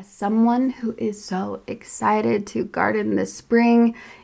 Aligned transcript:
As 0.00 0.08
someone 0.08 0.70
who 0.70 0.94
is 0.96 1.22
so 1.22 1.60
excited 1.66 2.46
to 2.46 2.64
garden 2.64 3.16
this 3.16 3.34
spring, 3.34 3.94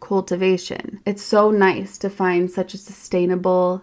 cultivation. 0.00 1.00
It's 1.06 1.22
so 1.22 1.50
nice 1.50 1.98
to 1.98 2.10
find 2.10 2.50
such 2.50 2.74
a 2.74 2.78
sustainable, 2.78 3.82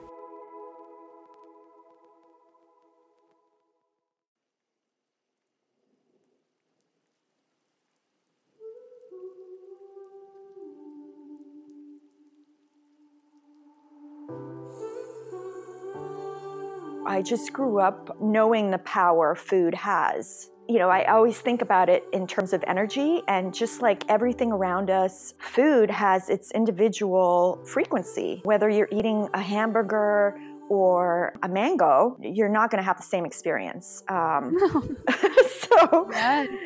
I 17.11 17.21
just 17.21 17.51
grew 17.51 17.81
up 17.81 18.21
knowing 18.21 18.71
the 18.71 18.77
power 18.77 19.35
food 19.35 19.73
has 19.75 20.49
you 20.69 20.79
know, 20.79 20.89
I 20.89 21.03
always 21.11 21.37
think 21.37 21.61
about 21.61 21.89
it 21.89 22.05
in 22.13 22.25
terms 22.25 22.53
of 22.53 22.63
energy, 22.65 23.21
and 23.27 23.53
just 23.53 23.81
like 23.81 24.03
everything 24.07 24.53
around 24.53 24.89
us, 24.89 25.33
food 25.41 25.91
has 25.91 26.29
its 26.29 26.49
individual 26.51 27.61
frequency. 27.65 28.39
Whether 28.43 28.69
you're 28.69 28.87
eating 28.89 29.27
a 29.33 29.41
hamburger 29.41 30.39
or 30.69 31.33
a 31.43 31.49
mango, 31.49 32.15
you're 32.21 32.47
not 32.47 32.71
going 32.71 32.77
to 32.77 32.85
have 32.85 32.95
the 32.95 33.03
same 33.03 33.25
experience. 33.25 34.01
Um, 34.07 34.57
so, 35.49 36.09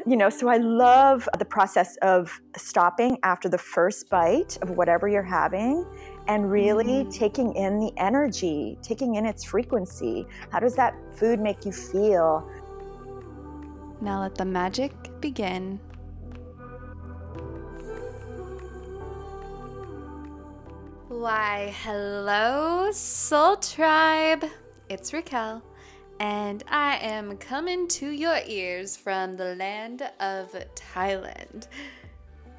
you 0.05 0.15
know, 0.15 0.29
so 0.29 0.49
I 0.49 0.57
love 0.57 1.27
the 1.39 1.45
process 1.45 1.97
of 2.03 2.39
stopping 2.55 3.17
after 3.23 3.49
the 3.49 3.57
first 3.57 4.07
bite 4.11 4.59
of 4.61 4.69
whatever 4.69 5.07
you're 5.07 5.23
having 5.23 5.83
and 6.27 6.49
really 6.49 7.03
mm. 7.05 7.13
taking 7.13 7.53
in 7.55 7.79
the 7.79 7.91
energy, 7.97 8.77
taking 8.81 9.15
in 9.15 9.25
its 9.25 9.43
frequency. 9.43 10.25
How 10.49 10.59
does 10.59 10.75
that 10.75 10.95
food 11.15 11.39
make 11.39 11.65
you 11.65 11.71
feel? 11.71 12.49
Now 14.01 14.21
let 14.21 14.35
the 14.35 14.45
magic 14.45 14.93
begin. 15.21 15.79
Why, 21.07 21.73
hello, 21.83 22.91
Soul 22.91 23.57
Tribe! 23.57 24.45
It's 24.89 25.13
Raquel, 25.13 25.63
and 26.19 26.63
I 26.67 26.97
am 26.97 27.37
coming 27.37 27.87
to 27.89 28.09
your 28.09 28.39
ears 28.45 28.97
from 28.97 29.35
the 29.35 29.55
land 29.55 30.01
of 30.19 30.55
Thailand. 30.75 31.67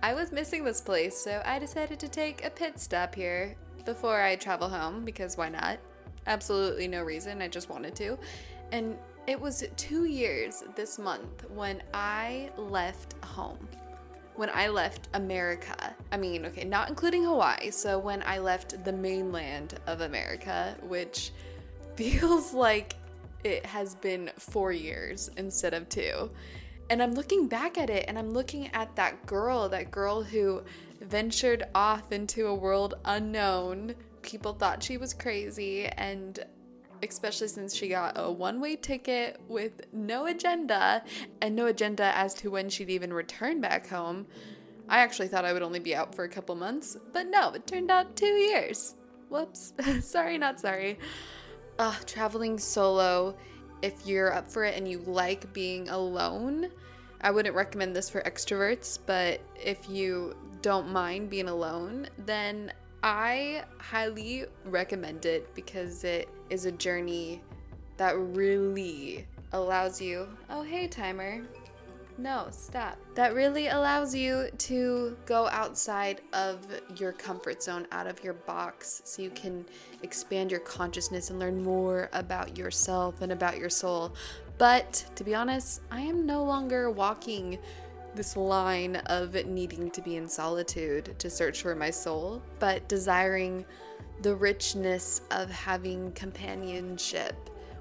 I 0.07 0.15
was 0.15 0.31
missing 0.31 0.63
this 0.63 0.81
place, 0.81 1.19
so 1.19 1.43
I 1.45 1.59
decided 1.59 1.99
to 1.99 2.07
take 2.07 2.45
a 2.45 2.51
pit 2.51 2.79
stop 2.79 3.13
here 3.13 3.57
before 3.85 4.23
I 4.23 4.37
travel 4.37 4.69
home 4.69 5.05
because 5.05 5.37
why 5.37 5.49
not? 5.49 5.79
Absolutely 6.29 6.87
no 6.87 7.03
reason, 7.03 7.43
I 7.43 7.49
just 7.49 7.69
wanted 7.69 7.97
to. 7.97 8.17
And 8.71 8.97
it 9.27 9.41
was 9.41 9.65
two 9.77 10.05
years 10.05 10.63
this 10.77 11.01
month 11.01 11.51
when 11.51 11.83
I 11.93 12.51
left 12.57 13.17
home. 13.25 13.59
When 14.37 14.49
I 14.55 14.69
left 14.69 15.09
America. 15.15 15.97
I 16.13 16.19
mean, 16.19 16.47
okay, 16.47 16.63
not 16.63 16.89
including 16.89 17.25
Hawaii. 17.25 17.73
So 17.73 17.99
when 17.99 18.23
I 18.25 18.39
left 18.39 18.85
the 18.85 18.93
mainland 18.93 19.81
of 19.89 20.03
America, 20.03 20.77
which 20.85 21.33
feels 21.97 22.55
like 22.55 22.95
it 23.43 23.67
has 23.67 23.97
been 23.97 24.31
four 24.39 24.71
years 24.71 25.33
instead 25.37 25.75
of 25.75 25.89
two. 25.89 26.31
And 26.89 27.03
I'm 27.03 27.15
looking 27.15 27.49
back 27.49 27.79
at 27.79 27.91
it 27.91 28.05
and 28.09 28.19
I'm 28.19 28.31
looking 28.31 28.69
at 28.69 28.95
that 28.97 29.27
girl, 29.27 29.69
that 29.69 29.91
girl 29.91 30.23
who 30.23 30.63
ventured 31.01 31.65
off 31.75 32.13
into 32.13 32.47
a 32.47 32.55
world 32.55 32.95
unknown. 33.05 33.95
People 34.23 34.53
thought 34.53 34.83
she 34.83 34.97
was 34.97 35.15
crazy, 35.15 35.87
and 35.87 36.45
especially 37.03 37.49
since 37.49 37.75
she 37.75 37.89
got 37.89 38.15
a 38.17 38.31
one 38.31 38.61
way 38.61 38.77
ticket 38.77 39.41
with 39.49 39.83
no 39.93 40.27
agenda 40.27 41.05
and 41.41 41.55
no 41.55 41.67
agenda 41.67 42.17
as 42.17 42.35
to 42.35 42.51
when 42.51 42.69
she'd 42.69 42.91
even 42.91 43.13
return 43.13 43.61
back 43.61 43.87
home. 43.89 44.27
I 44.89 44.99
actually 45.01 45.29
thought 45.29 45.45
I 45.45 45.53
would 45.53 45.63
only 45.63 45.81
be 45.81 45.95
out 45.95 46.15
for 46.15 46.25
a 46.25 46.29
couple 46.29 46.55
months, 46.55 46.97
but 47.13 47.27
no, 47.27 47.51
it 47.51 47.67
turned 47.67 47.91
out 47.91 48.17
two 48.17 48.27
years. 48.27 48.95
Whoops. 49.29 49.75
sorry, 50.01 50.39
not 50.39 50.61
sorry. 50.61 50.99
Uh, 51.79 51.95
traveling 52.07 52.59
solo, 52.59 53.37
if 53.87 54.05
you're 54.05 54.33
up 54.33 54.51
for 54.51 54.65
it 54.65 54.77
and 54.77 54.89
you 54.89 54.99
like 55.07 55.53
being 55.53 55.89
alone, 55.89 56.71
I 57.21 57.31
wouldn't 57.31 57.55
recommend 57.55 57.95
this 57.95 58.11
for 58.11 58.21
extroverts, 58.23 58.99
but 59.07 59.41
if 59.55 59.89
you 59.89 60.37
don't 60.61 60.91
mind 60.91 61.31
being 61.31 61.49
alone, 61.49 62.09
then 62.27 62.73
I 63.05 63.63
highly 63.79 64.47
recommend 64.65 65.25
it 65.25 65.55
because 65.55 66.03
it 66.03 66.29
is 66.51 66.67
a 66.67 66.73
journey 66.73 67.41
that 67.97 68.19
really 68.19 69.25
allows 69.53 70.01
you. 70.01 70.29
Oh, 70.51 70.63
hey, 70.63 70.89
timer. 70.89 71.43
No, 72.19 72.47
stop. 72.51 72.97
That 73.15 73.35
really 73.35 73.69
allows 73.69 74.15
you 74.15 74.49
to 74.59 75.17
go 75.27 75.49
outside 75.49 76.23
of 76.33 76.67
your 76.99 77.13
comfort 77.13 77.63
zone, 77.63 77.87
out 77.93 78.07
of 78.07 78.25
your 78.25 78.33
box, 78.33 79.03
so 79.05 79.21
you 79.21 79.31
can 79.31 79.67
expand 80.03 80.51
your 80.51 80.61
consciousness 80.61 81.29
and 81.29 81.39
learn 81.39 81.63
more 81.63 82.09
about 82.15 82.57
yourself 82.57 83.21
and 83.21 83.33
about 83.33 83.59
your 83.59 83.69
soul. 83.69 84.15
But 84.57 85.05
to 85.17 85.25
be 85.25 85.35
honest, 85.35 85.83
I 85.91 86.01
am 86.01 86.25
no 86.25 86.43
longer 86.43 86.91
walking 86.91 87.59
this 88.15 88.35
line 88.35 88.97
of 89.07 89.35
needing 89.47 89.91
to 89.91 90.01
be 90.01 90.17
in 90.17 90.27
solitude 90.27 91.19
to 91.19 91.29
search 91.29 91.61
for 91.61 91.75
my 91.75 91.91
soul, 91.91 92.43
but 92.59 92.89
desiring 92.89 93.67
the 94.23 94.35
richness 94.35 95.21
of 95.31 95.51
having 95.51 96.13
companionship, 96.13 97.37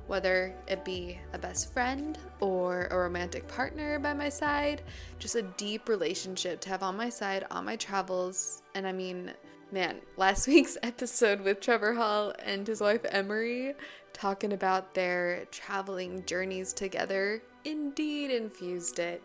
whether 0.08 0.54
it 0.68 0.86
be 0.86 1.20
a 1.34 1.38
best 1.38 1.74
friend 1.74 2.18
or 2.40 2.88
a 2.92 2.98
romantic 2.98 3.48
partner 3.48 4.00
by 4.00 4.14
my 4.14 4.30
side, 4.30 4.82
just 5.20 5.36
a 5.36 5.42
deep 5.42 5.90
relationship 5.90 6.62
to 6.62 6.70
have 6.70 6.84
on 6.84 6.96
my 6.96 7.10
side 7.10 7.46
on 7.50 7.66
my 7.66 7.76
travels. 7.76 8.62
And 8.76 8.86
I 8.86 8.92
mean, 8.92 9.34
man, 9.72 9.98
last 10.18 10.48
week's 10.50 10.78
episode 10.84 11.42
with 11.42 11.60
Trevor 11.60 11.94
Hall 11.94 12.34
and 12.46 12.68
his 12.68 12.82
wife 12.82 13.06
Emory 13.10 13.74
talking 14.14 14.54
about 14.54 14.94
their 14.94 15.46
traveling 15.52 16.24
journeys 16.26 16.72
together 16.72 17.42
indeed 17.66 18.32
infused 18.32 19.00
it. 19.00 19.22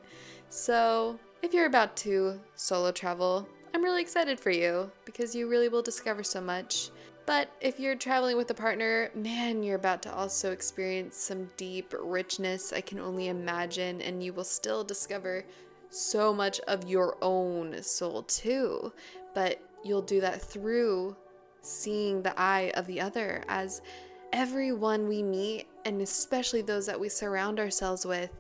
So, 0.48 1.18
if 1.42 1.54
you're 1.54 1.66
about 1.66 1.96
to 1.98 2.40
solo 2.56 2.90
travel, 2.90 3.48
I'm 3.72 3.84
really 3.84 4.02
excited 4.02 4.40
for 4.40 4.50
you 4.50 4.90
because 5.04 5.34
you 5.34 5.48
really 5.48 5.68
will 5.68 5.82
discover 5.82 6.24
so 6.24 6.40
much. 6.40 6.90
But 7.30 7.48
if 7.60 7.78
you're 7.78 7.94
traveling 7.94 8.36
with 8.36 8.50
a 8.50 8.54
partner, 8.54 9.08
man, 9.14 9.62
you're 9.62 9.76
about 9.76 10.02
to 10.02 10.12
also 10.12 10.50
experience 10.50 11.16
some 11.16 11.48
deep 11.56 11.94
richness 11.96 12.72
I 12.72 12.80
can 12.80 12.98
only 12.98 13.28
imagine, 13.28 14.02
and 14.02 14.20
you 14.20 14.32
will 14.32 14.42
still 14.42 14.82
discover 14.82 15.44
so 15.90 16.34
much 16.34 16.58
of 16.66 16.88
your 16.88 17.16
own 17.22 17.84
soul 17.84 18.24
too. 18.24 18.92
But 19.32 19.62
you'll 19.84 20.02
do 20.02 20.20
that 20.22 20.42
through 20.42 21.16
seeing 21.62 22.20
the 22.20 22.36
eye 22.36 22.72
of 22.74 22.88
the 22.88 23.00
other 23.00 23.44
as 23.46 23.80
everyone 24.32 25.06
we 25.06 25.22
meet, 25.22 25.68
and 25.84 26.02
especially 26.02 26.62
those 26.62 26.86
that 26.86 26.98
we 26.98 27.08
surround 27.08 27.60
ourselves 27.60 28.04
with, 28.04 28.30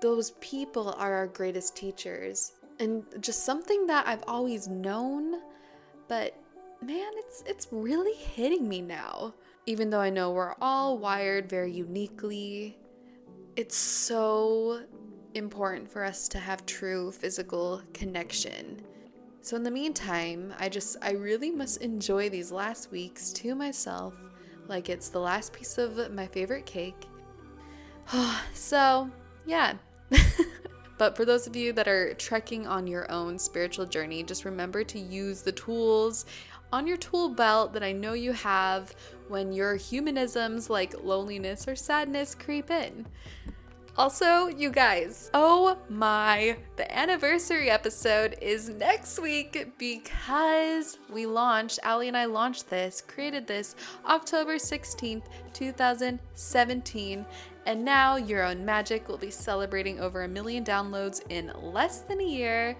those 0.00 0.30
people 0.40 0.94
are 0.96 1.12
our 1.12 1.26
greatest 1.26 1.76
teachers. 1.76 2.52
And 2.80 3.04
just 3.20 3.44
something 3.44 3.86
that 3.88 4.08
I've 4.08 4.24
always 4.26 4.68
known, 4.68 5.42
but 6.08 6.34
man, 6.82 7.10
it's 7.16 7.42
it's 7.46 7.68
really 7.70 8.14
hitting 8.14 8.68
me 8.68 8.80
now. 8.80 9.34
Even 9.66 9.90
though 9.90 10.00
I 10.00 10.10
know 10.10 10.30
we're 10.30 10.54
all 10.60 10.98
wired 10.98 11.48
very 11.48 11.72
uniquely, 11.72 12.78
it's 13.56 13.76
so 13.76 14.82
important 15.34 15.90
for 15.90 16.04
us 16.04 16.28
to 16.28 16.38
have 16.38 16.64
true 16.66 17.10
physical 17.10 17.82
connection. 17.92 18.80
So 19.40 19.56
in 19.56 19.62
the 19.62 19.70
meantime, 19.70 20.54
I 20.58 20.68
just 20.68 20.96
I 21.02 21.12
really 21.12 21.50
must 21.50 21.82
enjoy 21.82 22.28
these 22.30 22.52
last 22.52 22.90
weeks 22.90 23.32
to 23.34 23.54
myself 23.54 24.14
like 24.68 24.88
it's 24.88 25.08
the 25.08 25.20
last 25.20 25.52
piece 25.52 25.78
of 25.78 26.12
my 26.12 26.26
favorite 26.26 26.66
cake. 26.66 27.06
so, 28.54 29.10
yeah, 29.44 29.74
but 30.98 31.16
for 31.16 31.24
those 31.24 31.46
of 31.46 31.56
you 31.56 31.72
that 31.72 31.88
are 31.88 32.14
trekking 32.14 32.66
on 32.66 32.86
your 32.86 33.10
own 33.10 33.38
spiritual 33.38 33.86
journey, 33.86 34.22
just 34.22 34.44
remember 34.44 34.84
to 34.84 34.98
use 34.98 35.42
the 35.42 35.52
tools 35.52 36.26
on 36.72 36.86
your 36.86 36.96
tool 36.96 37.28
belt 37.28 37.72
that 37.72 37.82
I 37.82 37.92
know 37.92 38.12
you 38.12 38.32
have 38.32 38.94
when 39.28 39.52
your 39.52 39.76
humanisms 39.76 40.70
like 40.70 40.94
loneliness 41.02 41.66
or 41.68 41.76
sadness 41.76 42.34
creep 42.34 42.70
in. 42.70 43.06
Also, 43.98 44.48
you 44.48 44.68
guys, 44.68 45.30
oh 45.32 45.78
my, 45.88 46.58
the 46.76 46.94
anniversary 46.94 47.70
episode 47.70 48.36
is 48.42 48.68
next 48.68 49.18
week 49.18 49.72
because 49.78 50.98
we 51.10 51.24
launched, 51.24 51.78
Ali 51.82 52.08
and 52.08 52.16
I 52.16 52.26
launched 52.26 52.68
this, 52.68 53.00
created 53.00 53.46
this 53.46 53.74
October 54.04 54.56
16th, 54.56 55.22
2017. 55.54 57.24
And 57.64 57.84
now 57.84 58.16
Your 58.16 58.44
Own 58.44 58.66
Magic 58.66 59.08
will 59.08 59.16
be 59.16 59.30
celebrating 59.30 59.98
over 59.98 60.24
a 60.24 60.28
million 60.28 60.62
downloads 60.62 61.22
in 61.30 61.50
less 61.62 62.00
than 62.00 62.20
a 62.20 62.24
year 62.24 62.76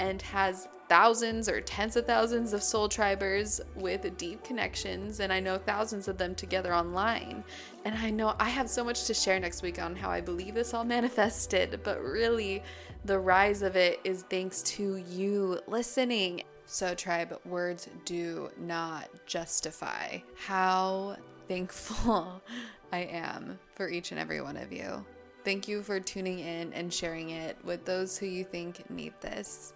and 0.00 0.20
has 0.22 0.66
thousands 0.88 1.48
or 1.48 1.60
tens 1.60 1.94
of 1.94 2.04
thousands 2.04 2.52
of 2.52 2.64
soul 2.64 2.88
tribers 2.88 3.60
with 3.76 4.16
deep 4.16 4.42
connections, 4.42 5.20
and 5.20 5.32
I 5.32 5.38
know 5.38 5.56
thousands 5.56 6.08
of 6.08 6.18
them 6.18 6.34
together 6.34 6.74
online. 6.74 7.44
And 7.84 7.94
I 7.96 8.10
know 8.10 8.34
I 8.40 8.48
have 8.48 8.68
so 8.68 8.82
much 8.82 9.04
to 9.04 9.14
share 9.14 9.38
next 9.38 9.62
week 9.62 9.80
on 9.80 9.94
how 9.94 10.10
I 10.10 10.20
believe 10.20 10.54
this 10.54 10.74
all 10.74 10.84
manifested, 10.96 11.80
but 11.84 12.02
really, 12.02 12.64
the 13.04 13.18
rise 13.18 13.62
of 13.62 13.76
it 13.76 14.00
is 14.02 14.24
thanks 14.24 14.62
to 14.62 14.96
you 14.96 15.60
listening. 15.68 16.42
So, 16.66 16.94
tribe, 16.94 17.38
words 17.44 17.88
do 18.04 18.50
not 18.58 19.08
justify 19.26 20.18
how 20.34 21.16
thankful 21.46 22.42
I 22.92 23.00
am 23.00 23.58
for 23.74 23.88
each 23.88 24.10
and 24.10 24.20
every 24.20 24.40
one 24.40 24.56
of 24.56 24.72
you. 24.72 25.04
Thank 25.44 25.68
you 25.68 25.82
for 25.82 26.00
tuning 26.00 26.40
in 26.40 26.72
and 26.72 26.92
sharing 26.92 27.30
it 27.30 27.56
with 27.64 27.84
those 27.84 28.18
who 28.18 28.26
you 28.26 28.44
think 28.44 28.90
need 28.90 29.14
this. 29.20 29.72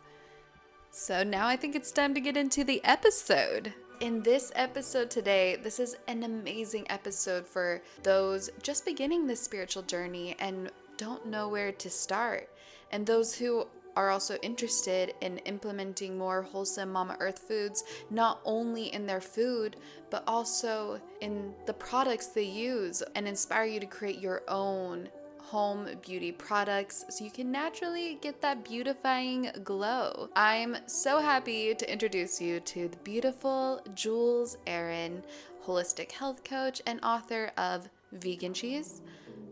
So 0.96 1.24
now 1.24 1.48
I 1.48 1.56
think 1.56 1.74
it's 1.74 1.90
time 1.90 2.14
to 2.14 2.20
get 2.20 2.36
into 2.36 2.62
the 2.62 2.80
episode. 2.84 3.74
In 3.98 4.22
this 4.22 4.52
episode 4.54 5.10
today, 5.10 5.56
this 5.56 5.80
is 5.80 5.96
an 6.06 6.22
amazing 6.22 6.86
episode 6.88 7.48
for 7.48 7.82
those 8.04 8.48
just 8.62 8.86
beginning 8.86 9.26
this 9.26 9.42
spiritual 9.42 9.82
journey 9.82 10.36
and 10.38 10.70
don't 10.96 11.26
know 11.26 11.48
where 11.48 11.72
to 11.72 11.90
start, 11.90 12.48
and 12.92 13.04
those 13.04 13.34
who 13.34 13.66
are 13.96 14.10
also 14.10 14.36
interested 14.36 15.14
in 15.20 15.38
implementing 15.38 16.16
more 16.16 16.42
wholesome 16.42 16.92
Mama 16.92 17.16
Earth 17.18 17.40
foods, 17.40 17.82
not 18.08 18.40
only 18.44 18.94
in 18.94 19.04
their 19.04 19.20
food, 19.20 19.76
but 20.10 20.22
also 20.28 21.00
in 21.20 21.54
the 21.66 21.74
products 21.74 22.28
they 22.28 22.44
use, 22.44 23.02
and 23.16 23.26
inspire 23.26 23.64
you 23.64 23.80
to 23.80 23.86
create 23.86 24.20
your 24.20 24.42
own 24.46 25.08
home 25.54 25.88
beauty 26.02 26.32
products 26.32 27.04
so 27.08 27.24
you 27.24 27.30
can 27.30 27.52
naturally 27.52 28.18
get 28.20 28.40
that 28.40 28.64
beautifying 28.64 29.48
glow. 29.62 30.28
I'm 30.34 30.76
so 30.86 31.20
happy 31.20 31.76
to 31.76 31.92
introduce 31.92 32.40
you 32.40 32.58
to 32.58 32.88
the 32.88 32.96
beautiful 33.04 33.80
Jules 33.94 34.58
Aron, 34.66 35.22
holistic 35.64 36.10
health 36.10 36.42
coach 36.42 36.82
and 36.88 36.98
author 37.04 37.52
of 37.56 37.88
Vegan 38.10 38.52
Cheese, 38.52 39.02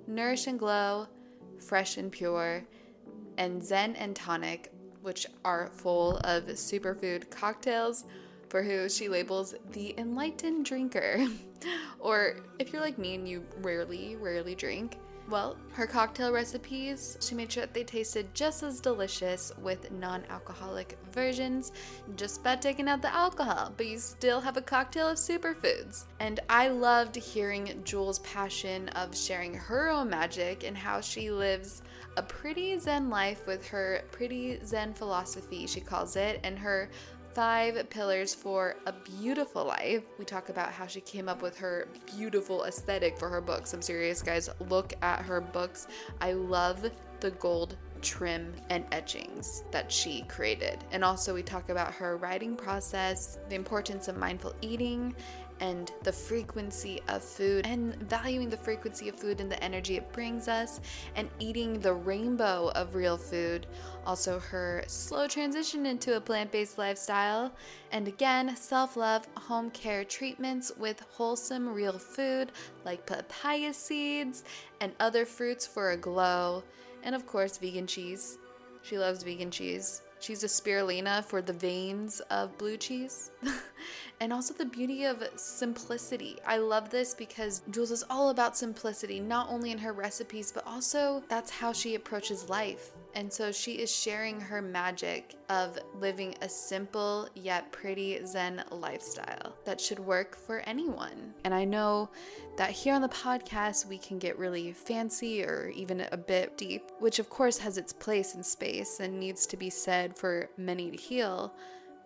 Nourish 0.08 0.48
and 0.48 0.58
Glow, 0.58 1.06
Fresh 1.60 1.98
and 1.98 2.10
Pure, 2.10 2.64
and 3.38 3.62
Zen 3.62 3.94
and 3.94 4.16
Tonic, 4.16 4.72
which 5.02 5.24
are 5.44 5.68
full 5.68 6.16
of 6.24 6.46
superfood 6.46 7.30
cocktails 7.30 8.06
for 8.48 8.64
who 8.64 8.88
she 8.88 9.08
labels 9.08 9.54
the 9.70 9.94
enlightened 9.96 10.64
drinker. 10.64 11.28
or 12.00 12.38
if 12.58 12.72
you're 12.72 12.82
like 12.82 12.98
me 12.98 13.14
and 13.14 13.28
you 13.28 13.46
rarely, 13.60 14.16
rarely 14.16 14.56
drink, 14.56 14.98
well, 15.30 15.56
her 15.72 15.86
cocktail 15.86 16.32
recipes, 16.32 17.16
she 17.20 17.34
made 17.34 17.50
sure 17.50 17.62
that 17.62 17.72
they 17.72 17.84
tasted 17.84 18.34
just 18.34 18.62
as 18.62 18.80
delicious 18.80 19.52
with 19.62 19.90
non 19.92 20.24
alcoholic 20.28 20.98
versions, 21.12 21.72
just 22.16 22.42
by 22.42 22.56
taking 22.56 22.88
out 22.88 23.02
the 23.02 23.14
alcohol, 23.14 23.72
but 23.76 23.86
you 23.86 23.98
still 23.98 24.40
have 24.40 24.56
a 24.56 24.62
cocktail 24.62 25.08
of 25.08 25.16
superfoods. 25.16 26.04
And 26.20 26.40
I 26.48 26.68
loved 26.68 27.16
hearing 27.16 27.82
Jules' 27.84 28.18
passion 28.20 28.88
of 28.90 29.16
sharing 29.16 29.54
her 29.54 29.88
own 29.88 30.10
magic 30.10 30.64
and 30.64 30.76
how 30.76 31.00
she 31.00 31.30
lives 31.30 31.82
a 32.16 32.22
pretty 32.22 32.78
Zen 32.78 33.08
life 33.08 33.46
with 33.46 33.66
her 33.68 34.02
pretty 34.10 34.58
Zen 34.64 34.92
philosophy, 34.92 35.66
she 35.66 35.80
calls 35.80 36.16
it, 36.16 36.40
and 36.44 36.58
her 36.58 36.90
five 37.34 37.88
pillars 37.88 38.34
for 38.34 38.76
a 38.86 38.92
beautiful 38.92 39.64
life. 39.64 40.02
We 40.18 40.24
talk 40.24 40.48
about 40.48 40.72
how 40.72 40.86
she 40.86 41.00
came 41.00 41.28
up 41.28 41.40
with 41.40 41.56
her 41.58 41.88
beautiful 42.16 42.64
aesthetic 42.64 43.18
for 43.18 43.28
her 43.28 43.40
books. 43.40 43.72
I'm 43.72 43.82
serious, 43.82 44.22
guys. 44.22 44.50
Look 44.68 44.92
at 45.02 45.22
her 45.22 45.40
books. 45.40 45.86
I 46.20 46.32
love 46.32 46.90
the 47.20 47.30
gold 47.32 47.76
trim 48.02 48.52
and 48.68 48.84
etchings 48.92 49.64
that 49.70 49.90
she 49.90 50.22
created. 50.22 50.84
And 50.90 51.04
also, 51.04 51.34
we 51.34 51.42
talk 51.42 51.68
about 51.68 51.94
her 51.94 52.16
writing 52.16 52.56
process, 52.56 53.38
the 53.48 53.54
importance 53.54 54.08
of 54.08 54.16
mindful 54.16 54.54
eating, 54.60 55.14
and 55.62 55.92
the 56.02 56.12
frequency 56.12 57.00
of 57.06 57.22
food 57.22 57.64
and 57.66 57.94
valuing 58.08 58.50
the 58.50 58.56
frequency 58.56 59.08
of 59.08 59.14
food 59.14 59.40
and 59.40 59.50
the 59.50 59.62
energy 59.62 59.96
it 59.96 60.12
brings 60.12 60.48
us 60.48 60.80
and 61.14 61.30
eating 61.38 61.78
the 61.78 61.94
rainbow 61.94 62.72
of 62.74 62.96
real 62.96 63.16
food. 63.16 63.68
Also, 64.04 64.40
her 64.40 64.82
slow 64.88 65.28
transition 65.28 65.86
into 65.86 66.16
a 66.16 66.20
plant 66.20 66.50
based 66.50 66.78
lifestyle. 66.78 67.52
And 67.92 68.08
again, 68.08 68.56
self 68.56 68.96
love, 68.96 69.28
home 69.36 69.70
care 69.70 70.04
treatments 70.04 70.72
with 70.76 71.00
wholesome 71.10 71.68
real 71.72 71.96
food 71.96 72.50
like 72.84 73.06
papaya 73.06 73.72
seeds 73.72 74.42
and 74.80 74.92
other 74.98 75.24
fruits 75.24 75.64
for 75.64 75.92
a 75.92 75.96
glow. 75.96 76.64
And 77.04 77.14
of 77.14 77.24
course, 77.24 77.56
vegan 77.58 77.86
cheese. 77.86 78.36
She 78.82 78.98
loves 78.98 79.22
vegan 79.22 79.52
cheese. 79.52 80.02
She's 80.22 80.44
a 80.44 80.46
spirulina 80.46 81.24
for 81.24 81.42
the 81.42 81.52
veins 81.52 82.20
of 82.30 82.56
blue 82.56 82.76
cheese. 82.76 83.32
and 84.20 84.32
also 84.32 84.54
the 84.54 84.64
beauty 84.64 85.02
of 85.04 85.20
simplicity. 85.34 86.38
I 86.46 86.58
love 86.58 86.90
this 86.90 87.12
because 87.12 87.62
Jules 87.70 87.90
is 87.90 88.04
all 88.08 88.30
about 88.30 88.56
simplicity, 88.56 89.18
not 89.18 89.48
only 89.50 89.72
in 89.72 89.78
her 89.78 89.92
recipes, 89.92 90.52
but 90.52 90.64
also 90.64 91.24
that's 91.28 91.50
how 91.50 91.72
she 91.72 91.96
approaches 91.96 92.48
life. 92.48 92.92
And 93.14 93.32
so 93.32 93.52
she 93.52 93.72
is 93.72 93.94
sharing 93.94 94.40
her 94.40 94.62
magic 94.62 95.36
of 95.48 95.78
living 95.94 96.34
a 96.40 96.48
simple 96.48 97.28
yet 97.34 97.70
pretty 97.72 98.24
Zen 98.24 98.64
lifestyle 98.70 99.54
that 99.64 99.80
should 99.80 99.98
work 99.98 100.36
for 100.36 100.60
anyone. 100.60 101.34
And 101.44 101.52
I 101.54 101.64
know 101.64 102.10
that 102.56 102.70
here 102.70 102.94
on 102.94 103.02
the 103.02 103.08
podcast, 103.08 103.86
we 103.86 103.98
can 103.98 104.18
get 104.18 104.38
really 104.38 104.72
fancy 104.72 105.44
or 105.44 105.70
even 105.74 106.06
a 106.12 106.16
bit 106.16 106.56
deep, 106.56 106.90
which 107.00 107.18
of 107.18 107.28
course 107.28 107.58
has 107.58 107.78
its 107.78 107.92
place 107.92 108.34
in 108.34 108.42
space 108.42 109.00
and 109.00 109.18
needs 109.18 109.46
to 109.46 109.56
be 109.56 109.70
said 109.70 110.16
for 110.16 110.48
many 110.56 110.90
to 110.90 110.96
heal 110.96 111.54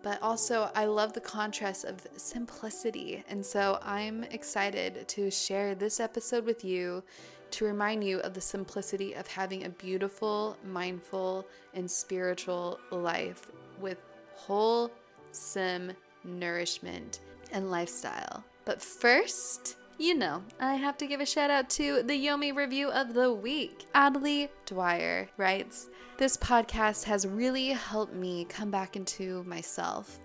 but 0.03 0.21
also 0.21 0.69
I 0.75 0.85
love 0.85 1.13
the 1.13 1.19
contrast 1.19 1.83
of 1.83 2.05
simplicity. 2.15 3.23
And 3.27 3.45
so 3.45 3.79
I'm 3.81 4.23
excited 4.25 5.07
to 5.07 5.31
share 5.31 5.75
this 5.75 5.99
episode 5.99 6.45
with 6.45 6.63
you 6.63 7.03
to 7.51 7.65
remind 7.65 8.03
you 8.03 8.19
of 8.19 8.33
the 8.33 8.41
simplicity 8.41 9.13
of 9.13 9.27
having 9.27 9.65
a 9.65 9.69
beautiful, 9.69 10.57
mindful, 10.65 11.47
and 11.73 11.89
spiritual 11.89 12.79
life 12.91 13.51
with 13.79 13.97
wholesome 14.35 15.91
nourishment 16.23 17.19
and 17.51 17.71
lifestyle. 17.71 18.43
But 18.65 18.81
first, 18.81 19.77
you 19.97 20.13
know, 20.13 20.43
I 20.59 20.75
have 20.75 20.97
to 20.99 21.07
give 21.07 21.21
a 21.21 21.25
shout 21.25 21.49
out 21.49 21.69
to 21.71 22.03
the 22.03 22.13
Yomi 22.13 22.55
review 22.55 22.89
of 22.89 23.13
the 23.13 23.33
week. 23.33 23.85
Adley 23.95 24.49
Dwyer 24.65 25.27
writes, 25.37 25.89
This 26.17 26.37
podcast 26.37 27.03
has 27.05 27.25
really 27.25 27.69
helped 27.69 28.13
me 28.13 28.45
come 28.45 28.69
back 28.69 28.95
into 28.95 29.43
myself. 29.45 30.19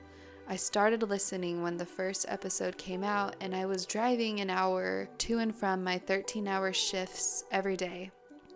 I 0.48 0.56
started 0.56 1.02
listening 1.02 1.62
when 1.62 1.76
the 1.76 1.86
first 1.86 2.26
episode 2.28 2.76
came 2.76 3.04
out, 3.04 3.36
and 3.40 3.54
I 3.54 3.64
was 3.64 3.86
driving 3.86 4.40
an 4.40 4.50
hour 4.50 5.08
to 5.18 5.38
and 5.38 5.54
from 5.54 5.84
my 5.84 5.98
13 5.98 6.48
hour 6.48 6.72
shifts 6.72 7.44
every 7.52 7.76
day. 7.76 8.10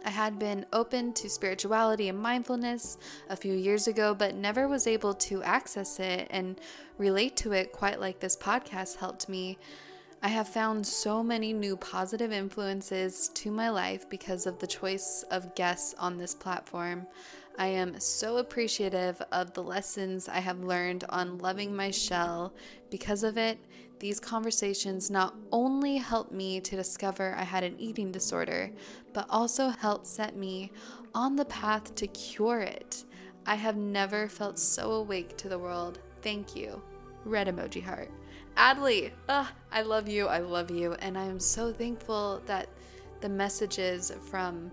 I 0.05 0.11
had 0.11 0.39
been 0.39 0.67
open 0.73 1.13
to 1.15 1.31
spirituality 1.31 2.09
and 2.09 2.19
mindfulness 2.19 2.99
a 3.29 3.37
few 3.37 3.55
years 3.55 3.87
ago, 3.89 4.15
but 4.15 4.35
never 4.35 4.69
was 4.69 4.87
able 4.87 5.15
to 5.15 5.43
access 5.43 5.99
it 6.01 6.27
and 6.31 6.61
relate 6.99 7.37
to 7.39 7.53
it 7.53 7.73
quite 7.73 8.01
like 8.01 8.21
this 8.21 8.37
podcast 8.37 8.97
helped 8.97 9.29
me. 9.29 9.57
I 10.23 10.29
have 10.29 10.49
found 10.49 10.87
so 10.87 11.23
many 11.23 11.53
new 11.53 11.77
positive 11.77 12.33
influences 12.33 13.29
to 13.35 13.51
my 13.51 13.69
life 13.69 14.09
because 14.09 14.47
of 14.47 14.59
the 14.59 14.67
choice 14.67 15.25
of 15.31 15.55
guests 15.55 15.95
on 15.99 16.19
this 16.19 16.35
platform. 16.35 17.07
I 17.59 17.69
am 17.69 17.99
so 17.99 18.37
appreciative 18.37 19.23
of 19.33 19.55
the 19.55 19.63
lessons 19.63 20.29
I 20.29 20.41
have 20.41 20.61
learned 20.61 21.05
on 21.09 21.39
loving 21.39 21.75
my 21.75 21.91
shell. 21.91 22.53
Because 22.91 23.23
of 23.23 23.39
it, 23.39 23.59
these 23.99 24.21
conversations 24.21 25.11
not 25.11 25.35
only 25.51 25.97
helped 25.97 26.33
me 26.33 26.61
to 26.61 26.77
discover 26.77 27.35
I 27.37 27.45
had 27.45 27.65
an 27.65 27.77
eating 27.79 28.13
disorder, 28.13 28.71
but 29.15 29.27
also 29.31 29.69
helped 29.71 30.07
set 30.07 30.37
me 30.37 30.71
on 31.15 31.35
the 31.35 31.47
path 31.47 31.95
to 31.95 32.07
cure 32.09 32.61
it. 32.61 33.05
I 33.47 33.55
have 33.55 33.77
never 33.77 34.29
felt 34.29 34.59
so 34.59 34.93
awake 34.93 35.39
to 35.39 35.49
the 35.49 35.59
world. 35.59 35.99
Thank 36.21 36.55
you. 36.55 36.83
Red 37.25 37.47
emoji 37.47 37.83
heart. 37.83 38.11
Adley, 38.59 39.13
ah, 39.31 39.51
I 39.73 39.81
love 39.81 40.09
you. 40.09 40.27
I 40.27 40.39
love 40.39 40.71
you. 40.71 40.93
And 40.95 41.17
I 41.17 41.25
am 41.25 41.41
so 41.41 41.73
thankful 41.73 42.43
that 42.45 42.69
the 43.23 43.29
messages 43.31 44.13
from 44.29 44.71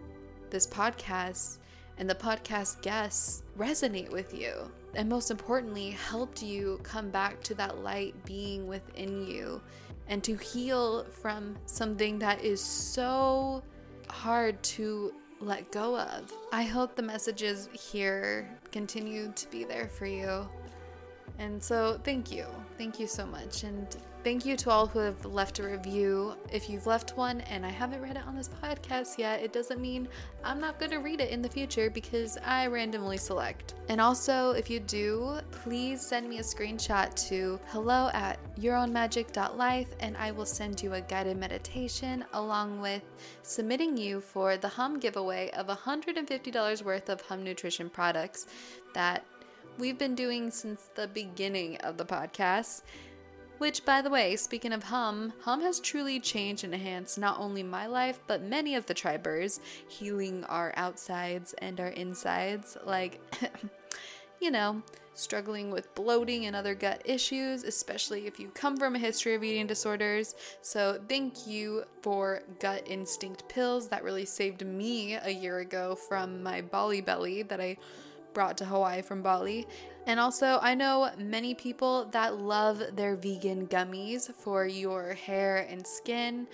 this 0.50 0.68
podcast 0.68 1.60
and 1.98 2.10
the 2.10 2.16
podcast 2.16 2.82
guests 2.82 3.44
resonate 3.58 4.12
with 4.12 4.34
you. 4.34 4.72
And 4.96 5.10
most 5.10 5.32
importantly, 5.32 5.92
helped 5.92 6.44
you 6.44 6.80
come 6.84 7.10
back 7.10 7.42
to 7.44 7.56
that 7.56 7.80
light 7.80 8.14
being 8.26 8.68
within 8.68 9.26
you 9.26 9.62
and 10.08 10.24
to 10.24 10.36
heal 10.36 11.06
from 11.06 11.58
something 11.66 12.20
that 12.20 12.44
is 12.44 12.62
so 12.62 13.64
hard 14.10 14.62
to 14.64 15.14
let 15.40 15.72
go 15.72 15.98
of. 15.98 16.32
I 16.52 16.64
hope 16.64 16.96
the 16.96 17.02
messages 17.02 17.70
here 17.74 18.50
continue 18.72 19.32
to 19.36 19.50
be 19.50 19.64
there 19.64 19.88
for 19.88 20.06
you. 20.06 20.48
And 21.40 21.62
so, 21.62 22.00
thank 22.04 22.32
you. 22.32 22.46
Thank 22.78 23.00
you 23.00 23.08
so 23.08 23.26
much. 23.26 23.64
And 23.64 23.88
thank 24.24 24.46
you 24.46 24.56
to 24.56 24.70
all 24.70 24.88
who 24.88 25.00
have 25.00 25.26
left 25.26 25.60
a 25.60 25.64
review. 25.64 26.34
If 26.52 26.70
you've 26.70 26.88
left 26.88 27.18
one 27.18 27.42
and 27.42 27.66
I 27.66 27.70
haven't 27.70 28.02
read 28.02 28.16
it 28.16 28.26
on 28.26 28.38
this 28.38 28.50
podcast 28.64 29.18
yet, 29.18 29.42
it 29.42 29.52
doesn't 29.52 29.82
mean 29.82 30.08
I'm 30.44 30.62
not 30.62 30.80
going 30.80 30.92
to 30.92 31.00
read 31.00 31.20
it 31.20 31.30
in 31.30 31.42
the 31.42 31.50
future 31.50 31.90
because 31.90 32.38
I 32.46 32.68
randomly 32.68 33.18
select. 33.18 33.74
And 33.90 34.00
also, 34.00 34.52
if 34.52 34.70
you 34.70 34.80
do, 34.80 35.40
please 35.52 36.02
send 36.02 36.30
me 36.30 36.40
a 36.40 36.42
screenshot 36.42 37.14
to 37.28 37.60
hello 37.68 38.10
at 38.14 38.40
yourownmagic.life 38.58 39.88
and 40.00 40.16
I 40.16 40.32
will 40.32 40.46
send 40.46 40.82
you 40.82 40.94
a 40.94 41.02
guided 41.02 41.38
meditation 41.38 42.24
along 42.32 42.80
with 42.80 43.04
submitting 43.42 43.98
you 43.98 44.22
for 44.22 44.56
the 44.56 44.70
Hum 44.70 45.00
giveaway 45.00 45.52
of 45.52 45.68
$150 45.68 46.84
worth 46.84 47.10
of 47.10 47.20
Hum 47.22 47.44
Nutrition 47.44 47.90
products 47.90 48.48
that 48.94 49.26
we've 49.78 49.98
been 49.98 50.16
doing 50.16 50.50
since 50.52 50.90
the 50.96 51.08
beginning 51.08 51.78
of 51.78 51.98
the 51.98 52.06
podcast. 52.06 52.84
Which, 53.64 53.86
by 53.86 54.02
the 54.02 54.10
way, 54.10 54.36
speaking 54.36 54.74
of 54.74 54.84
Hum, 54.84 55.32
Hum 55.44 55.62
has 55.62 55.80
truly 55.80 56.20
changed 56.20 56.66
and 56.66 56.74
enhanced 56.74 57.18
not 57.18 57.40
only 57.40 57.64
my 57.64 57.88
life, 57.88 58.20
but 58.28 58.42
many 58.42 58.76
of 58.76 58.86
the 58.88 58.94
tribers, 58.94 59.62
healing 59.88 60.44
our 60.50 60.74
outsides 60.76 61.54
and 61.60 61.80
our 61.80 61.88
insides. 61.88 62.76
Like, 62.84 63.22
you 64.42 64.52
know, 64.52 64.84
struggling 65.14 65.72
with 65.72 65.96
bloating 65.96 66.46
and 66.46 66.58
other 66.58 66.76
gut 66.76 67.04
issues, 67.06 67.64
especially 67.64 68.28
if 68.28 68.38
you 68.38 68.50
come 68.50 68.76
from 68.76 68.96
a 68.96 69.00
history 69.00 69.34
of 69.34 69.46
eating 69.46 69.66
disorders. 69.66 70.36
So, 70.62 71.00
thank 71.08 71.48
you 71.48 71.86
for 72.02 72.42
Gut 72.60 72.84
Instinct 72.86 73.48
pills. 73.48 73.88
That 73.88 74.04
really 74.04 74.26
saved 74.26 74.66
me 74.66 75.14
a 75.14 75.32
year 75.32 75.60
ago 75.60 75.96
from 75.96 76.44
my 76.44 76.60
Bali 76.60 77.00
belly 77.00 77.44
that 77.44 77.62
I 77.62 77.78
brought 78.34 78.58
to 78.58 78.66
Hawaii 78.66 79.02
from 79.02 79.22
Bali. 79.22 79.68
And 80.06 80.20
also, 80.20 80.60
I 80.62 80.76
know 80.76 81.10
many 81.18 81.54
people 81.54 82.06
that 82.12 82.38
love 82.38 82.82
their 82.96 83.16
vegan 83.16 83.68
gummies 83.68 84.34
for 84.34 84.66
your 84.66 85.14
hair 85.14 85.66
and 85.70 85.86
skin, 85.86 86.48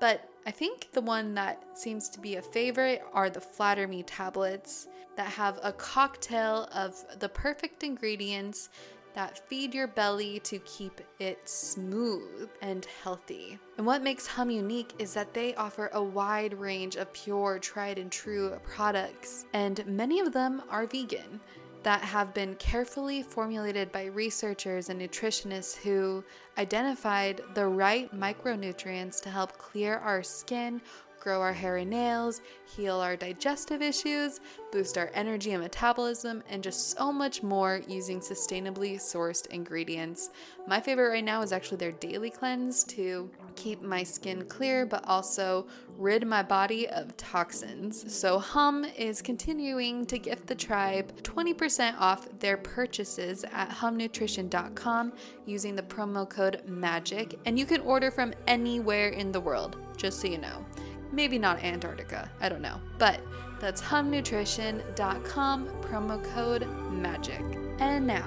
but 0.00 0.28
I 0.44 0.50
think 0.50 0.92
the 0.92 1.00
one 1.00 1.34
that 1.34 1.62
seems 1.74 2.08
to 2.10 2.20
be 2.20 2.36
a 2.36 2.42
favorite 2.42 3.02
are 3.12 3.30
the 3.30 3.40
Flatter 3.40 3.88
Me 3.88 4.02
tablets 4.02 4.88
that 5.16 5.26
have 5.26 5.58
a 5.62 5.72
cocktail 5.72 6.68
of 6.74 6.94
the 7.18 7.28
perfect 7.28 7.82
ingredients 7.82 8.68
that 9.16 9.48
feed 9.48 9.74
your 9.74 9.86
belly 9.86 10.38
to 10.40 10.58
keep 10.60 11.00
it 11.18 11.48
smooth 11.48 12.50
and 12.60 12.86
healthy. 13.02 13.58
And 13.78 13.86
what 13.86 14.02
makes 14.02 14.26
Hum 14.26 14.50
unique 14.50 14.92
is 14.98 15.14
that 15.14 15.32
they 15.32 15.54
offer 15.54 15.90
a 15.94 16.02
wide 16.02 16.52
range 16.52 16.96
of 16.96 17.12
pure, 17.14 17.58
tried 17.58 17.98
and 17.98 18.12
true 18.12 18.60
products, 18.62 19.46
and 19.54 19.84
many 19.86 20.20
of 20.20 20.34
them 20.34 20.62
are 20.68 20.86
vegan 20.86 21.40
that 21.82 22.02
have 22.02 22.34
been 22.34 22.54
carefully 22.56 23.22
formulated 23.22 23.90
by 23.90 24.06
researchers 24.06 24.90
and 24.90 25.00
nutritionists 25.00 25.76
who 25.76 26.22
identified 26.58 27.40
the 27.54 27.64
right 27.64 28.12
micronutrients 28.14 29.22
to 29.22 29.30
help 29.30 29.56
clear 29.56 29.98
our 29.98 30.22
skin, 30.22 30.82
grow 31.26 31.42
our 31.42 31.52
hair 31.52 31.78
and 31.78 31.90
nails, 31.90 32.40
heal 32.76 33.00
our 33.00 33.16
digestive 33.16 33.82
issues, 33.82 34.38
boost 34.70 34.96
our 34.96 35.10
energy 35.12 35.54
and 35.54 35.60
metabolism, 35.60 36.40
and 36.48 36.62
just 36.62 36.96
so 36.96 37.10
much 37.10 37.42
more 37.42 37.80
using 37.88 38.20
sustainably 38.20 38.94
sourced 38.94 39.44
ingredients. 39.48 40.30
My 40.68 40.78
favorite 40.78 41.08
right 41.08 41.24
now 41.24 41.42
is 41.42 41.50
actually 41.50 41.78
their 41.78 41.90
daily 41.90 42.30
cleanse 42.30 42.84
to 42.84 43.28
keep 43.56 43.82
my 43.82 44.04
skin 44.04 44.44
clear, 44.44 44.86
but 44.86 45.04
also 45.08 45.66
rid 45.98 46.24
my 46.24 46.44
body 46.44 46.88
of 46.90 47.16
toxins. 47.16 48.14
So, 48.14 48.38
Hum 48.38 48.84
is 48.96 49.20
continuing 49.20 50.06
to 50.06 50.18
gift 50.18 50.46
the 50.46 50.54
tribe 50.54 51.12
20% 51.22 51.98
off 51.98 52.28
their 52.38 52.56
purchases 52.56 53.44
at 53.52 53.70
humnutrition.com 53.70 55.12
using 55.44 55.74
the 55.74 55.82
promo 55.82 56.28
code 56.28 56.62
MAGIC, 56.68 57.36
and 57.46 57.58
you 57.58 57.66
can 57.66 57.80
order 57.80 58.12
from 58.12 58.32
anywhere 58.46 59.08
in 59.08 59.32
the 59.32 59.40
world, 59.40 59.76
just 59.96 60.20
so 60.20 60.28
you 60.28 60.38
know. 60.38 60.64
Maybe 61.12 61.38
not 61.38 61.62
Antarctica, 61.62 62.30
I 62.40 62.48
don't 62.48 62.62
know. 62.62 62.80
But 62.98 63.20
that's 63.58 63.80
humnutrition.com, 63.80 65.68
promo 65.82 66.24
code 66.34 66.66
MAGIC. 66.90 67.76
And 67.80 68.06
now, 68.06 68.26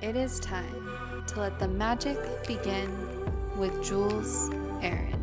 it 0.00 0.16
is 0.16 0.40
time 0.40 1.24
to 1.26 1.40
let 1.40 1.58
the 1.58 1.68
magic 1.68 2.18
begin 2.46 2.90
with 3.56 3.84
Jules 3.84 4.50
Aron. 4.80 5.17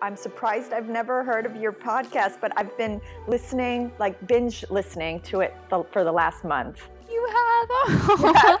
I'm 0.00 0.16
surprised 0.16 0.72
I've 0.72 0.88
never 0.88 1.24
heard 1.24 1.46
of 1.46 1.56
your 1.56 1.72
podcast, 1.72 2.38
but 2.40 2.52
I've 2.56 2.76
been 2.76 3.00
listening, 3.26 3.92
like 3.98 4.26
binge 4.26 4.64
listening 4.70 5.20
to 5.22 5.40
it 5.40 5.54
for 5.68 6.04
the 6.04 6.12
last 6.12 6.44
month. 6.44 6.88
You 7.10 7.26
have? 7.26 7.68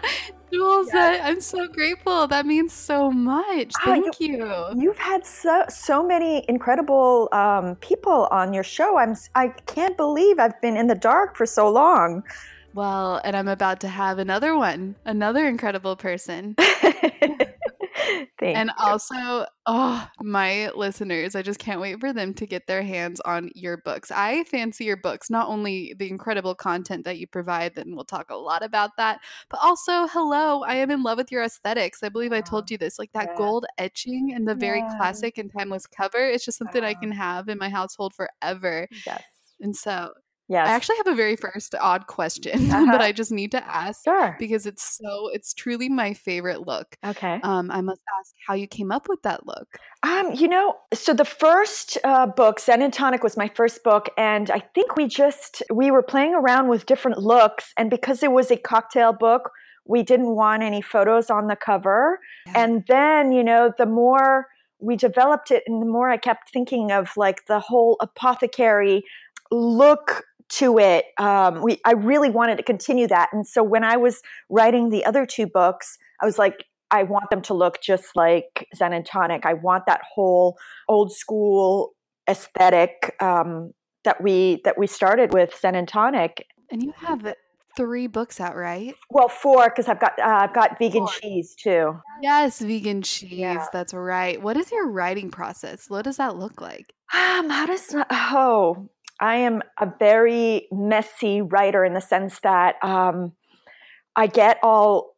Oh, 0.50 0.50
Jules, 0.50 0.88
yes. 0.94 1.20
I'm 1.22 1.40
so 1.42 1.68
grateful. 1.68 2.26
That 2.26 2.46
means 2.46 2.72
so 2.72 3.10
much. 3.10 3.72
Thank 3.84 4.18
you, 4.18 4.38
you. 4.38 4.82
You've 4.82 4.96
had 4.96 5.26
so 5.26 5.66
so 5.68 6.02
many 6.02 6.42
incredible 6.48 7.28
um, 7.32 7.76
people 7.76 8.28
on 8.30 8.54
your 8.54 8.62
show. 8.62 8.96
I'm 8.96 9.14
I 9.34 9.48
can't 9.66 9.94
believe 9.98 10.38
I've 10.38 10.58
been 10.62 10.78
in 10.78 10.86
the 10.86 10.94
dark 10.94 11.36
for 11.36 11.44
so 11.44 11.68
long. 11.70 12.22
Well, 12.72 13.20
and 13.24 13.36
I'm 13.36 13.48
about 13.48 13.80
to 13.80 13.88
have 13.88 14.18
another 14.18 14.56
one, 14.56 14.94
another 15.04 15.46
incredible 15.46 15.96
person. 15.96 16.56
And 18.40 18.70
also, 18.78 19.46
oh, 19.66 20.08
my 20.20 20.70
listeners, 20.70 21.34
I 21.34 21.42
just 21.42 21.58
can't 21.58 21.80
wait 21.80 22.00
for 22.00 22.12
them 22.12 22.34
to 22.34 22.46
get 22.46 22.66
their 22.66 22.82
hands 22.82 23.20
on 23.20 23.50
your 23.54 23.76
books. 23.78 24.10
I 24.10 24.44
fancy 24.44 24.84
your 24.84 24.96
books, 24.96 25.30
not 25.30 25.48
only 25.48 25.94
the 25.98 26.08
incredible 26.08 26.54
content 26.54 27.04
that 27.04 27.18
you 27.18 27.26
provide, 27.26 27.74
then 27.74 27.94
we'll 27.94 28.04
talk 28.04 28.30
a 28.30 28.36
lot 28.36 28.62
about 28.64 28.96
that, 28.96 29.20
but 29.48 29.60
also, 29.62 30.06
hello, 30.06 30.62
I 30.62 30.76
am 30.76 30.90
in 30.90 31.02
love 31.02 31.18
with 31.18 31.32
your 31.32 31.42
aesthetics. 31.42 32.02
I 32.02 32.08
believe 32.08 32.32
I 32.32 32.40
told 32.40 32.70
you 32.70 32.78
this, 32.78 32.98
like 32.98 33.12
that 33.12 33.30
yeah. 33.32 33.36
gold 33.36 33.66
etching 33.78 34.32
and 34.34 34.46
the 34.46 34.54
very 34.54 34.80
yeah. 34.80 34.96
classic 34.96 35.38
and 35.38 35.52
timeless 35.52 35.86
cover. 35.86 36.18
It's 36.18 36.44
just 36.44 36.58
something 36.58 36.84
I 36.84 36.94
can 36.94 37.12
have 37.12 37.48
in 37.48 37.58
my 37.58 37.68
household 37.68 38.14
forever. 38.14 38.88
Yes. 39.06 39.22
And 39.60 39.74
so 39.74 40.12
Yes. 40.48 40.66
I 40.66 40.72
actually 40.72 40.96
have 40.96 41.08
a 41.08 41.14
very 41.14 41.36
first 41.36 41.74
odd 41.78 42.06
question, 42.06 42.70
uh-huh. 42.70 42.86
but 42.90 43.02
I 43.02 43.12
just 43.12 43.30
need 43.30 43.50
to 43.52 43.64
ask 43.64 44.02
sure. 44.04 44.34
because 44.38 44.64
it's 44.64 44.96
so 44.96 45.28
it's 45.32 45.52
truly 45.52 45.90
my 45.90 46.14
favorite 46.14 46.66
look. 46.66 46.96
Okay. 47.04 47.38
Um, 47.42 47.70
I 47.70 47.82
must 47.82 48.00
ask 48.18 48.34
how 48.46 48.54
you 48.54 48.66
came 48.66 48.90
up 48.90 49.08
with 49.08 49.22
that 49.22 49.46
look. 49.46 49.68
Um, 50.02 50.32
you 50.32 50.48
know, 50.48 50.76
so 50.94 51.12
the 51.12 51.26
first 51.26 51.98
uh, 52.02 52.26
book, 52.26 52.60
Zen 52.60 52.80
and 52.80 52.92
Tonic, 52.92 53.22
was 53.22 53.36
my 53.36 53.48
first 53.48 53.84
book, 53.84 54.08
and 54.16 54.50
I 54.50 54.60
think 54.74 54.96
we 54.96 55.06
just 55.06 55.62
we 55.70 55.90
were 55.90 56.02
playing 56.02 56.34
around 56.34 56.68
with 56.68 56.86
different 56.86 57.18
looks, 57.18 57.72
and 57.76 57.90
because 57.90 58.22
it 58.22 58.32
was 58.32 58.50
a 58.50 58.56
cocktail 58.56 59.12
book, 59.12 59.50
we 59.84 60.02
didn't 60.02 60.34
want 60.34 60.62
any 60.62 60.80
photos 60.80 61.28
on 61.28 61.48
the 61.48 61.56
cover, 61.56 62.20
yeah. 62.46 62.52
and 62.56 62.84
then 62.88 63.32
you 63.32 63.44
know 63.44 63.72
the 63.76 63.86
more 63.86 64.46
we 64.80 64.96
developed 64.96 65.50
it 65.50 65.64
and 65.66 65.82
the 65.82 65.86
more 65.86 66.08
i 66.08 66.16
kept 66.16 66.52
thinking 66.52 66.92
of 66.92 67.10
like 67.16 67.46
the 67.46 67.58
whole 67.58 67.96
apothecary 68.00 69.02
look 69.50 70.22
to 70.50 70.78
it. 70.78 71.06
Um, 71.18 71.62
we 71.62 71.80
I 71.84 71.92
really 71.92 72.30
wanted 72.30 72.56
to 72.56 72.62
continue 72.62 73.06
that, 73.08 73.30
and 73.32 73.46
so 73.46 73.62
when 73.62 73.84
I 73.84 73.96
was 73.96 74.22
writing 74.48 74.90
the 74.90 75.04
other 75.04 75.26
two 75.26 75.46
books, 75.46 75.98
I 76.20 76.26
was 76.26 76.38
like, 76.38 76.64
I 76.90 77.02
want 77.02 77.30
them 77.30 77.42
to 77.42 77.54
look 77.54 77.80
just 77.82 78.16
like 78.16 78.66
Zen 78.74 78.92
and 78.92 79.04
Tonic. 79.04 79.44
I 79.44 79.54
want 79.54 79.86
that 79.86 80.00
whole 80.14 80.58
old 80.88 81.12
school 81.12 81.94
aesthetic 82.28 83.14
um, 83.20 83.72
that 84.04 84.22
we 84.22 84.60
that 84.64 84.78
we 84.78 84.86
started 84.86 85.32
with 85.32 85.54
Zen 85.58 85.74
and 85.74 85.88
Tonic. 85.88 86.46
And 86.70 86.82
you 86.82 86.92
have 86.96 87.34
three 87.76 88.06
books 88.06 88.40
out, 88.40 88.56
right? 88.56 88.94
Well, 89.10 89.28
four 89.28 89.68
because 89.68 89.88
I've 89.88 90.00
got 90.00 90.18
uh, 90.18 90.38
I've 90.40 90.54
got 90.54 90.78
vegan 90.78 91.06
four. 91.06 91.12
cheese 91.20 91.54
too. 91.54 92.00
Yes, 92.22 92.60
vegan 92.60 93.02
cheese. 93.02 93.32
Yeah. 93.32 93.66
That's 93.72 93.94
right. 93.94 94.40
What 94.40 94.56
is 94.56 94.70
your 94.72 94.88
writing 94.88 95.30
process? 95.30 95.88
What 95.88 96.04
does 96.04 96.16
that 96.16 96.36
look 96.36 96.60
like? 96.60 96.94
Um, 97.12 97.48
how 97.48 97.66
does 97.66 97.94
oh 98.10 98.88
I 99.20 99.36
am 99.36 99.62
a 99.80 99.92
very 99.98 100.68
messy 100.70 101.42
writer 101.42 101.84
in 101.84 101.94
the 101.94 102.00
sense 102.00 102.40
that 102.40 102.76
um, 102.82 103.32
I 104.16 104.26
get 104.26 104.58
all 104.62 105.16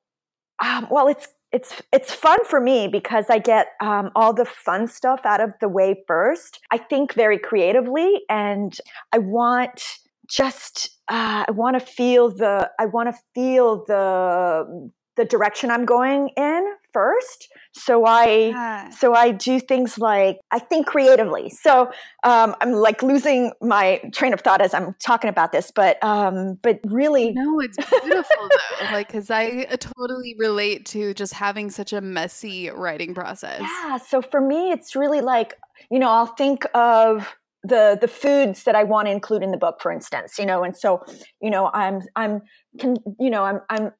um, 0.62 0.86
well. 0.90 1.08
It's 1.08 1.28
it's 1.52 1.82
it's 1.92 2.12
fun 2.12 2.38
for 2.44 2.60
me 2.60 2.88
because 2.88 3.26
I 3.28 3.38
get 3.38 3.68
um, 3.80 4.10
all 4.14 4.32
the 4.32 4.44
fun 4.44 4.86
stuff 4.86 5.20
out 5.24 5.40
of 5.40 5.52
the 5.60 5.68
way 5.68 6.02
first. 6.06 6.60
I 6.70 6.78
think 6.78 7.14
very 7.14 7.38
creatively, 7.38 8.22
and 8.28 8.76
I 9.12 9.18
want 9.18 9.82
just 10.28 10.90
uh, 11.08 11.44
I 11.48 11.50
want 11.50 11.78
to 11.78 11.84
feel 11.84 12.30
the 12.30 12.70
I 12.78 12.86
want 12.86 13.14
to 13.14 13.20
feel 13.34 13.84
the 13.86 14.90
the 15.20 15.26
direction 15.26 15.70
I'm 15.70 15.84
going 15.84 16.30
in 16.34 16.74
first. 16.94 17.48
So 17.72 18.06
I 18.06 18.48
yeah. 18.48 18.90
so 18.90 19.14
I 19.14 19.32
do 19.32 19.60
things 19.60 19.98
like 19.98 20.40
I 20.50 20.58
think 20.58 20.86
creatively. 20.86 21.50
So 21.50 21.90
um, 22.24 22.56
I'm 22.62 22.72
like 22.72 23.02
losing 23.02 23.52
my 23.60 24.00
train 24.14 24.32
of 24.32 24.40
thought 24.40 24.62
as 24.62 24.72
I'm 24.72 24.94
talking 24.98 25.28
about 25.28 25.52
this, 25.52 25.70
but 25.70 26.02
um, 26.02 26.58
but 26.62 26.80
really, 26.84 27.32
no, 27.32 27.60
it's 27.60 27.76
beautiful 27.76 28.48
though. 28.48 28.86
Like 28.92 29.08
because 29.08 29.30
I 29.30 29.66
uh, 29.70 29.76
totally 29.76 30.34
relate 30.38 30.86
to 30.86 31.12
just 31.12 31.34
having 31.34 31.70
such 31.70 31.92
a 31.92 32.00
messy 32.00 32.70
writing 32.70 33.14
process. 33.14 33.60
Yeah. 33.60 33.98
So 33.98 34.22
for 34.22 34.40
me, 34.40 34.70
it's 34.70 34.96
really 34.96 35.20
like 35.20 35.54
you 35.90 35.98
know 35.98 36.08
I'll 36.08 36.34
think 36.34 36.64
of 36.74 37.36
the 37.62 37.98
the 38.00 38.08
foods 38.08 38.64
that 38.64 38.74
I 38.74 38.84
want 38.84 39.06
to 39.06 39.12
include 39.12 39.42
in 39.42 39.50
the 39.50 39.58
book, 39.58 39.80
for 39.82 39.92
instance, 39.92 40.38
you 40.38 40.46
know, 40.46 40.64
and 40.64 40.74
so 40.74 41.04
you 41.42 41.50
know 41.50 41.70
I'm 41.74 42.00
I'm 42.16 42.40
can 42.78 42.96
you 43.18 43.28
know 43.28 43.44
I'm 43.44 43.60
I'm 43.68 43.92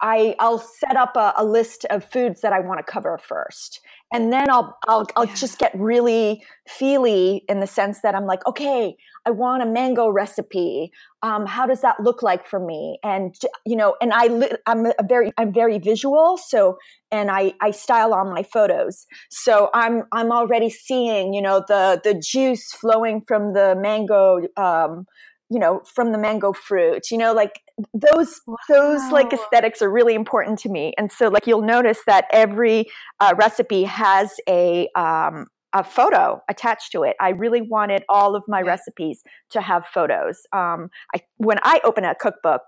I, 0.00 0.36
I'll 0.38 0.58
set 0.58 0.96
up 0.96 1.16
a, 1.16 1.34
a, 1.36 1.44
list 1.44 1.84
of 1.90 2.04
foods 2.04 2.40
that 2.42 2.52
I 2.52 2.60
want 2.60 2.78
to 2.78 2.84
cover 2.84 3.18
first. 3.18 3.80
And 4.12 4.32
then 4.32 4.48
I'll, 4.48 4.76
I'll, 4.86 5.06
I'll 5.16 5.26
yeah. 5.26 5.34
just 5.34 5.58
get 5.58 5.72
really 5.74 6.42
feely 6.66 7.44
in 7.48 7.60
the 7.60 7.66
sense 7.66 8.00
that 8.02 8.14
I'm 8.14 8.24
like, 8.24 8.46
okay, 8.46 8.96
I 9.26 9.30
want 9.30 9.62
a 9.62 9.66
mango 9.66 10.08
recipe. 10.08 10.92
Um, 11.22 11.46
how 11.46 11.66
does 11.66 11.80
that 11.80 12.00
look 12.00 12.22
like 12.22 12.46
for 12.46 12.60
me? 12.60 12.98
And, 13.02 13.34
you 13.66 13.76
know, 13.76 13.96
and 14.00 14.12
I, 14.14 14.28
I'm 14.66 14.86
a 14.86 14.94
very, 15.06 15.32
I'm 15.36 15.52
very 15.52 15.78
visual. 15.78 16.38
So, 16.38 16.78
and 17.10 17.30
I, 17.30 17.52
I 17.60 17.72
style 17.72 18.14
on 18.14 18.30
my 18.30 18.44
photos. 18.44 19.04
So 19.30 19.68
I'm, 19.74 20.04
I'm 20.12 20.30
already 20.30 20.70
seeing, 20.70 21.34
you 21.34 21.42
know, 21.42 21.64
the, 21.66 22.00
the 22.02 22.14
juice 22.14 22.72
flowing 22.72 23.22
from 23.26 23.52
the 23.52 23.74
mango, 23.76 24.42
um, 24.56 25.06
you 25.50 25.58
know, 25.58 25.80
from 25.94 26.12
the 26.12 26.18
mango 26.18 26.52
fruit, 26.52 27.10
you 27.10 27.18
know, 27.18 27.32
like 27.32 27.60
those 27.94 28.40
wow. 28.46 28.56
those 28.68 29.10
like 29.10 29.32
aesthetics 29.32 29.80
are 29.80 29.90
really 29.90 30.14
important 30.14 30.58
to 30.60 30.68
me. 30.68 30.92
And 30.98 31.10
so 31.10 31.28
like 31.28 31.46
you'll 31.46 31.62
notice 31.62 32.00
that 32.06 32.26
every 32.32 32.86
uh, 33.20 33.34
recipe 33.36 33.84
has 33.84 34.34
a 34.48 34.88
um, 34.94 35.46
a 35.72 35.84
photo 35.84 36.42
attached 36.48 36.92
to 36.92 37.02
it. 37.02 37.16
I 37.20 37.30
really 37.30 37.60
wanted 37.62 38.02
all 38.08 38.34
of 38.34 38.42
my 38.48 38.62
recipes 38.62 39.22
to 39.50 39.60
have 39.60 39.84
photos. 39.86 40.40
Um, 40.52 40.90
I, 41.14 41.20
when 41.36 41.58
I 41.62 41.80
open 41.84 42.04
a 42.04 42.14
cookbook, 42.14 42.62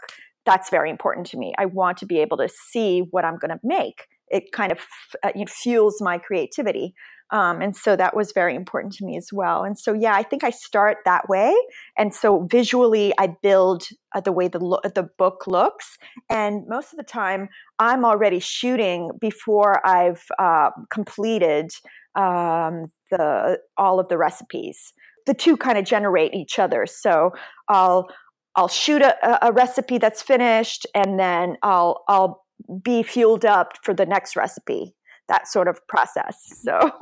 that's 0.45 0.71
very 0.71 0.91
important 0.91 1.27
to 1.29 1.39
me. 1.39 1.53
I 1.59 1.67
want 1.67 1.99
to 1.99 2.07
be 2.07 2.19
able 2.19 2.37
to 2.39 2.49
see 2.49 3.01
what 3.11 3.25
I'm 3.25 3.39
going 3.39 3.51
to 3.51 3.61
make. 3.63 4.07
It 4.29 4.53
kind 4.53 4.71
of 4.73 4.79
uh, 5.23 5.33
it 5.35 5.49
fuels 5.49 5.97
my 6.01 6.19
creativity. 6.19 6.95
Um, 7.33 7.61
and 7.63 7.77
so 7.77 7.97
that 7.97 8.17
was 8.17 8.33
very 8.33 8.55
important 8.55 8.93
to 8.95 9.05
me 9.05 9.17
as 9.17 9.29
well. 9.33 9.63
And 9.63 9.79
so, 9.79 9.93
yeah, 9.93 10.15
I 10.15 10.23
think 10.23 10.43
I 10.43 10.51
start 10.51 10.99
that 11.05 11.29
way. 11.29 11.55
And 11.97 12.15
so 12.15 12.47
visually, 12.51 13.13
I 13.19 13.37
build 13.43 13.85
uh, 14.15 14.21
the 14.21 14.33
way 14.33 14.49
the, 14.49 14.59
lo- 14.59 14.81
the 14.95 15.09
book 15.17 15.47
looks. 15.47 15.97
And 16.29 16.65
most 16.69 16.93
of 16.93 16.97
the 16.97 17.05
time, 17.05 17.49
I'm 17.79 18.05
already 18.05 18.41
shooting 18.41 19.11
before 19.21 19.87
I've 19.87 20.25
uh, 20.39 20.71
completed 20.93 21.71
um, 22.17 22.87
the 23.11 23.59
all 23.77 24.01
of 24.01 24.09
the 24.09 24.19
recipes. 24.19 24.93
The 25.27 25.35
two 25.35 25.57
kind 25.57 25.79
of 25.79 25.85
generate 25.85 26.35
each 26.35 26.59
other. 26.59 26.87
So 26.87 27.33
I'll 27.69 28.09
I'll 28.57 28.69
shoot 28.69 29.03
a, 29.03 29.47
a 29.47 29.53
recipe 29.53 29.99
that's 29.99 30.23
finished, 30.23 30.87
and 30.95 31.19
then 31.19 31.57
I'll 31.63 32.03
I'll 32.09 32.45
be 32.83 33.03
fueled 33.03 33.45
up 33.45 33.75
for 33.83 33.95
the 33.95 34.07
next 34.07 34.37
recipe. 34.37 34.95
That 35.31 35.49
sort 35.49 35.69
of 35.69 35.87
process. 35.87 36.61
So. 36.63 36.93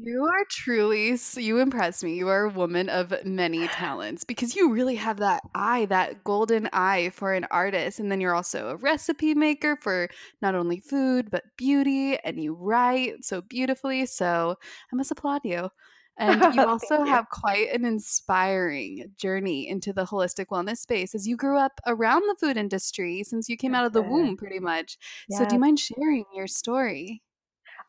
You 0.00 0.24
are 0.24 0.44
truly, 0.48 1.18
you 1.36 1.58
impress 1.58 2.04
me. 2.04 2.14
You 2.14 2.28
are 2.28 2.44
a 2.44 2.50
woman 2.50 2.88
of 2.88 3.12
many 3.24 3.66
talents 3.66 4.22
because 4.22 4.54
you 4.54 4.72
really 4.72 4.94
have 4.94 5.16
that 5.18 5.42
eye, 5.56 5.86
that 5.86 6.22
golden 6.22 6.68
eye 6.72 7.10
for 7.12 7.32
an 7.34 7.48
artist. 7.50 7.98
And 7.98 8.10
then 8.10 8.20
you're 8.20 8.34
also 8.34 8.68
a 8.68 8.76
recipe 8.76 9.34
maker 9.34 9.76
for 9.76 10.08
not 10.40 10.54
only 10.54 10.78
food, 10.78 11.32
but 11.32 11.42
beauty. 11.56 12.16
And 12.24 12.40
you 12.40 12.54
write 12.54 13.24
so 13.24 13.40
beautifully. 13.40 14.06
So 14.06 14.54
I 14.92 14.96
must 14.96 15.10
applaud 15.10 15.40
you. 15.42 15.68
And 16.16 16.40
you 16.54 16.64
also 16.64 16.98
you. 16.98 17.06
have 17.06 17.28
quite 17.30 17.72
an 17.72 17.84
inspiring 17.84 19.10
journey 19.16 19.68
into 19.68 19.92
the 19.92 20.04
holistic 20.04 20.46
wellness 20.52 20.78
space 20.78 21.12
as 21.12 21.26
you 21.26 21.36
grew 21.36 21.58
up 21.58 21.80
around 21.88 22.22
the 22.28 22.36
food 22.38 22.56
industry 22.56 23.24
since 23.24 23.48
you 23.48 23.56
came 23.56 23.74
out 23.74 23.86
of 23.86 23.92
the 23.92 24.02
womb, 24.02 24.36
pretty 24.36 24.60
much. 24.60 24.96
Yes. 25.28 25.40
So, 25.40 25.46
do 25.46 25.56
you 25.56 25.60
mind 25.60 25.80
sharing 25.80 26.24
your 26.34 26.46
story? 26.46 27.22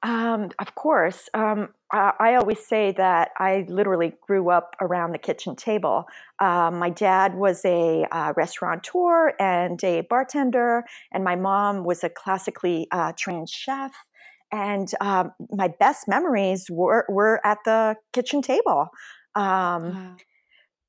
Um, 0.03 0.49
of 0.59 0.75
course. 0.75 1.29
Um, 1.33 1.69
I, 1.91 2.11
I, 2.19 2.35
always 2.35 2.59
say 2.59 2.91
that 2.91 3.31
I 3.37 3.65
literally 3.69 4.13
grew 4.27 4.49
up 4.49 4.75
around 4.81 5.13
the 5.13 5.17
kitchen 5.17 5.55
table. 5.55 6.05
Um, 6.39 6.77
my 6.77 6.89
dad 6.89 7.35
was 7.35 7.63
a 7.63 8.05
uh, 8.11 8.33
restaurateur 8.35 9.33
and 9.39 9.81
a 9.81 10.01
bartender, 10.01 10.83
and 11.13 11.23
my 11.23 11.37
mom 11.37 11.85
was 11.85 12.03
a 12.03 12.09
classically 12.09 12.89
uh, 12.91 13.13
trained 13.17 13.49
chef. 13.49 13.93
And 14.51 14.91
um, 14.99 15.31
my 15.51 15.69
best 15.69 16.09
memories 16.09 16.69
were, 16.69 17.05
were 17.07 17.39
at 17.45 17.59
the 17.63 17.95
kitchen 18.11 18.41
table. 18.41 18.89
Um, 19.35 19.93
wow. 19.93 20.15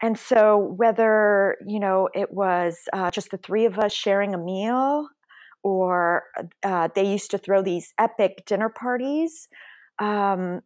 And 0.03 0.19
so, 0.19 0.59
whether 0.77 1.57
you 1.65 1.81
know 1.81 2.09
it 2.15 2.33
was 2.33 2.77
uh, 2.93 3.11
just 3.11 3.31
the 3.31 3.39
three 3.39 3.65
of 3.65 3.79
us 3.79 3.93
sharing 3.93 4.35
a 4.35 4.39
meal, 4.39 5.09
or 5.65 6.25
uh, 6.63 6.89
they 6.95 7.11
used 7.11 7.31
to 7.33 7.39
throw 7.39 7.63
these 7.63 7.93
epic 7.99 8.45
dinner 8.47 8.69
parties. 8.69 9.49
Um, 9.99 10.61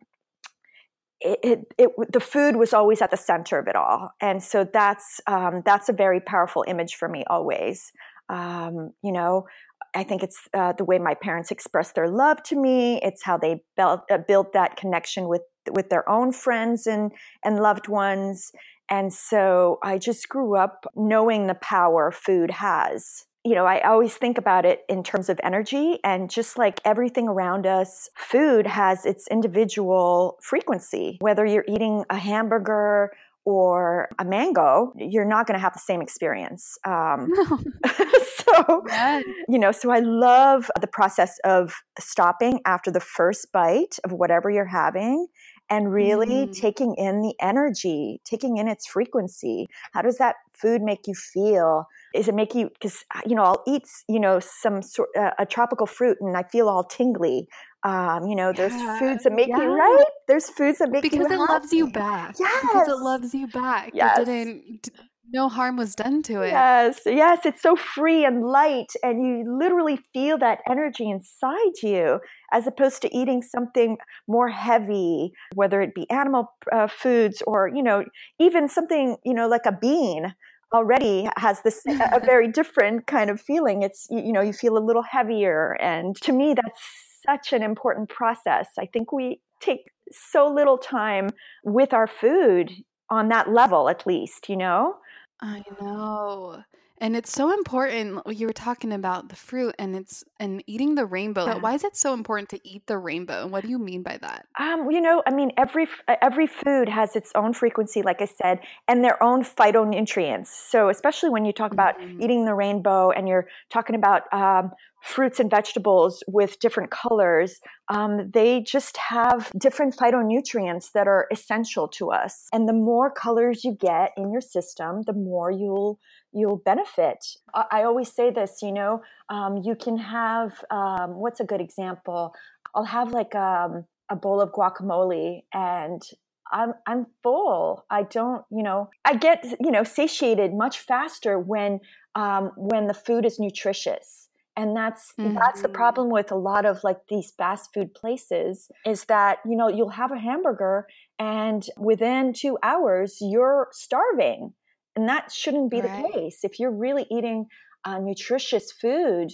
it, 1.20 1.38
it, 1.42 1.60
it, 1.78 2.12
the 2.12 2.20
food 2.20 2.56
was 2.56 2.74
always 2.74 3.00
at 3.00 3.10
the 3.10 3.16
center 3.16 3.58
of 3.58 3.66
it 3.66 3.74
all, 3.74 4.12
and 4.20 4.42
so 4.42 4.68
that's 4.70 5.20
um, 5.26 5.62
that's 5.64 5.88
a 5.88 5.92
very 5.92 6.20
powerful 6.20 6.64
image 6.68 6.96
for 6.96 7.08
me 7.08 7.24
always. 7.28 7.92
Um, 8.28 8.92
you 9.02 9.10
know, 9.10 9.46
I 9.94 10.04
think 10.04 10.22
it's 10.22 10.38
uh, 10.54 10.74
the 10.74 10.84
way 10.84 10.98
my 10.98 11.14
parents 11.14 11.50
expressed 11.50 11.94
their 11.94 12.08
love 12.08 12.42
to 12.44 12.56
me. 12.56 13.00
It's 13.02 13.24
how 13.24 13.36
they 13.36 13.62
built 13.76 14.02
uh, 14.10 14.18
built 14.18 14.52
that 14.52 14.76
connection 14.76 15.28
with 15.28 15.42
with 15.70 15.90
their 15.90 16.08
own 16.08 16.32
friends 16.32 16.86
and 16.86 17.10
and 17.44 17.58
loved 17.60 17.88
ones. 17.88 18.52
And 18.90 19.12
so 19.12 19.78
I 19.82 19.98
just 19.98 20.28
grew 20.28 20.56
up 20.56 20.86
knowing 20.94 21.46
the 21.46 21.54
power 21.54 22.10
food 22.10 22.52
has 22.52 23.26
you 23.48 23.54
know, 23.54 23.64
I 23.64 23.80
always 23.80 24.14
think 24.14 24.36
about 24.36 24.66
it 24.66 24.84
in 24.90 25.02
terms 25.02 25.30
of 25.30 25.40
energy 25.42 26.00
and 26.04 26.28
just 26.28 26.58
like 26.58 26.82
everything 26.84 27.28
around 27.28 27.66
us, 27.66 28.10
food 28.14 28.66
has 28.66 29.06
its 29.06 29.26
individual 29.28 30.36
frequency. 30.42 31.16
Whether 31.22 31.46
you're 31.46 31.64
eating 31.66 32.04
a 32.10 32.18
hamburger 32.18 33.10
or 33.46 34.10
a 34.18 34.24
mango, 34.26 34.92
you're 34.96 35.24
not 35.24 35.46
going 35.46 35.54
to 35.54 35.62
have 35.62 35.72
the 35.72 35.78
same 35.78 36.02
experience. 36.02 36.76
Um, 36.84 37.30
so, 38.36 38.84
yeah. 38.86 39.22
you 39.48 39.58
know, 39.58 39.72
so 39.72 39.90
I 39.90 40.00
love 40.00 40.70
the 40.78 40.86
process 40.86 41.38
of 41.42 41.74
stopping 41.98 42.60
after 42.66 42.90
the 42.90 43.00
first 43.00 43.50
bite 43.50 43.98
of 44.04 44.12
whatever 44.12 44.50
you're 44.50 44.66
having 44.66 45.26
and 45.70 45.90
really 45.90 46.46
mm. 46.46 46.54
taking 46.54 46.94
in 46.96 47.22
the 47.22 47.34
energy, 47.40 48.20
taking 48.24 48.58
in 48.58 48.68
its 48.68 48.86
frequency. 48.86 49.66
How 49.92 50.02
does 50.02 50.18
that 50.18 50.36
food 50.60 50.82
make 50.82 51.06
you 51.06 51.14
feel? 51.14 51.86
Is 52.14 52.28
it 52.28 52.34
make 52.34 52.54
you 52.54 52.70
because 52.70 53.04
uh, 53.14 53.20
you 53.26 53.34
know 53.34 53.42
I'll 53.42 53.62
eat 53.66 53.84
you 54.08 54.20
know 54.20 54.40
some 54.40 54.82
sort 54.82 55.10
uh, 55.18 55.30
a 55.38 55.46
tropical 55.46 55.86
fruit 55.86 56.18
and 56.20 56.36
I 56.36 56.42
feel 56.44 56.68
all 56.68 56.84
tingly. 56.84 57.48
Um, 57.84 58.26
you 58.26 58.34
know, 58.34 58.52
there's 58.52 58.74
yeah. 58.74 58.98
foods 58.98 59.22
that 59.22 59.32
make 59.32 59.48
yeah. 59.48 59.62
you 59.62 59.68
right. 59.68 60.04
There's 60.26 60.50
foods 60.50 60.78
that 60.78 60.90
make 60.90 61.02
because 61.02 61.18
you 61.18 61.24
because 61.24 61.32
it 61.32 61.40
happy. 61.40 61.52
loves 61.52 61.72
you 61.72 61.90
back. 61.90 62.34
Yes, 62.38 62.60
because 62.62 62.88
it 62.88 62.98
loves 62.98 63.34
you 63.34 63.46
back. 63.46 63.92
Yes. 63.94 64.18
It 64.18 64.24
didn't 64.24 64.90
no 65.32 65.48
harm 65.48 65.76
was 65.76 65.94
done 65.94 66.22
to 66.22 66.42
it. 66.42 66.48
Yes, 66.48 67.00
yes, 67.04 67.40
it's 67.44 67.62
so 67.62 67.76
free 67.76 68.24
and 68.24 68.44
light, 68.44 68.92
and 69.02 69.24
you 69.24 69.58
literally 69.58 69.98
feel 70.12 70.38
that 70.38 70.60
energy 70.68 71.10
inside 71.10 71.82
you, 71.82 72.20
as 72.52 72.66
opposed 72.66 73.02
to 73.02 73.16
eating 73.16 73.42
something 73.42 73.98
more 74.26 74.48
heavy, 74.48 75.32
whether 75.54 75.80
it 75.80 75.94
be 75.94 76.08
animal 76.10 76.52
uh, 76.72 76.86
foods 76.86 77.42
or 77.46 77.68
you 77.68 77.82
know 77.82 78.04
even 78.38 78.68
something 78.68 79.16
you 79.24 79.34
know 79.34 79.48
like 79.48 79.66
a 79.66 79.72
bean 79.72 80.34
already 80.72 81.28
has 81.36 81.62
this 81.62 81.82
a 81.86 82.20
very 82.24 82.48
different 82.48 83.06
kind 83.06 83.30
of 83.30 83.40
feeling. 83.40 83.82
It's 83.82 84.06
you 84.10 84.32
know 84.32 84.40
you 84.40 84.52
feel 84.52 84.76
a 84.76 84.84
little 84.84 85.02
heavier, 85.02 85.76
and 85.80 86.16
to 86.22 86.32
me 86.32 86.54
that's 86.54 86.80
such 87.26 87.52
an 87.52 87.62
important 87.62 88.08
process. 88.08 88.68
I 88.78 88.86
think 88.86 89.12
we 89.12 89.40
take 89.60 89.90
so 90.10 90.48
little 90.48 90.78
time 90.78 91.30
with 91.64 91.92
our 91.92 92.06
food 92.06 92.72
on 93.10 93.28
that 93.28 93.50
level, 93.50 93.88
at 93.88 94.06
least, 94.06 94.48
you 94.48 94.56
know. 94.56 94.96
I 95.40 95.62
know. 95.80 96.62
And 97.00 97.16
it's 97.16 97.32
so 97.32 97.52
important. 97.52 98.20
You 98.28 98.46
were 98.46 98.52
talking 98.52 98.92
about 98.92 99.28
the 99.28 99.36
fruit 99.36 99.74
and 99.78 99.94
it's 99.94 100.24
and 100.40 100.62
eating 100.66 100.94
the 100.94 101.06
rainbow. 101.06 101.46
But 101.46 101.62
why 101.62 101.74
is 101.74 101.84
it 101.84 101.96
so 101.96 102.12
important 102.12 102.48
to 102.50 102.60
eat 102.68 102.86
the 102.86 102.98
rainbow? 102.98 103.42
And 103.42 103.52
what 103.52 103.62
do 103.62 103.70
you 103.70 103.78
mean 103.78 104.02
by 104.02 104.18
that? 104.18 104.46
Um, 104.58 104.90
you 104.90 105.00
know, 105.00 105.22
I 105.26 105.32
mean, 105.32 105.52
every 105.56 105.86
every 106.20 106.46
food 106.46 106.88
has 106.88 107.14
its 107.16 107.32
own 107.34 107.52
frequency, 107.52 108.02
like 108.02 108.20
I 108.20 108.26
said, 108.26 108.60
and 108.88 109.04
their 109.04 109.22
own 109.22 109.44
phytonutrients. 109.44 110.48
So, 110.48 110.88
especially 110.88 111.30
when 111.30 111.44
you 111.44 111.52
talk 111.52 111.72
about 111.72 111.98
mm-hmm. 111.98 112.22
eating 112.22 112.44
the 112.44 112.54
rainbow, 112.54 113.10
and 113.10 113.28
you're 113.28 113.48
talking 113.70 113.94
about 113.94 114.22
um, 114.32 114.72
fruits 115.02 115.40
and 115.40 115.50
vegetables 115.50 116.22
with 116.26 116.58
different 116.58 116.90
colors, 116.90 117.60
um, 117.88 118.30
they 118.32 118.60
just 118.60 118.96
have 118.96 119.50
different 119.58 119.96
phytonutrients 119.96 120.92
that 120.92 121.06
are 121.06 121.26
essential 121.32 121.88
to 121.88 122.10
us. 122.10 122.48
And 122.52 122.68
the 122.68 122.72
more 122.72 123.10
colors 123.10 123.64
you 123.64 123.72
get 123.72 124.12
in 124.16 124.32
your 124.32 124.40
system, 124.40 125.02
the 125.06 125.12
more 125.12 125.50
you'll 125.50 125.98
you'll 126.32 126.62
benefit. 126.64 127.24
I, 127.54 127.64
I 127.70 127.82
always 127.84 128.12
say 128.12 128.30
this, 128.30 128.58
you 128.62 128.72
know, 128.72 129.02
um, 129.28 129.62
you 129.64 129.74
can 129.74 129.96
have 129.98 130.64
um, 130.70 131.16
what's 131.16 131.40
a 131.40 131.44
good 131.44 131.60
example? 131.60 132.34
I'll 132.74 132.84
have 132.84 133.12
like 133.12 133.34
um, 133.34 133.84
a 134.10 134.16
bowl 134.16 134.40
of 134.40 134.52
guacamole 134.52 135.42
and 135.52 136.02
I'm 136.50 136.74
I'm 136.86 137.06
full. 137.22 137.84
I 137.90 138.04
don't, 138.04 138.44
you 138.50 138.62
know, 138.62 138.90
I 139.04 139.16
get 139.16 139.44
you 139.60 139.70
know 139.70 139.84
satiated 139.84 140.54
much 140.54 140.78
faster 140.78 141.38
when 141.38 141.80
um, 142.14 142.52
when 142.56 142.86
the 142.86 142.94
food 142.94 143.24
is 143.24 143.38
nutritious 143.38 144.28
and 144.58 144.76
that's 144.76 145.14
mm-hmm. 145.18 145.34
that's 145.34 145.62
the 145.62 145.68
mm-hmm. 145.68 145.76
problem 145.76 146.10
with 146.10 146.32
a 146.32 146.36
lot 146.36 146.66
of 146.66 146.82
like 146.82 146.98
these 147.08 147.30
fast 147.30 147.72
food 147.72 147.94
places 147.94 148.70
is 148.84 149.04
that 149.04 149.38
you 149.46 149.56
know 149.56 149.68
you'll 149.68 149.88
have 149.88 150.10
a 150.10 150.18
hamburger 150.18 150.86
and 151.18 151.66
within 151.76 152.32
2 152.32 152.58
hours 152.62 153.18
you're 153.20 153.68
starving 153.70 154.52
and 154.98 155.08
that 155.08 155.30
shouldn't 155.30 155.70
be 155.70 155.80
right. 155.80 156.02
the 156.02 156.12
case 156.12 156.40
if 156.42 156.58
you're 156.58 156.72
really 156.72 157.06
eating 157.08 157.46
uh, 157.84 157.98
nutritious 157.98 158.72
food 158.72 159.28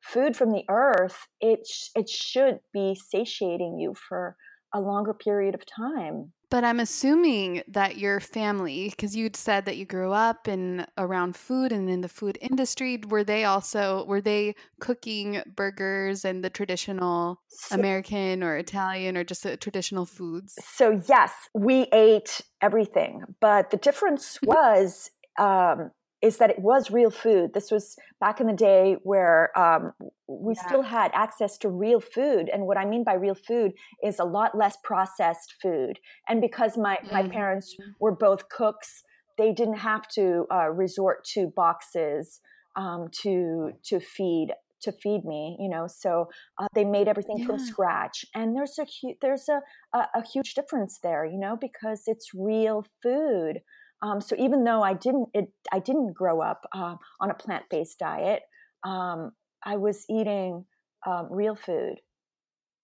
food 0.00 0.36
from 0.36 0.52
the 0.52 0.62
earth 0.70 1.26
it 1.40 1.66
sh- 1.66 1.88
it 1.96 2.08
should 2.08 2.60
be 2.72 2.94
satiating 2.94 3.78
you 3.78 3.94
for 3.94 4.36
a 4.72 4.80
longer 4.80 5.14
period 5.14 5.54
of 5.54 5.62
time 5.64 6.32
but 6.50 6.64
I'm 6.64 6.80
assuming 6.80 7.62
that 7.68 7.98
your 7.98 8.20
family, 8.20 8.88
because 8.88 9.14
you'd 9.14 9.36
said 9.36 9.66
that 9.66 9.76
you 9.76 9.84
grew 9.84 10.12
up 10.12 10.48
in 10.48 10.86
around 10.96 11.36
food 11.36 11.72
and 11.72 11.90
in 11.90 12.00
the 12.00 12.08
food 12.08 12.38
industry, 12.40 13.00
were 13.08 13.24
they 13.24 13.44
also 13.44 14.04
were 14.06 14.22
they 14.22 14.54
cooking 14.80 15.42
burgers 15.54 16.24
and 16.24 16.42
the 16.42 16.50
traditional 16.50 17.42
so, 17.48 17.74
American 17.74 18.42
or 18.42 18.56
Italian 18.56 19.16
or 19.16 19.24
just 19.24 19.42
the 19.42 19.56
traditional 19.56 20.06
foods? 20.06 20.54
So 20.62 21.02
yes, 21.08 21.32
we 21.52 21.82
ate 21.92 22.40
everything, 22.62 23.22
but 23.40 23.70
the 23.70 23.76
difference 23.76 24.38
was 24.42 25.10
um, 25.38 25.90
is 26.20 26.38
that 26.38 26.50
it 26.50 26.58
was 26.58 26.90
real 26.90 27.10
food. 27.10 27.54
This 27.54 27.70
was 27.70 27.96
back 28.20 28.40
in 28.40 28.46
the 28.48 28.52
day 28.52 28.96
where 29.04 29.56
um, 29.58 29.92
we 30.26 30.54
yeah. 30.54 30.66
still 30.66 30.82
had 30.82 31.10
access 31.14 31.56
to 31.58 31.68
real 31.68 32.00
food. 32.00 32.50
And 32.52 32.66
what 32.66 32.76
I 32.76 32.84
mean 32.84 33.04
by 33.04 33.14
real 33.14 33.36
food 33.36 33.72
is 34.02 34.18
a 34.18 34.24
lot 34.24 34.56
less 34.56 34.76
processed 34.82 35.54
food. 35.62 35.98
And 36.28 36.40
because 36.40 36.76
my, 36.76 36.96
mm-hmm. 36.96 37.14
my 37.14 37.28
parents 37.28 37.76
were 38.00 38.14
both 38.14 38.48
cooks, 38.48 39.04
they 39.36 39.52
didn't 39.52 39.78
have 39.78 40.08
to 40.08 40.46
uh, 40.52 40.68
resort 40.70 41.24
to 41.34 41.52
boxes 41.54 42.40
um, 42.76 43.08
to 43.22 43.72
to 43.84 44.00
feed 44.00 44.48
to 44.80 44.92
feed 44.92 45.24
me 45.24 45.56
you 45.58 45.68
know 45.68 45.86
so 45.88 46.28
uh, 46.58 46.66
they 46.74 46.84
made 46.84 47.08
everything 47.08 47.38
yeah. 47.38 47.46
from 47.46 47.58
scratch 47.58 48.24
and 48.34 48.54
there's 48.54 48.78
a 48.78 48.84
hu- 48.84 49.14
there's 49.20 49.48
a, 49.48 49.60
a, 49.96 50.06
a 50.14 50.26
huge 50.32 50.54
difference 50.54 51.00
there 51.02 51.24
you 51.24 51.38
know 51.38 51.56
because 51.60 52.02
it's 52.06 52.30
real 52.34 52.84
food 53.02 53.60
um, 54.02 54.20
so 54.20 54.36
even 54.38 54.64
though 54.64 54.82
I 54.82 54.94
didn't, 54.94 55.28
it, 55.34 55.52
I 55.72 55.80
didn't 55.80 56.12
grow 56.12 56.40
up 56.40 56.64
uh, 56.72 56.96
on 57.20 57.30
a 57.30 57.34
plant-based 57.34 57.98
diet, 57.98 58.42
um, 58.84 59.32
I 59.64 59.76
was 59.76 60.04
eating 60.08 60.64
um, 61.06 61.28
real 61.30 61.54
food. 61.54 62.00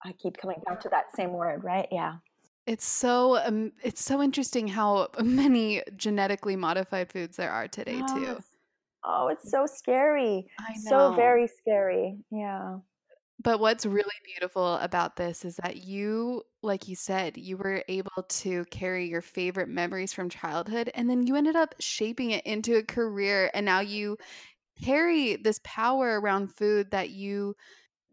I 0.05 0.13
keep 0.13 0.37
coming 0.37 0.61
back 0.67 0.81
to 0.81 0.89
that 0.91 1.15
same 1.15 1.33
word, 1.33 1.65
right? 1.65 1.89
Yeah. 1.91 2.17
It's 2.67 2.87
so 2.87 3.39
um, 3.45 3.73
it's 3.83 4.03
so 4.03 4.23
interesting 4.23 4.69
how 4.69 5.09
many 5.23 5.83
genetically 5.97 6.57
modified 6.57 7.13
foods 7.13 7.37
there 7.37 7.51
are 7.51 7.69
today 7.69 8.01
oh, 8.03 8.19
too. 8.19 8.33
It's, 8.33 8.47
oh, 9.05 9.29
it's 9.29 9.51
so 9.51 9.67
scary. 9.67 10.47
I 10.59 10.73
know. 10.85 11.11
So 11.11 11.15
very 11.15 11.47
scary. 11.47 12.19
Yeah. 12.31 12.79
But 13.45 13.61
what's 13.61 13.85
really 13.85 14.11
beautiful 14.25 14.77
about 14.77 15.17
this 15.17 15.45
is 15.45 15.57
that 15.57 15.77
you, 15.77 16.43
like 16.63 16.89
you 16.89 16.97
said, 16.97 17.37
you 17.37 17.59
were 17.59 17.85
able 17.89 18.25
to 18.27 18.65
carry 18.71 19.07
your 19.07 19.21
favorite 19.21 19.69
memories 19.69 20.15
from 20.15 20.31
childhood 20.31 20.91
and 20.95 21.09
then 21.11 21.27
you 21.27 21.37
ended 21.37 21.55
up 21.55 21.75
shaping 21.79 22.31
it 22.31 22.45
into 22.47 22.77
a 22.77 22.83
career 22.83 23.51
and 23.53 23.67
now 23.67 23.81
you 23.81 24.17
carry 24.83 25.37
this 25.37 25.61
power 25.65 26.21
around 26.21 26.55
food 26.55 26.91
that 26.91 27.11
you 27.11 27.55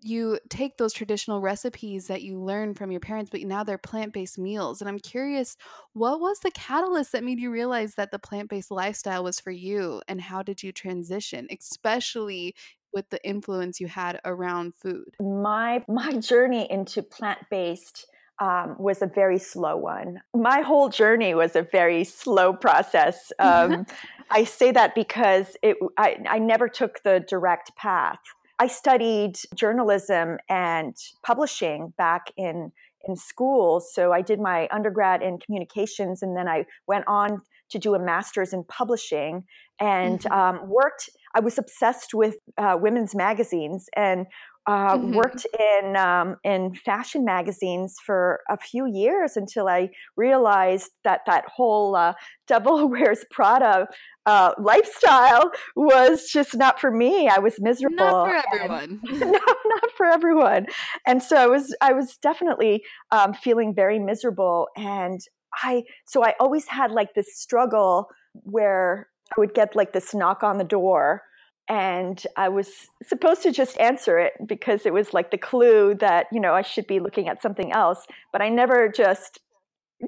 you 0.03 0.39
take 0.49 0.77
those 0.77 0.93
traditional 0.93 1.41
recipes 1.41 2.07
that 2.07 2.23
you 2.23 2.39
learned 2.39 2.77
from 2.77 2.91
your 2.91 2.99
parents 2.99 3.29
but 3.31 3.41
now 3.41 3.63
they're 3.63 3.77
plant-based 3.77 4.37
meals 4.37 4.81
and 4.81 4.89
i'm 4.89 4.99
curious 4.99 5.57
what 5.93 6.19
was 6.19 6.39
the 6.39 6.51
catalyst 6.51 7.11
that 7.11 7.23
made 7.23 7.39
you 7.39 7.51
realize 7.51 7.95
that 7.95 8.11
the 8.11 8.19
plant-based 8.19 8.71
lifestyle 8.71 9.23
was 9.23 9.39
for 9.39 9.51
you 9.51 10.01
and 10.07 10.21
how 10.21 10.41
did 10.43 10.63
you 10.63 10.71
transition 10.71 11.47
especially 11.51 12.55
with 12.93 13.09
the 13.09 13.23
influence 13.25 13.79
you 13.79 13.87
had 13.87 14.19
around 14.25 14.75
food? 14.75 15.15
My 15.19 15.83
my 15.87 16.13
journey 16.17 16.69
into 16.69 17.01
plant 17.01 17.39
based 17.49 18.07
um, 18.39 18.75
was 18.79 19.01
a 19.01 19.07
very 19.07 19.37
slow 19.37 19.77
one. 19.77 20.21
My 20.33 20.61
whole 20.61 20.89
journey 20.89 21.33
was 21.35 21.55
a 21.55 21.61
very 21.61 22.03
slow 22.03 22.53
process. 22.53 23.31
Um, 23.39 23.85
I 24.33 24.45
say 24.45 24.71
that 24.71 24.95
because 24.95 25.57
it, 25.61 25.75
I, 25.97 26.17
I 26.29 26.39
never 26.39 26.69
took 26.69 27.03
the 27.03 27.19
direct 27.27 27.75
path. 27.75 28.19
I 28.59 28.67
studied 28.67 29.35
journalism 29.55 30.37
and 30.47 30.95
publishing 31.21 31.93
back 31.97 32.31
in 32.37 32.71
in 33.07 33.15
school. 33.15 33.79
So 33.79 34.13
I 34.13 34.21
did 34.21 34.39
my 34.39 34.67
undergrad 34.71 35.21
in 35.21 35.39
communications, 35.39 36.21
and 36.21 36.37
then 36.37 36.47
I 36.47 36.65
went 36.87 37.05
on 37.07 37.41
to 37.71 37.79
do 37.79 37.95
a 37.95 37.99
master's 37.99 38.53
in 38.53 38.63
publishing 38.65 39.43
and 39.79 40.19
mm-hmm. 40.19 40.33
um, 40.33 40.69
worked 40.69 41.09
I 41.35 41.39
was 41.39 41.57
obsessed 41.57 42.13
with 42.13 42.35
uh, 42.57 42.77
women's 42.79 43.15
magazines 43.15 43.87
and 43.95 44.27
uh, 44.67 44.95
mm-hmm. 44.95 45.15
worked 45.15 45.45
in 45.59 45.95
um, 45.95 46.35
in 46.43 46.75
fashion 46.75 47.25
magazines 47.25 47.95
for 48.05 48.41
a 48.49 48.57
few 48.57 48.85
years 48.85 49.35
until 49.35 49.67
I 49.67 49.89
realized 50.15 50.91
that 51.03 51.21
that 51.25 51.45
whole 51.47 51.95
uh, 51.95 52.13
devil 52.47 52.87
wears 52.89 53.25
Prada 53.31 53.87
uh, 54.27 54.51
lifestyle 54.59 55.51
was 55.75 56.29
just 56.31 56.55
not 56.55 56.79
for 56.79 56.91
me. 56.91 57.27
I 57.27 57.39
was 57.39 57.55
miserable. 57.59 57.97
Not 57.97 58.27
for 58.27 58.55
everyone. 58.55 58.99
no, 59.03 59.29
not 59.65 59.91
for 59.97 60.05
everyone. 60.05 60.67
And 61.07 61.23
so 61.23 61.37
I 61.37 61.47
was 61.47 61.75
I 61.81 61.93
was 61.93 62.17
definitely 62.17 62.83
um, 63.11 63.33
feeling 63.33 63.73
very 63.73 63.97
miserable. 63.97 64.67
And 64.77 65.19
I 65.63 65.83
so 66.05 66.23
I 66.23 66.35
always 66.39 66.67
had 66.67 66.91
like 66.91 67.15
this 67.15 67.35
struggle 67.35 68.09
where 68.33 69.07
I 69.31 69.39
would 69.39 69.53
get 69.53 69.75
like 69.75 69.93
this 69.93 70.13
knock 70.13 70.43
on 70.43 70.57
the 70.57 70.63
door 70.63 71.23
and 71.69 72.21
I 72.35 72.49
was 72.49 72.69
supposed 73.03 73.43
to 73.43 73.51
just 73.51 73.79
answer 73.79 74.19
it 74.19 74.33
because 74.45 74.85
it 74.85 74.93
was 74.93 75.13
like 75.13 75.31
the 75.31 75.37
clue 75.37 75.95
that 75.95 76.27
you 76.31 76.39
know 76.39 76.53
I 76.53 76.63
should 76.63 76.87
be 76.87 76.99
looking 76.99 77.27
at 77.27 77.41
something 77.41 77.71
else 77.71 78.05
but 78.31 78.41
I 78.41 78.49
never 78.49 78.89
just 78.89 79.39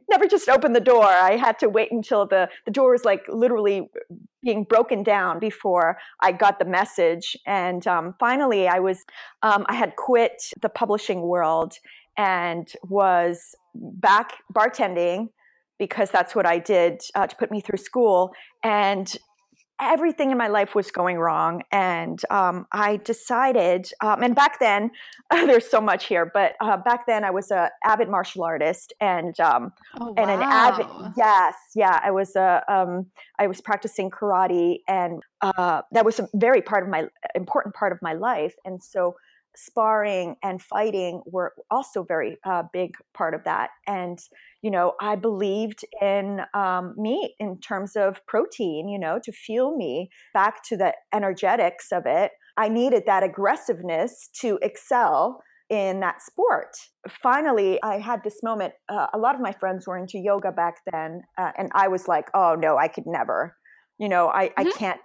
never 0.09 0.27
just 0.27 0.49
opened 0.49 0.75
the 0.75 0.79
door. 0.79 1.05
I 1.05 1.38
had 1.38 1.59
to 1.59 1.69
wait 1.69 1.91
until 1.91 2.25
the 2.25 2.49
the 2.65 2.71
door 2.71 2.91
was 2.91 3.05
like 3.05 3.23
literally 3.29 3.89
being 4.41 4.63
broken 4.63 5.03
down 5.03 5.39
before 5.39 5.97
I 6.19 6.31
got 6.31 6.59
the 6.59 6.65
message 6.65 7.38
and 7.45 7.86
um, 7.88 8.15
finally 8.19 8.67
I 8.67 8.79
was 8.79 9.03
um, 9.41 9.65
I 9.67 9.75
had 9.75 9.95
quit 9.95 10.43
the 10.62 10.69
publishing 10.69 11.21
world 11.21 11.77
and 12.17 12.71
was 12.83 13.55
back 13.75 14.33
bartending 14.53 15.29
because 15.84 16.10
that's 16.10 16.34
what 16.34 16.46
I 16.46 16.60
did 16.60 17.02
uh, 17.13 17.28
to 17.28 17.36
put 17.36 17.52
me 17.52 17.60
through 17.60 17.78
school. 17.78 18.34
And 18.63 19.13
everything 19.82 20.32
in 20.32 20.38
my 20.38 20.48
life 20.48 20.76
was 20.76 20.91
going 20.91 21.17
wrong 21.17 21.62
and 21.72 22.22
um, 22.30 22.65
i 22.72 22.96
decided 22.98 23.91
um, 24.02 24.22
and 24.22 24.36
back 24.36 24.60
then 24.60 24.91
there's 25.32 25.67
so 25.69 25.82
much 25.82 26.06
here 26.06 26.30
but 26.32 26.54
uh, 26.62 26.78
back 26.78 27.08
then 27.08 27.24
i 27.24 27.32
was 27.32 27.50
a 27.50 27.69
avid 27.84 28.08
martial 28.08 28.43
artist 28.43 28.93
and 29.02 29.38
um, 29.39 29.74
oh, 30.00 30.13
and 30.15 30.30
an 30.30 30.41
avid 30.41 30.86
yes 31.17 31.56
yeah 31.76 32.00
i 32.04 32.12
was 32.12 32.36
a 32.36 32.63
um, 32.69 33.08
I 33.39 33.48
was 33.48 33.60
practicing 33.62 34.12
karate 34.12 34.78
and 34.88 35.22
uh, 35.41 35.82
that 35.91 36.06
was 36.06 36.19
a 36.19 36.30
very 36.36 36.62
part 36.62 36.84
of 36.84 36.89
my 36.89 37.08
important 37.34 37.74
part 37.74 37.91
of 37.91 38.00
my 38.02 38.13
life 38.13 38.54
and 38.63 38.82
so 38.82 39.15
sparring 39.55 40.35
and 40.43 40.61
fighting 40.61 41.21
were 41.25 41.53
also 41.69 42.03
very 42.03 42.37
uh, 42.45 42.63
big 42.73 42.95
part 43.13 43.33
of 43.33 43.43
that 43.43 43.69
and 43.87 44.19
you 44.61 44.71
know 44.71 44.93
i 44.99 45.15
believed 45.15 45.85
in 46.01 46.41
um, 46.53 46.95
meat 46.97 47.35
in 47.39 47.59
terms 47.59 47.95
of 47.95 48.25
protein 48.25 48.87
you 48.87 48.99
know 48.99 49.19
to 49.23 49.31
fuel 49.31 49.75
me 49.75 50.09
back 50.33 50.63
to 50.63 50.75
the 50.75 50.93
energetics 51.13 51.91
of 51.91 52.03
it 52.05 52.31
i 52.57 52.67
needed 52.67 53.03
that 53.05 53.23
aggressiveness 53.23 54.29
to 54.33 54.57
excel 54.61 55.41
in 55.69 55.99
that 55.99 56.21
sport 56.21 56.75
finally 57.09 57.81
i 57.83 57.97
had 57.97 58.23
this 58.23 58.41
moment 58.43 58.73
uh, 58.89 59.07
a 59.13 59.17
lot 59.17 59.35
of 59.35 59.41
my 59.41 59.51
friends 59.51 59.87
were 59.87 59.97
into 59.97 60.17
yoga 60.17 60.51
back 60.51 60.77
then 60.91 61.21
uh, 61.37 61.51
and 61.57 61.69
i 61.73 61.87
was 61.87 62.07
like 62.07 62.29
oh 62.33 62.55
no 62.55 62.77
i 62.77 62.87
could 62.87 63.05
never 63.05 63.55
you 63.99 64.09
know 64.09 64.29
i, 64.29 64.47
mm-hmm. 64.49 64.67
I 64.67 64.71
can't 64.71 64.99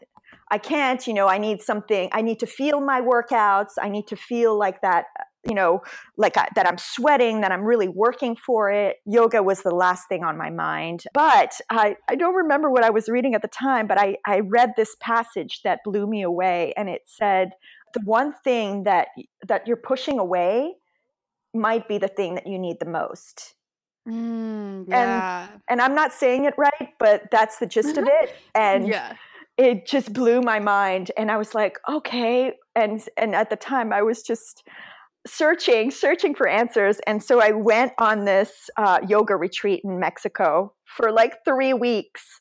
I 0.50 0.58
can't, 0.58 1.06
you 1.06 1.14
know, 1.14 1.28
I 1.28 1.38
need 1.38 1.60
something, 1.60 2.08
I 2.12 2.22
need 2.22 2.40
to 2.40 2.46
feel 2.46 2.80
my 2.80 3.00
workouts. 3.00 3.72
I 3.80 3.88
need 3.88 4.06
to 4.08 4.16
feel 4.16 4.58
like 4.58 4.80
that, 4.82 5.06
you 5.46 5.54
know, 5.54 5.80
like 6.16 6.36
I, 6.36 6.48
that 6.54 6.66
I'm 6.66 6.78
sweating, 6.78 7.42
that 7.42 7.52
I'm 7.52 7.62
really 7.62 7.88
working 7.88 8.34
for 8.34 8.70
it. 8.70 8.96
Yoga 9.06 9.42
was 9.42 9.62
the 9.62 9.74
last 9.74 10.08
thing 10.08 10.24
on 10.24 10.36
my 10.38 10.50
mind. 10.50 11.04
But 11.12 11.60
I, 11.70 11.96
I 12.08 12.16
don't 12.16 12.34
remember 12.34 12.70
what 12.70 12.84
I 12.84 12.90
was 12.90 13.08
reading 13.08 13.34
at 13.34 13.42
the 13.42 13.48
time, 13.48 13.86
but 13.86 13.98
I, 13.98 14.16
I 14.26 14.40
read 14.40 14.72
this 14.76 14.96
passage 15.00 15.60
that 15.64 15.80
blew 15.84 16.06
me 16.06 16.22
away. 16.22 16.72
And 16.76 16.88
it 16.88 17.02
said, 17.06 17.50
the 17.94 18.00
one 18.04 18.34
thing 18.44 18.84
that, 18.84 19.08
that 19.46 19.66
you're 19.66 19.76
pushing 19.76 20.18
away 20.18 20.74
might 21.54 21.88
be 21.88 21.98
the 21.98 22.08
thing 22.08 22.34
that 22.34 22.46
you 22.46 22.58
need 22.58 22.76
the 22.80 22.86
most. 22.86 23.54
Mm, 24.06 24.86
yeah. 24.88 25.48
And, 25.50 25.60
and 25.68 25.80
I'm 25.82 25.94
not 25.94 26.12
saying 26.12 26.44
it 26.46 26.54
right, 26.56 26.94
but 26.98 27.24
that's 27.30 27.58
the 27.58 27.66
gist 27.66 27.98
of 27.98 28.06
it. 28.06 28.34
And 28.54 28.88
yeah 28.88 29.14
it 29.58 29.86
just 29.86 30.12
blew 30.12 30.40
my 30.40 30.58
mind 30.58 31.10
and 31.18 31.30
i 31.30 31.36
was 31.36 31.54
like 31.54 31.78
okay 31.88 32.52
and 32.74 33.06
and 33.16 33.34
at 33.34 33.50
the 33.50 33.56
time 33.56 33.92
i 33.92 34.00
was 34.00 34.22
just 34.22 34.62
searching 35.26 35.90
searching 35.90 36.34
for 36.34 36.48
answers 36.48 36.98
and 37.06 37.22
so 37.22 37.42
i 37.42 37.50
went 37.50 37.92
on 37.98 38.24
this 38.24 38.70
uh, 38.78 38.98
yoga 39.06 39.36
retreat 39.36 39.82
in 39.84 39.98
mexico 39.98 40.72
for 40.86 41.10
like 41.10 41.34
three 41.44 41.74
weeks 41.74 42.40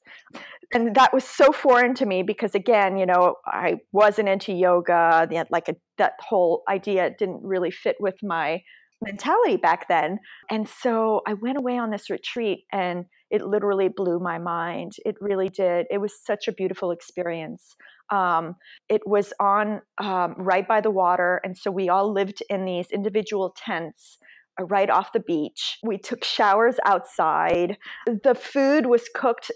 and 0.74 0.96
that 0.96 1.14
was 1.14 1.24
so 1.24 1.52
foreign 1.52 1.96
to 1.96 2.06
me 2.06 2.24
because 2.24 2.54
again 2.56 2.98
you 2.98 3.06
know 3.06 3.36
i 3.46 3.76
wasn't 3.92 4.30
into 4.30 4.54
yoga 4.54 5.28
like 5.50 5.68
a, 5.68 5.76
that 5.98 6.14
whole 6.20 6.64
idea 6.70 7.10
didn't 7.18 7.42
really 7.44 7.72
fit 7.72 7.98
with 8.00 8.16
my 8.22 8.62
mentality 9.04 9.58
back 9.58 9.88
then 9.88 10.18
and 10.50 10.68
so 10.68 11.22
i 11.28 11.34
went 11.34 11.58
away 11.58 11.78
on 11.78 11.92
this 11.92 12.10
retreat 12.10 12.66
and 12.72 13.06
it 13.30 13.42
literally 13.42 13.90
blew 13.90 14.20
my 14.20 14.38
mind. 14.38 14.94
It 15.06 15.16
really 15.20 15.50
did. 15.50 15.88
It 15.92 16.00
was 16.00 16.14
such 16.18 16.48
a 16.48 16.54
beautiful 16.54 16.92
experience. 16.92 17.76
Um, 18.10 18.56
it 18.88 19.02
was 19.06 19.34
on 19.40 19.82
um, 19.98 20.36
right 20.38 20.68
by 20.68 20.80
the 20.80 20.92
water, 20.92 21.42
and 21.44 21.58
so 21.58 21.70
we 21.70 21.90
all 21.90 22.12
lived 22.12 22.42
in 22.50 22.64
these 22.64 22.90
individual 22.90 23.54
tents 23.58 24.18
uh, 24.60 24.66
right 24.66 24.90
off 24.90 25.12
the 25.12 25.20
beach. 25.20 25.78
We 25.84 25.98
took 25.98 26.24
showers 26.24 26.78
outside. 26.86 27.78
The 28.06 28.36
food 28.36 28.86
was 28.86 29.10
cooked 29.14 29.52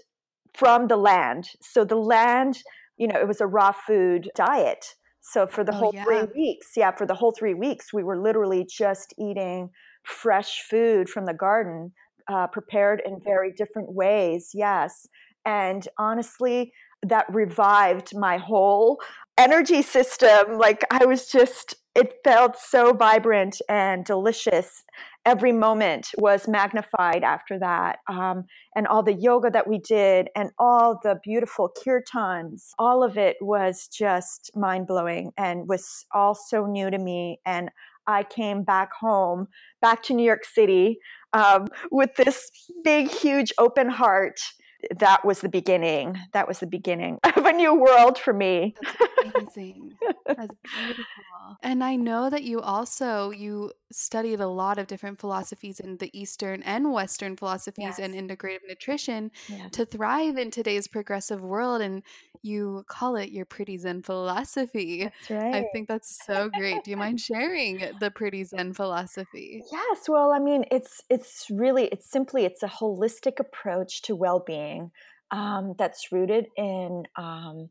from 0.54 0.88
the 0.88 0.98
land. 0.98 1.48
So 1.62 1.84
the 1.84 1.96
land, 1.96 2.58
you 2.98 3.08
know, 3.08 3.18
it 3.18 3.26
was 3.26 3.40
a 3.40 3.46
raw 3.46 3.72
food 3.72 4.30
diet. 4.34 4.84
So 5.22 5.46
for 5.46 5.64
the 5.64 5.72
oh, 5.72 5.76
whole 5.76 5.92
yeah. 5.94 6.04
three 6.04 6.24
weeks, 6.34 6.72
yeah, 6.76 6.90
for 6.90 7.06
the 7.06 7.14
whole 7.14 7.32
three 7.32 7.54
weeks, 7.54 7.92
we 7.92 8.02
were 8.02 8.20
literally 8.20 8.66
just 8.68 9.14
eating 9.18 9.70
fresh 10.02 10.62
food 10.68 11.08
from 11.08 11.26
the 11.26 11.32
garden 11.32 11.92
uh, 12.28 12.48
prepared 12.48 13.00
in 13.06 13.20
very 13.24 13.52
different 13.52 13.92
ways. 13.92 14.50
Yes. 14.52 15.06
And 15.44 15.86
honestly, 15.96 16.72
that 17.02 17.26
revived 17.32 18.16
my 18.16 18.36
whole 18.36 19.00
energy 19.38 19.82
system. 19.82 20.58
Like 20.58 20.84
I 20.90 21.04
was 21.04 21.28
just, 21.28 21.76
it 21.94 22.14
felt 22.24 22.56
so 22.56 22.92
vibrant 22.92 23.60
and 23.68 24.04
delicious. 24.04 24.82
Every 25.24 25.52
moment 25.52 26.08
was 26.18 26.48
magnified 26.48 27.22
after 27.22 27.58
that. 27.58 27.98
Um, 28.08 28.44
and 28.74 28.86
all 28.86 29.02
the 29.02 29.12
yoga 29.12 29.50
that 29.50 29.68
we 29.68 29.78
did 29.78 30.28
and 30.34 30.50
all 30.58 30.98
the 31.02 31.20
beautiful 31.22 31.70
kirtans, 31.70 32.70
all 32.78 33.04
of 33.04 33.16
it 33.16 33.36
was 33.40 33.88
just 33.88 34.50
mind 34.56 34.86
blowing 34.86 35.32
and 35.36 35.68
was 35.68 36.06
all 36.12 36.34
so 36.34 36.66
new 36.66 36.90
to 36.90 36.98
me. 36.98 37.40
And 37.46 37.70
I 38.06 38.24
came 38.24 38.64
back 38.64 38.92
home, 38.92 39.46
back 39.80 40.02
to 40.04 40.14
New 40.14 40.24
York 40.24 40.44
City 40.44 40.98
um, 41.32 41.68
with 41.90 42.16
this 42.16 42.50
big, 42.82 43.08
huge 43.08 43.52
open 43.58 43.88
heart 43.88 44.40
that 44.98 45.24
was 45.24 45.40
the 45.40 45.48
beginning. 45.48 46.18
That 46.32 46.48
was 46.48 46.58
the 46.58 46.66
beginning 46.66 47.18
of 47.36 47.44
a 47.44 47.52
new 47.52 47.74
world 47.74 48.18
for 48.18 48.32
me. 48.32 48.74
Amazing. 49.22 49.94
That's 50.26 50.56
beautiful. 50.76 51.56
And 51.62 51.82
I 51.82 51.96
know 51.96 52.30
that 52.30 52.42
you 52.42 52.60
also 52.60 53.30
you 53.30 53.72
studied 53.90 54.40
a 54.40 54.46
lot 54.46 54.78
of 54.78 54.86
different 54.86 55.20
philosophies 55.20 55.80
in 55.80 55.96
the 55.98 56.10
Eastern 56.18 56.62
and 56.62 56.92
Western 56.92 57.36
philosophies 57.36 57.98
yes. 57.98 57.98
and 57.98 58.14
integrative 58.14 58.60
nutrition 58.68 59.30
yes. 59.48 59.70
to 59.72 59.84
thrive 59.84 60.36
in 60.36 60.50
today's 60.50 60.88
progressive 60.88 61.40
world. 61.40 61.82
And 61.82 62.02
you 62.42 62.84
call 62.88 63.16
it 63.16 63.30
your 63.30 63.44
pretty 63.44 63.78
Zen 63.78 64.02
philosophy. 64.02 65.10
Right. 65.30 65.54
I 65.54 65.66
think 65.72 65.88
that's 65.88 66.24
so 66.26 66.48
great. 66.48 66.82
Do 66.84 66.90
you 66.90 66.96
mind 66.96 67.20
sharing 67.20 67.84
the 68.00 68.10
pretty 68.10 68.44
Zen 68.44 68.72
philosophy? 68.72 69.62
Yes. 69.70 70.08
Well, 70.08 70.32
I 70.32 70.38
mean, 70.38 70.64
it's 70.70 71.02
it's 71.08 71.46
really 71.50 71.84
it's 71.86 72.10
simply 72.10 72.44
it's 72.44 72.62
a 72.62 72.68
holistic 72.68 73.38
approach 73.38 74.02
to 74.02 74.16
well-being 74.16 74.90
um, 75.30 75.74
that's 75.78 76.12
rooted 76.12 76.46
in 76.56 77.04
um, 77.16 77.70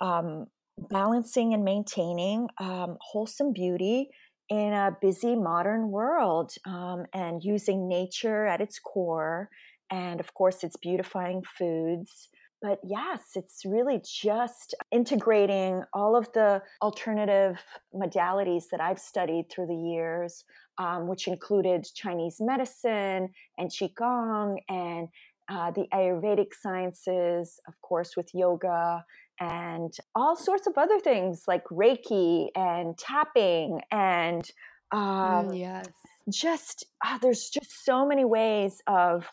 um, 0.00 0.46
balancing 0.88 1.54
and 1.54 1.64
maintaining 1.64 2.48
um, 2.58 2.96
wholesome 3.00 3.52
beauty 3.52 4.08
in 4.48 4.72
a 4.72 4.96
busy 5.00 5.36
modern 5.36 5.90
world 5.90 6.52
um, 6.66 7.04
and 7.14 7.42
using 7.44 7.88
nature 7.88 8.46
at 8.46 8.60
its 8.60 8.78
core. 8.78 9.48
And 9.90 10.20
of 10.20 10.34
course, 10.34 10.64
it's 10.64 10.76
beautifying 10.76 11.42
foods. 11.58 12.28
But 12.62 12.78
yes, 12.84 13.22
it's 13.36 13.62
really 13.64 14.02
just 14.04 14.74
integrating 14.92 15.82
all 15.94 16.14
of 16.14 16.30
the 16.32 16.62
alternative 16.82 17.58
modalities 17.94 18.64
that 18.70 18.80
I've 18.82 18.98
studied 18.98 19.46
through 19.50 19.68
the 19.68 19.74
years, 19.74 20.44
um, 20.76 21.08
which 21.08 21.26
included 21.26 21.86
Chinese 21.94 22.36
medicine 22.38 23.30
and 23.56 23.70
Qigong 23.70 24.56
and 24.68 25.08
uh, 25.48 25.70
the 25.70 25.86
Ayurvedic 25.92 26.52
sciences, 26.60 27.60
of 27.66 27.80
course, 27.80 28.16
with 28.16 28.30
yoga 28.34 29.04
and 29.40 29.96
all 30.14 30.36
sorts 30.36 30.66
of 30.66 30.76
other 30.76 31.00
things 31.00 31.44
like 31.48 31.64
Reiki 31.64 32.48
and 32.54 32.96
tapping 32.98 33.80
and 33.90 34.48
mm, 34.92 34.96
um, 34.96 35.52
yes, 35.52 35.88
just 36.28 36.84
uh, 37.04 37.18
there's 37.18 37.48
just 37.48 37.84
so 37.84 38.06
many 38.06 38.24
ways 38.24 38.82
of 38.86 39.28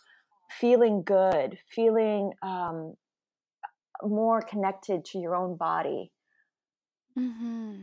feeling 0.49 1.03
good, 1.03 1.57
feeling 1.69 2.31
um, 2.41 2.93
more 4.01 4.41
connected 4.41 5.03
to 5.05 5.19
your 5.19 5.35
own 5.35 5.57
body. 5.57 6.11
Mm-hmm. 7.17 7.81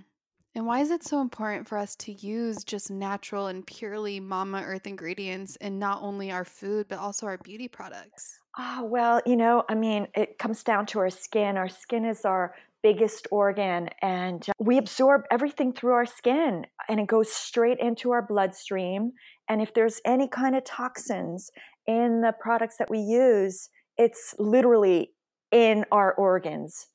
And 0.56 0.66
why 0.66 0.80
is 0.80 0.92
it 0.92 1.02
so 1.02 1.20
important 1.20 1.66
for 1.66 1.76
us 1.76 1.96
to 1.96 2.12
use 2.12 2.62
just 2.62 2.90
natural 2.90 3.48
and 3.48 3.66
purely 3.66 4.20
mama 4.20 4.62
earth 4.64 4.87
ingredients 4.87 5.56
in 5.56 5.80
not 5.80 6.00
only 6.00 6.30
our 6.30 6.44
food, 6.44 6.87
but 6.88 7.00
also 7.00 7.26
our 7.26 7.38
beauty 7.38 7.66
products? 7.66 8.38
Oh, 8.59 8.85
well, 8.85 9.21
you 9.27 9.37
know, 9.37 9.64
I 9.69 9.75
mean, 9.75 10.07
it 10.14 10.38
comes 10.38 10.62
down 10.62 10.87
to 10.87 11.01
our 11.01 11.11
skin. 11.11 11.57
Our 11.57 11.69
skin 11.69 12.05
is 12.05 12.25
our 12.25 12.55
biggest 12.83 13.27
organ, 13.31 13.88
and 14.03 14.47
we 14.59 14.79
absorb 14.79 15.23
everything 15.31 15.73
through 15.73 15.95
our 15.95 16.07
skin, 16.07 16.67
and 16.88 17.01
it 17.01 17.07
goes 17.07 17.33
straight 17.33 17.79
into 17.81 18.12
our 18.12 18.23
bloodstream. 18.23 19.12
And 19.49 19.61
if 19.61 19.75
there's 19.75 20.01
any 20.05 20.29
kind 20.29 20.55
of 20.55 20.64
toxins 20.64 21.51
in 21.87 22.21
the 22.21 22.33
products 22.38 22.77
that 22.79 22.90
we 22.90 22.99
use, 22.99 23.71
it's 23.97 24.35
literally 24.38 25.12
in 25.51 25.85
our 25.90 26.12
organs 26.14 26.88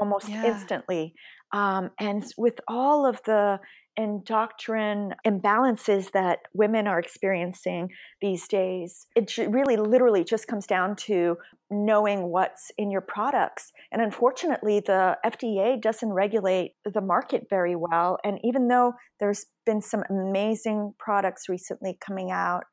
almost 0.00 0.28
yeah. 0.28 0.44
instantly. 0.44 1.14
Um, 1.52 1.90
and 1.98 2.24
with 2.36 2.60
all 2.66 3.06
of 3.06 3.20
the 3.24 3.60
endocrine 3.96 5.14
imbalances 5.26 6.12
that 6.12 6.40
women 6.52 6.86
are 6.86 6.98
experiencing 6.98 7.90
these 8.20 8.46
days, 8.48 9.06
it 9.16 9.36
really 9.36 9.76
literally 9.76 10.24
just 10.24 10.46
comes 10.46 10.66
down 10.66 10.96
to 10.96 11.36
knowing 11.70 12.28
what's 12.28 12.70
in 12.78 12.90
your 12.90 13.00
products. 13.00 13.72
And 13.90 14.00
unfortunately, 14.00 14.80
the 14.80 15.16
FDA 15.24 15.80
doesn't 15.80 16.12
regulate 16.12 16.72
the 16.84 17.00
market 17.00 17.46
very 17.50 17.74
well. 17.74 18.18
And 18.24 18.38
even 18.44 18.68
though 18.68 18.94
there's 19.18 19.46
been 19.64 19.80
some 19.80 20.04
amazing 20.08 20.94
products 20.98 21.48
recently 21.48 21.98
coming 22.00 22.30
out, 22.30 22.64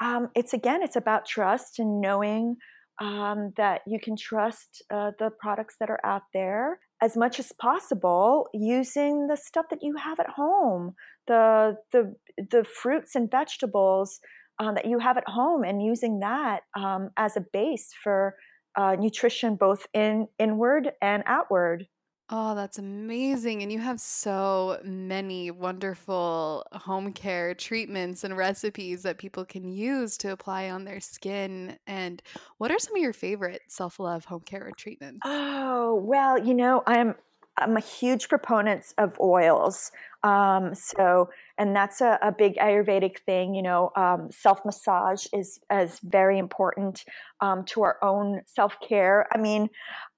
um, 0.00 0.28
it's 0.34 0.52
again, 0.52 0.82
it's 0.82 0.96
about 0.96 1.26
trust 1.26 1.78
and 1.78 2.00
knowing 2.00 2.56
um, 3.00 3.52
that 3.56 3.82
you 3.86 3.98
can 4.00 4.16
trust 4.16 4.82
uh, 4.90 5.12
the 5.18 5.30
products 5.40 5.76
that 5.80 5.90
are 5.90 6.00
out 6.04 6.22
there 6.34 6.78
as 7.00 7.16
much 7.16 7.38
as 7.38 7.52
possible 7.52 8.48
using 8.52 9.26
the 9.28 9.36
stuff 9.36 9.66
that 9.70 9.82
you 9.82 9.96
have 9.96 10.18
at 10.20 10.28
home 10.28 10.94
the 11.26 11.76
the 11.92 12.14
the 12.50 12.64
fruits 12.64 13.14
and 13.14 13.30
vegetables 13.30 14.20
um, 14.58 14.74
that 14.74 14.86
you 14.86 14.98
have 14.98 15.16
at 15.16 15.28
home 15.28 15.62
and 15.62 15.82
using 15.82 16.20
that 16.20 16.60
um, 16.76 17.10
as 17.16 17.36
a 17.36 17.44
base 17.52 17.90
for 18.02 18.34
uh, 18.76 18.96
nutrition 18.98 19.56
both 19.56 19.86
in 19.94 20.26
inward 20.38 20.92
and 21.00 21.22
outward 21.26 21.86
Oh, 22.30 22.54
that's 22.54 22.78
amazing. 22.78 23.62
And 23.62 23.72
you 23.72 23.78
have 23.78 24.00
so 24.00 24.80
many 24.84 25.50
wonderful 25.50 26.62
home 26.72 27.12
care 27.14 27.54
treatments 27.54 28.22
and 28.22 28.36
recipes 28.36 29.02
that 29.02 29.16
people 29.18 29.46
can 29.46 29.64
use 29.64 30.18
to 30.18 30.32
apply 30.32 30.68
on 30.68 30.84
their 30.84 31.00
skin. 31.00 31.78
And 31.86 32.22
what 32.58 32.70
are 32.70 32.78
some 32.78 32.94
of 32.96 33.02
your 33.02 33.14
favorite 33.14 33.62
self 33.68 33.98
love 33.98 34.26
home 34.26 34.42
care 34.42 34.70
treatments? 34.72 35.24
Oh, 35.24 35.94
well, 35.96 36.38
you 36.38 36.54
know, 36.54 36.82
I'm 36.86 37.14
I'm 37.60 37.76
a 37.76 37.80
huge 37.80 38.28
proponent 38.28 38.92
of 38.98 39.18
oils. 39.20 39.90
Um, 40.24 40.74
so, 40.74 41.30
and 41.58 41.76
that's 41.76 42.00
a, 42.00 42.18
a, 42.22 42.32
big 42.32 42.56
Ayurvedic 42.56 43.20
thing. 43.20 43.54
You 43.54 43.62
know, 43.62 43.92
um, 43.94 44.30
self 44.32 44.64
massage 44.64 45.26
is 45.32 45.60
is 45.72 46.00
very 46.02 46.38
important 46.38 47.04
um, 47.40 47.64
to 47.66 47.82
our 47.82 47.98
own 48.02 48.42
self 48.46 48.76
care. 48.86 49.28
I 49.32 49.38
mean, 49.38 49.68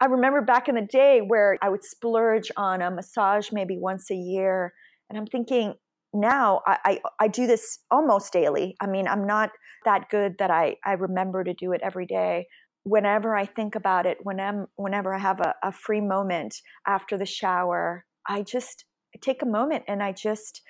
I 0.00 0.06
remember 0.06 0.40
back 0.40 0.68
in 0.68 0.74
the 0.74 0.82
day 0.82 1.20
where 1.20 1.58
I 1.60 1.68
would 1.68 1.84
splurge 1.84 2.50
on 2.56 2.80
a 2.80 2.90
massage 2.90 3.52
maybe 3.52 3.76
once 3.76 4.10
a 4.10 4.16
year, 4.16 4.72
and 5.10 5.18
I'm 5.18 5.26
thinking 5.26 5.74
now 6.14 6.62
I, 6.66 6.78
I, 6.84 7.00
I 7.20 7.28
do 7.28 7.46
this 7.46 7.80
almost 7.90 8.32
daily. 8.32 8.76
I 8.80 8.86
mean, 8.86 9.06
I'm 9.06 9.26
not 9.26 9.50
that 9.84 10.08
good 10.08 10.36
that 10.38 10.50
I 10.50 10.76
I 10.84 10.92
remember 10.92 11.44
to 11.44 11.52
do 11.52 11.72
it 11.72 11.82
every 11.82 12.06
day 12.06 12.46
whenever 12.84 13.36
I 13.36 13.46
think 13.46 13.74
about 13.74 14.06
it, 14.06 14.18
whenever, 14.22 14.68
whenever 14.76 15.14
I 15.14 15.18
have 15.18 15.40
a, 15.40 15.54
a 15.62 15.72
free 15.72 16.00
moment 16.00 16.56
after 16.86 17.18
the 17.18 17.26
shower, 17.26 18.04
I 18.26 18.42
just 18.42 18.84
take 19.20 19.42
a 19.42 19.46
moment 19.46 19.84
and 19.88 20.02
I 20.02 20.12
just 20.12 20.62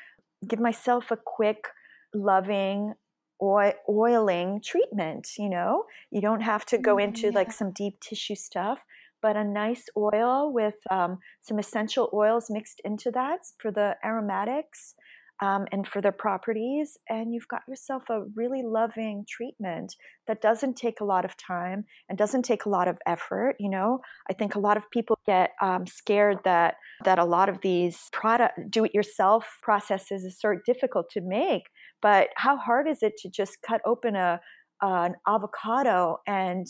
give 0.46 0.60
myself 0.60 1.10
a 1.10 1.16
quick, 1.16 1.68
loving, 2.14 2.94
oiling 3.42 4.60
treatment. 4.64 5.28
You 5.38 5.50
know, 5.50 5.84
you 6.10 6.20
don't 6.20 6.40
have 6.40 6.64
to 6.66 6.78
go 6.78 6.98
into 6.98 7.26
yeah. 7.28 7.34
like 7.34 7.52
some 7.52 7.72
deep 7.72 8.00
tissue 8.00 8.34
stuff, 8.34 8.84
but 9.22 9.36
a 9.36 9.44
nice 9.44 9.84
oil 9.96 10.52
with 10.52 10.76
um, 10.90 11.18
some 11.42 11.58
essential 11.58 12.10
oils 12.12 12.50
mixed 12.50 12.80
into 12.84 13.10
that 13.12 13.40
for 13.58 13.70
the 13.70 13.96
aromatics 14.04 14.94
um, 15.40 15.66
and 15.72 15.86
for 15.86 16.00
their 16.00 16.12
properties. 16.12 16.98
And 17.08 17.32
you've 17.32 17.48
got 17.48 17.62
yourself 17.68 18.04
a 18.10 18.24
really 18.34 18.62
loving 18.62 19.24
treatment 19.28 19.96
that 20.26 20.42
doesn't 20.42 20.76
take 20.76 21.00
a 21.00 21.04
lot 21.04 21.24
of 21.24 21.36
time 21.36 21.84
and 22.08 22.18
doesn't 22.18 22.44
take 22.44 22.66
a 22.66 22.68
lot 22.68 22.88
of 22.88 22.98
effort. 23.06 23.56
You 23.58 23.70
know, 23.70 24.00
I 24.28 24.34
think 24.34 24.54
a 24.54 24.60
lot 24.60 24.76
of 24.76 24.90
people 24.90 25.18
get 25.26 25.50
um, 25.62 25.86
scared 25.86 26.38
that 26.44 26.74
that 27.04 27.18
a 27.18 27.24
lot 27.24 27.48
of 27.48 27.60
these 27.62 28.08
product 28.12 28.70
do-it-yourself 28.70 29.58
processes 29.62 30.24
is 30.24 30.38
sort 30.38 30.56
of 30.56 30.64
difficult 30.64 31.10
to 31.10 31.20
make. 31.20 31.64
But 32.02 32.28
how 32.36 32.56
hard 32.56 32.88
is 32.88 33.02
it 33.02 33.16
to 33.18 33.30
just 33.30 33.62
cut 33.62 33.80
open 33.86 34.16
a 34.16 34.40
an 34.82 35.14
avocado 35.26 36.18
and 36.26 36.66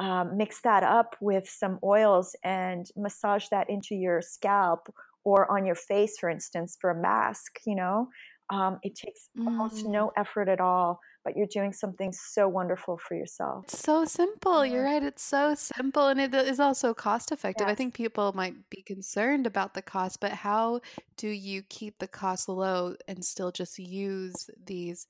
um, 0.00 0.36
mix 0.36 0.60
that 0.62 0.84
up 0.84 1.16
with 1.20 1.48
some 1.48 1.78
oils 1.82 2.36
and 2.44 2.86
massage 2.96 3.46
that 3.50 3.68
into 3.68 3.96
your 3.96 4.22
scalp 4.22 4.88
or 5.28 5.50
on 5.50 5.66
your 5.66 5.74
face, 5.74 6.16
for 6.18 6.30
instance, 6.30 6.78
for 6.80 6.90
a 6.90 6.94
mask, 6.94 7.60
you 7.66 7.76
know, 7.76 8.08
um, 8.50 8.78
it 8.82 8.94
takes 8.94 9.28
mm. 9.38 9.46
almost 9.46 9.84
no 9.84 10.10
effort 10.16 10.48
at 10.48 10.58
all, 10.58 11.00
but 11.22 11.36
you're 11.36 11.46
doing 11.52 11.72
something 11.72 12.12
so 12.12 12.48
wonderful 12.48 12.96
for 12.96 13.14
yourself. 13.14 13.64
It's 13.64 13.84
so 13.84 14.06
simple. 14.06 14.64
You're 14.64 14.84
right. 14.84 15.02
It's 15.02 15.22
so 15.22 15.54
simple 15.54 16.06
and 16.06 16.18
it 16.18 16.34
is 16.34 16.58
also 16.58 16.94
cost 16.94 17.30
effective. 17.30 17.66
Yes. 17.66 17.72
I 17.72 17.74
think 17.74 17.92
people 17.92 18.32
might 18.34 18.70
be 18.70 18.80
concerned 18.80 19.46
about 19.46 19.74
the 19.74 19.82
cost, 19.82 20.20
but 20.20 20.32
how 20.32 20.80
do 21.18 21.28
you 21.28 21.62
keep 21.68 21.98
the 21.98 22.08
cost 22.08 22.48
low 22.48 22.94
and 23.06 23.22
still 23.22 23.52
just 23.52 23.78
use 23.78 24.48
these 24.64 25.06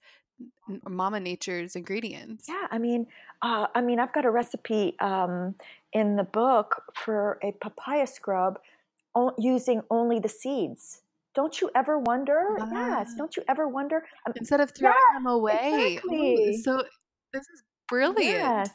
Mama 0.88 1.18
Nature's 1.18 1.74
ingredients. 1.74 2.46
Yeah, 2.48 2.66
I 2.70 2.78
mean, 2.78 3.06
uh, 3.42 3.66
I 3.74 3.80
mean, 3.80 3.98
I've 3.98 4.12
got 4.12 4.24
a 4.24 4.30
recipe 4.30 4.94
um, 5.00 5.54
in 5.92 6.14
the 6.14 6.24
book 6.24 6.82
for 6.94 7.38
a 7.42 7.52
papaya 7.52 8.06
scrub 8.06 8.60
o- 9.14 9.34
using 9.38 9.82
only 9.90 10.18
the 10.18 10.28
seeds. 10.28 11.02
Don't 11.34 11.61
you 11.61 11.70
ever 11.74 11.98
wonder? 11.98 12.56
Yes, 12.72 13.14
don't 13.16 13.36
you 13.36 13.44
ever 13.48 13.68
wonder? 13.68 14.04
Um, 14.26 14.32
Instead 14.36 14.61
of 14.61 14.72
throwing 14.72 14.94
yeah, 15.12 15.18
them 15.18 15.26
away. 15.26 16.00
Ooh, 16.11 16.36
exactly. 16.36 16.61
so 16.64 16.82
this 17.32 17.42
is 17.42 17.62
brilliant. 17.88 18.24
Yes. 18.24 18.70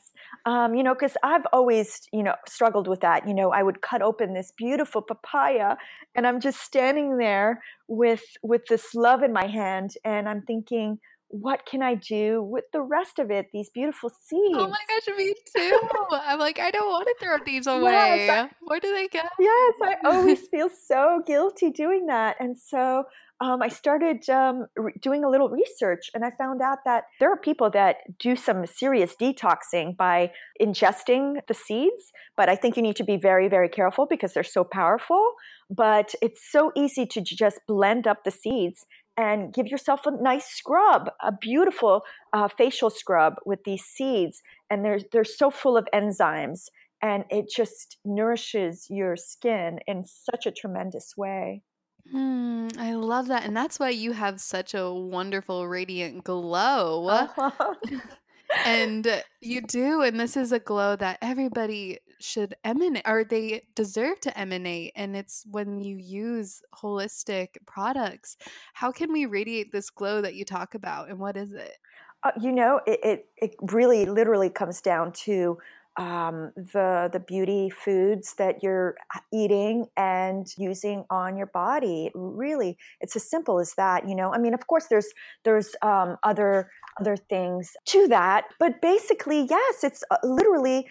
Um, 0.45 0.75
you 0.75 0.83
know, 0.83 0.93
because 0.93 1.15
I've 1.23 1.45
always, 1.53 2.01
you 2.11 2.23
know, 2.23 2.35
struggled 2.47 2.87
with 2.87 3.01
that. 3.01 3.27
You 3.27 3.33
know, 3.33 3.51
I 3.51 3.63
would 3.63 3.81
cut 3.81 4.01
open 4.01 4.33
this 4.33 4.51
beautiful 4.57 5.01
papaya 5.01 5.75
and 6.15 6.27
I'm 6.27 6.39
just 6.39 6.61
standing 6.61 7.17
there 7.17 7.61
with 7.87 8.23
with 8.41 8.65
this 8.67 8.95
love 8.95 9.23
in 9.23 9.31
my 9.31 9.47
hand 9.47 9.95
and 10.03 10.27
I'm 10.27 10.41
thinking, 10.41 10.99
what 11.33 11.65
can 11.65 11.81
I 11.81 11.95
do 11.95 12.43
with 12.43 12.65
the 12.71 12.81
rest 12.81 13.17
of 13.17 13.31
it? 13.31 13.47
These 13.51 13.71
beautiful 13.73 14.09
seeds. 14.11 14.55
Oh 14.55 14.67
my 14.67 14.77
gosh, 14.87 15.17
me 15.17 15.33
too. 15.55 15.79
I'm 16.11 16.37
like, 16.37 16.59
I 16.59 16.69
don't 16.69 16.87
want 16.87 17.07
to 17.07 17.15
throw 17.25 17.37
these 17.43 17.65
Yes, 17.65 17.81
away. 17.81 18.29
I- 18.29 18.49
Where 18.61 18.79
do 18.79 18.93
they 18.93 19.07
go? 19.07 19.21
Yes, 19.39 19.73
I 19.81 19.95
always 20.05 20.47
feel 20.51 20.69
so 20.69 21.23
guilty 21.25 21.71
doing 21.71 22.05
that. 22.05 22.35
And 22.39 22.55
so 22.55 23.05
um, 23.41 23.63
I 23.63 23.69
started 23.69 24.29
um, 24.29 24.67
re- 24.77 24.93
doing 25.01 25.23
a 25.23 25.29
little 25.29 25.49
research 25.49 26.11
and 26.13 26.23
I 26.23 26.29
found 26.37 26.61
out 26.61 26.77
that 26.85 27.05
there 27.19 27.33
are 27.33 27.37
people 27.37 27.71
that 27.71 27.95
do 28.19 28.35
some 28.35 28.67
serious 28.67 29.15
detoxing 29.19 29.97
by 29.97 30.31
ingesting 30.61 31.39
the 31.47 31.55
seeds. 31.55 32.11
But 32.37 32.47
I 32.47 32.55
think 32.55 32.77
you 32.77 32.83
need 32.83 32.95
to 32.97 33.03
be 33.03 33.17
very, 33.17 33.47
very 33.49 33.69
careful 33.69 34.05
because 34.07 34.33
they're 34.33 34.43
so 34.43 34.63
powerful. 34.63 35.33
But 35.69 36.13
it's 36.21 36.41
so 36.51 36.71
easy 36.75 37.07
to 37.07 37.21
just 37.21 37.59
blend 37.67 38.05
up 38.05 38.23
the 38.23 38.31
seeds 38.31 38.85
and 39.17 39.53
give 39.53 39.67
yourself 39.67 40.05
a 40.05 40.11
nice 40.11 40.45
scrub, 40.45 41.09
a 41.21 41.31
beautiful 41.31 42.01
uh, 42.33 42.47
facial 42.47 42.89
scrub 42.89 43.35
with 43.45 43.63
these 43.63 43.83
seeds. 43.83 44.41
And 44.69 44.83
they're, 44.83 44.99
they're 45.11 45.23
so 45.23 45.51
full 45.51 45.77
of 45.77 45.87
enzymes 45.93 46.65
and 47.03 47.25
it 47.29 47.49
just 47.53 47.97
nourishes 48.05 48.87
your 48.89 49.17
skin 49.17 49.79
in 49.87 50.05
such 50.05 50.45
a 50.45 50.51
tremendous 50.51 51.17
way. 51.17 51.61
Hmm, 52.09 52.69
I 52.77 52.93
love 52.93 53.27
that. 53.27 53.45
And 53.45 53.55
that's 53.55 53.79
why 53.79 53.89
you 53.89 54.13
have 54.13 54.39
such 54.39 54.73
a 54.73 54.91
wonderful, 54.91 55.67
radiant 55.67 56.23
glow. 56.23 57.07
Uh-huh. 57.07 57.73
And 58.65 59.23
you 59.41 59.61
do. 59.61 60.01
And 60.01 60.19
this 60.19 60.37
is 60.37 60.51
a 60.51 60.59
glow 60.59 60.95
that 60.97 61.17
everybody 61.21 61.99
should 62.19 62.55
emanate, 62.63 63.03
or 63.05 63.23
they 63.23 63.63
deserve 63.75 64.19
to 64.21 64.37
emanate. 64.37 64.93
And 64.95 65.15
it's 65.15 65.45
when 65.49 65.81
you 65.81 65.97
use 65.97 66.61
holistic 66.73 67.57
products. 67.65 68.37
How 68.73 68.91
can 68.91 69.11
we 69.11 69.25
radiate 69.25 69.71
this 69.71 69.89
glow 69.89 70.21
that 70.21 70.35
you 70.35 70.45
talk 70.45 70.75
about? 70.75 71.09
And 71.09 71.19
what 71.19 71.35
is 71.35 71.51
it? 71.51 71.77
Uh, 72.23 72.31
you 72.39 72.53
know, 72.53 72.79
it, 72.87 72.99
it, 73.03 73.25
it 73.37 73.55
really 73.73 74.05
literally 74.05 74.49
comes 74.49 74.81
down 74.81 75.11
to 75.11 75.57
um, 75.97 76.51
the 76.55 77.09
the 77.11 77.19
beauty 77.19 77.69
foods 77.69 78.35
that 78.35 78.63
you're 78.63 78.95
eating 79.31 79.85
and 79.95 80.47
using 80.57 81.05
on 81.09 81.37
your 81.37 81.47
body. 81.47 82.11
Really, 82.15 82.77
it's 82.99 83.15
as 83.15 83.29
simple 83.29 83.59
as 83.59 83.73
that. 83.75 84.07
You 84.07 84.15
know, 84.15 84.33
I 84.33 84.37
mean, 84.37 84.53
of 84.53 84.65
course, 84.67 84.87
there's 84.89 85.07
there's 85.43 85.75
um, 85.81 86.17
other 86.23 86.69
other 86.99 87.15
things 87.15 87.73
to 87.85 88.07
that, 88.07 88.45
but 88.59 88.81
basically, 88.81 89.45
yes, 89.49 89.83
it's 89.83 90.03
uh, 90.09 90.17
literally 90.23 90.87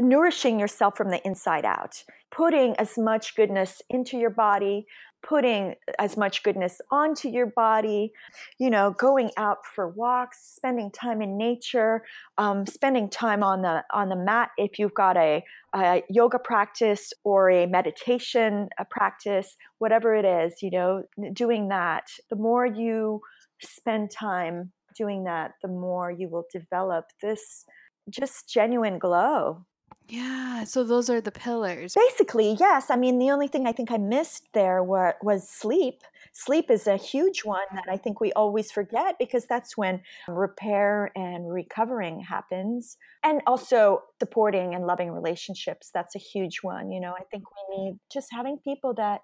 nourishing 0.00 0.58
yourself 0.60 0.96
from 0.96 1.10
the 1.10 1.24
inside 1.26 1.64
out, 1.64 2.04
putting 2.30 2.76
as 2.76 2.96
much 2.96 3.34
goodness 3.34 3.82
into 3.90 4.16
your 4.16 4.30
body, 4.30 4.86
putting 5.26 5.74
as 5.98 6.16
much 6.16 6.42
goodness 6.42 6.80
onto 6.90 7.28
your 7.28 7.46
body, 7.46 8.12
you 8.58 8.70
know, 8.70 8.94
going 8.98 9.30
out 9.36 9.58
for 9.74 9.88
walks, 9.88 10.38
spending 10.54 10.90
time 10.90 11.22
in 11.22 11.36
nature, 11.36 12.04
um, 12.38 12.66
spending 12.66 13.08
time 13.08 13.42
on 13.42 13.62
the 13.62 13.82
on 13.92 14.08
the 14.08 14.16
mat 14.16 14.50
if 14.58 14.78
you've 14.78 14.94
got 14.94 15.16
a, 15.16 15.42
a 15.74 16.02
yoga 16.10 16.38
practice 16.38 17.12
or 17.24 17.50
a 17.50 17.66
meditation 17.66 18.68
a 18.78 18.84
practice, 18.84 19.56
whatever 19.78 20.14
it 20.14 20.24
is, 20.24 20.62
you 20.62 20.70
know, 20.70 21.02
doing 21.32 21.68
that. 21.68 22.04
The 22.30 22.36
more 22.36 22.66
you 22.66 23.20
spend 23.62 24.10
time 24.10 24.72
doing 24.96 25.24
that, 25.24 25.52
the 25.62 25.68
more 25.68 26.10
you 26.10 26.28
will 26.28 26.46
develop 26.52 27.06
this 27.22 27.64
just 28.10 28.48
genuine 28.48 28.98
glow. 28.98 29.64
Yeah. 30.06 30.64
So 30.64 30.84
those 30.84 31.08
are 31.08 31.20
the 31.20 31.30
pillars. 31.30 31.94
Basically, 31.94 32.56
yes. 32.58 32.90
I 32.90 32.96
mean, 32.96 33.18
the 33.18 33.30
only 33.30 33.48
thing 33.48 33.66
I 33.66 33.72
think 33.72 33.90
I 33.90 33.96
missed 33.96 34.52
there 34.52 34.82
was, 34.82 35.14
was 35.22 35.48
sleep. 35.48 36.02
Sleep 36.32 36.70
is 36.70 36.86
a 36.86 36.96
huge 36.96 37.44
one 37.44 37.66
mm-hmm. 37.66 37.76
that 37.76 37.84
I 37.88 37.96
think 37.96 38.20
we 38.20 38.32
always 38.32 38.70
forget 38.70 39.16
because 39.18 39.46
that's 39.46 39.76
when 39.76 40.02
repair 40.28 41.10
and 41.16 41.50
recovering 41.50 42.20
happens. 42.20 42.96
And 43.22 43.40
also 43.46 44.02
supporting 44.20 44.74
and 44.74 44.86
loving 44.86 45.10
relationships. 45.10 45.90
That's 45.92 46.14
a 46.14 46.18
huge 46.18 46.58
one. 46.62 46.92
You 46.92 47.00
know, 47.00 47.14
I 47.18 47.24
think 47.30 47.44
we 47.50 47.84
need 47.84 47.98
just 48.12 48.28
having 48.32 48.58
people 48.58 48.94
that 48.94 49.22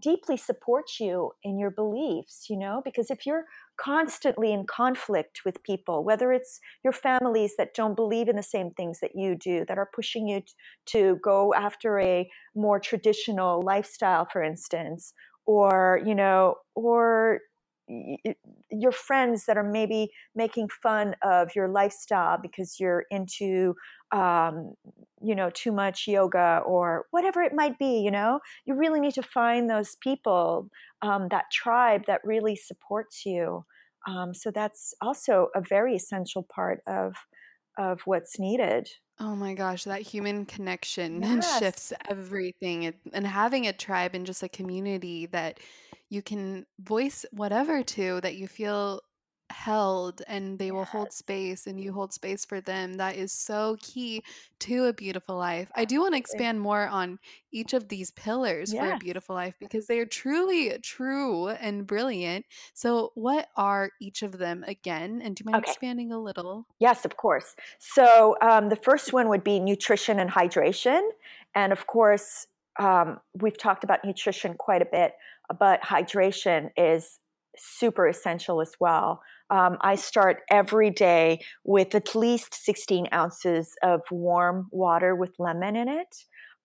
deeply 0.00 0.36
support 0.36 0.86
you 0.98 1.32
in 1.42 1.58
your 1.58 1.70
beliefs, 1.70 2.46
you 2.48 2.58
know, 2.58 2.82
because 2.84 3.10
if 3.10 3.26
you're 3.26 3.44
constantly 3.78 4.52
in 4.52 4.66
conflict 4.66 5.40
with 5.44 5.62
people, 5.62 6.04
whether 6.04 6.32
it's 6.32 6.60
your 6.84 6.92
families 6.92 7.54
that 7.58 7.74
don't 7.74 7.96
believe 7.96 8.28
in 8.28 8.36
the 8.36 8.42
same 8.42 8.70
things 8.70 9.00
that 9.00 9.12
you 9.14 9.34
do, 9.34 9.64
that 9.66 9.78
are 9.78 9.90
pushing 9.94 10.26
you 10.28 10.42
to 10.86 11.18
go 11.22 11.54
after 11.54 11.98
a 11.98 12.28
more 12.54 12.80
traditional 12.80 13.62
lifestyle, 13.62 14.26
for 14.30 14.42
instance, 14.42 15.12
or, 15.46 16.00
you 16.04 16.14
know, 16.14 16.54
or 16.74 17.40
your 18.70 18.92
friends 18.92 19.46
that 19.46 19.56
are 19.56 19.68
maybe 19.68 20.10
making 20.34 20.68
fun 20.68 21.14
of 21.22 21.54
your 21.54 21.68
lifestyle 21.68 22.38
because 22.40 22.78
you're 22.78 23.04
into 23.10 23.74
um, 24.12 24.74
you 25.22 25.34
know 25.34 25.50
too 25.50 25.72
much 25.72 26.06
yoga 26.06 26.62
or 26.66 27.06
whatever 27.10 27.42
it 27.42 27.52
might 27.54 27.78
be 27.78 28.00
you 28.00 28.10
know 28.10 28.40
you 28.64 28.74
really 28.74 29.00
need 29.00 29.14
to 29.14 29.22
find 29.22 29.68
those 29.68 29.96
people 29.96 30.68
um, 31.02 31.28
that 31.30 31.44
tribe 31.52 32.02
that 32.06 32.20
really 32.24 32.56
supports 32.56 33.24
you 33.26 33.64
um, 34.06 34.32
so 34.34 34.50
that's 34.50 34.94
also 35.00 35.48
a 35.54 35.60
very 35.60 35.94
essential 35.94 36.42
part 36.54 36.82
of 36.86 37.14
of 37.78 38.00
what's 38.04 38.38
needed 38.38 38.88
Oh 39.18 39.36
my 39.36 39.52
gosh, 39.54 39.84
that 39.84 40.00
human 40.02 40.46
connection 40.46 41.22
Yes. 41.40 41.42
shifts 41.42 41.92
everything. 42.08 42.94
And 43.12 43.26
having 43.26 43.66
a 43.66 43.72
tribe 43.72 44.14
and 44.14 44.24
just 44.24 44.42
a 44.42 44.48
community 44.48 45.26
that 45.26 45.60
you 46.10 46.22
can 46.22 46.66
voice 46.78 47.24
whatever 47.32 47.82
to 47.82 48.20
that 48.20 48.36
you 48.36 48.48
feel 48.48 49.00
held 49.50 50.22
and 50.28 50.58
they 50.60 50.70
will 50.70 50.84
hold 50.84 51.12
space 51.12 51.66
and 51.66 51.80
you 51.80 51.92
hold 51.92 52.12
space 52.12 52.44
for 52.44 52.60
them. 52.60 52.94
That 52.94 53.16
is 53.16 53.32
so 53.32 53.76
key 53.80 54.22
to 54.60 54.84
a 54.84 54.92
beautiful 54.92 55.36
life. 55.36 55.70
I 55.74 55.84
do 55.84 56.00
want 56.00 56.14
to 56.14 56.18
expand 56.18 56.60
more 56.60 56.86
on 56.86 57.18
each 57.52 57.72
of 57.72 57.88
these 57.88 58.12
pillars 58.12 58.72
for 58.72 58.90
a 58.90 58.94
beautiful 58.96 59.34
life 59.34 59.56
because 59.58 59.86
they 59.86 59.98
are 59.98 60.06
truly 60.06 60.78
true 60.78 61.48
and 61.48 61.86
brilliant. 61.86 62.46
So, 62.74 63.10
what 63.14 63.48
are 63.56 63.90
each 64.00 64.22
of 64.22 64.38
them 64.38 64.64
again? 64.68 65.20
And 65.22 65.34
do 65.34 65.42
you 65.42 65.46
mind 65.46 65.58
Okay. 65.58 65.64
expanding 65.64 66.12
a 66.12 66.20
little? 66.20 66.66
Yes, 66.78 67.04
of 67.04 67.16
course. 67.16 67.54
So 67.78 68.36
um, 68.40 68.70
the 68.70 68.76
first 68.76 69.12
one 69.12 69.28
would 69.28 69.44
be 69.44 69.60
nutrition 69.60 70.18
and 70.18 70.30
hydration. 70.30 71.02
And 71.54 71.72
of 71.72 71.86
course, 71.86 72.46
um, 72.78 73.20
we've 73.34 73.58
talked 73.58 73.84
about 73.84 74.04
nutrition 74.04 74.54
quite 74.54 74.80
a 74.80 74.86
bit, 74.86 75.12
but 75.58 75.82
hydration 75.82 76.70
is 76.76 77.18
super 77.56 78.06
essential 78.06 78.60
as 78.60 78.72
well. 78.80 79.22
Um, 79.50 79.78
I 79.80 79.96
start 79.96 80.42
every 80.50 80.90
day 80.90 81.40
with 81.64 81.94
at 81.94 82.14
least 82.14 82.54
16 82.54 83.08
ounces 83.12 83.74
of 83.82 84.02
warm 84.10 84.68
water 84.70 85.14
with 85.14 85.32
lemon 85.38 85.76
in 85.76 85.88
it. 85.88 86.16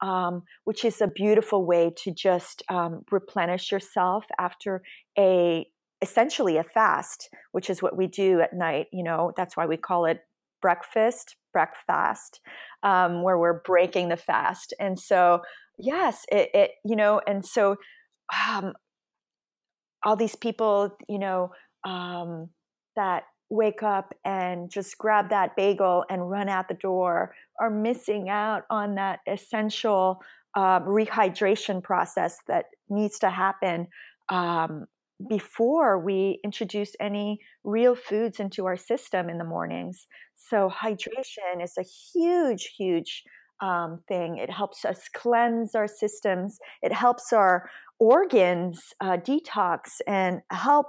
Um, 0.02 0.44
which 0.66 0.84
is 0.84 1.00
a 1.00 1.08
beautiful 1.08 1.66
way 1.66 1.90
to 2.04 2.12
just 2.12 2.62
um, 2.68 3.06
replenish 3.12 3.72
yourself 3.72 4.26
after 4.38 4.84
a 5.18 5.66
essentially 6.02 6.58
a 6.58 6.64
fast, 6.64 7.30
which 7.54 7.70
is 7.70 7.82
what 7.82 7.96
we 7.96 8.06
do 8.06 8.42
at 8.42 8.54
night. 8.54 8.88
You 8.92 9.04
know, 9.04 9.32
that's 9.38 9.56
why 9.56 9.66
we 9.66 9.78
call 9.78 10.06
it 10.06 10.20
breakfast, 10.62 11.38
breakfast, 11.54 12.42
um, 12.84 13.24
where 13.24 13.38
we're 13.38 13.62
breaking 13.62 14.10
the 14.10 14.18
fast. 14.18 14.74
And 14.80 15.00
so, 15.00 15.42
yes, 15.80 16.26
it, 16.32 16.50
it 16.54 16.72
you 16.84 16.96
know, 16.96 17.22
and 17.26 17.46
so 17.46 17.78
um, 18.48 18.74
all 20.04 20.16
these 20.16 20.36
people, 20.36 20.96
you 21.10 21.20
know, 21.20 21.52
um, 21.84 22.50
that 22.96 23.24
wake 23.50 23.84
up 23.84 24.14
and 24.24 24.70
just 24.70 24.98
grab 24.98 25.30
that 25.30 25.56
bagel 25.56 26.04
and 26.10 26.30
run 26.30 26.50
out 26.50 26.68
the 26.68 26.74
door 26.76 27.34
are 27.60 27.70
missing 27.70 28.30
out 28.30 28.64
on 28.70 28.96
that 28.96 29.20
essential 29.28 30.22
uh, 30.56 30.80
rehydration 30.82 31.84
process 31.84 32.40
that 32.48 32.66
needs 32.90 33.20
to 33.20 33.30
happen 33.30 33.88
um, 34.30 34.86
before 35.30 36.00
we 36.00 36.40
introduce 36.44 36.96
any 37.00 37.40
real 37.64 37.96
foods 37.96 38.40
into 38.40 38.66
our 38.66 38.78
system 38.78 39.30
in 39.30 39.38
the 39.38 39.44
mornings. 39.44 40.08
So, 40.36 40.70
hydration 40.70 41.64
is 41.64 41.78
a 41.78 41.84
huge, 41.84 42.74
huge 42.78 43.24
um, 43.62 44.02
thing. 44.08 44.38
It 44.38 44.50
helps 44.50 44.86
us 44.86 45.10
cleanse 45.14 45.76
our 45.76 45.88
systems, 45.88 46.60
it 46.82 46.94
helps 46.94 47.34
our 47.34 47.70
organs 48.00 48.82
uh, 49.02 49.18
detox 49.18 50.02
and 50.08 50.42
help 50.52 50.88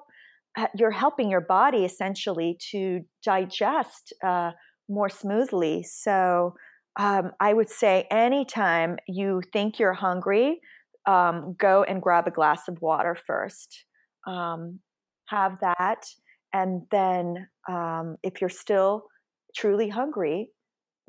you're 0.75 0.91
helping 0.91 1.31
your 1.31 1.43
body 1.43 1.85
essentially 1.85 2.57
to 2.71 3.03
digest 3.23 4.15
uh, 4.25 4.53
more 4.89 5.09
smoothly. 5.09 5.83
So 5.83 6.55
um, 6.99 7.33
I 7.41 7.53
would 7.53 7.69
say 7.69 8.07
anytime 8.11 8.97
you 9.07 9.43
think 9.53 9.79
you're 9.79 9.93
hungry, 9.93 10.61
um, 11.07 11.55
go 11.59 11.83
and 11.83 12.01
grab 12.01 12.27
a 12.27 12.31
glass 12.31 12.69
of 12.69 12.81
water 12.81 13.15
first. 13.15 13.85
Um, 14.27 14.81
have 15.27 15.59
that. 15.61 16.07
And 16.53 16.83
then 16.91 17.49
um, 17.69 18.17
if 18.23 18.41
you're 18.41 18.49
still 18.49 19.05
truly 19.55 19.89
hungry, 19.89 20.49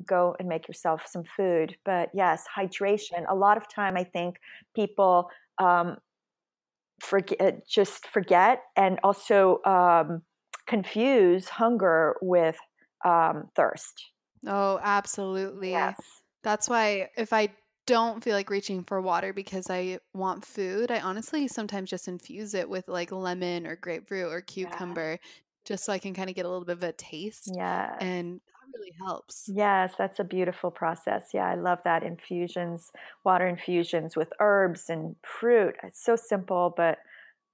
go 0.06 0.36
and 0.38 0.48
make 0.48 0.68
yourself 0.68 1.06
some 1.06 1.24
food. 1.24 1.76
But 1.84 2.10
yes, 2.14 2.44
hydration. 2.56 3.24
A 3.28 3.34
lot 3.34 3.56
of 3.56 3.68
time, 3.72 3.96
I 3.96 4.04
think 4.04 4.36
people 4.74 5.30
um, 5.58 5.96
forget, 7.00 7.66
just 7.68 8.06
forget, 8.06 8.62
and 8.76 8.98
also 9.02 9.60
um, 9.64 10.22
confuse 10.66 11.48
hunger 11.48 12.16
with 12.22 12.56
um, 13.04 13.48
thirst. 13.54 14.04
Oh, 14.46 14.78
absolutely. 14.82 15.70
Yes. 15.70 15.96
That's 16.44 16.68
why 16.68 17.08
if 17.16 17.32
I 17.32 17.48
don't 17.86 18.22
feel 18.22 18.34
like 18.34 18.50
reaching 18.50 18.84
for 18.84 19.00
water 19.00 19.32
because 19.32 19.70
I 19.70 19.98
want 20.14 20.44
food, 20.44 20.90
I 20.90 21.00
honestly 21.00 21.48
sometimes 21.48 21.90
just 21.90 22.06
infuse 22.06 22.54
it 22.54 22.68
with 22.68 22.86
like 22.86 23.10
lemon 23.10 23.66
or 23.66 23.76
grapefruit 23.76 24.30
or 24.30 24.40
cucumber 24.42 25.12
yeah. 25.12 25.28
just 25.64 25.84
so 25.84 25.92
I 25.92 25.98
can 25.98 26.14
kind 26.14 26.28
of 26.28 26.36
get 26.36 26.44
a 26.44 26.48
little 26.48 26.64
bit 26.64 26.76
of 26.76 26.82
a 26.82 26.92
taste. 26.92 27.50
Yeah. 27.54 27.96
And 28.00 28.40
really 28.78 28.94
helps. 28.98 29.48
Yes, 29.48 29.94
that's 29.98 30.18
a 30.18 30.24
beautiful 30.24 30.70
process. 30.70 31.30
Yeah, 31.34 31.46
I 31.46 31.54
love 31.54 31.78
that 31.84 32.02
infusions, 32.02 32.90
water 33.24 33.46
infusions 33.46 34.16
with 34.16 34.32
herbs 34.40 34.88
and 34.88 35.16
fruit. 35.22 35.74
It's 35.82 36.04
so 36.04 36.16
simple, 36.16 36.72
but 36.76 36.98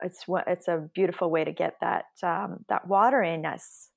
it's 0.02 0.24
it's 0.46 0.68
a 0.68 0.88
beautiful 0.94 1.30
way 1.30 1.44
to 1.44 1.52
get 1.52 1.76
that 1.80 2.06
um, 2.22 2.64
that 2.68 2.86
water 2.86 3.22
in 3.22 3.46
us. 3.46 3.90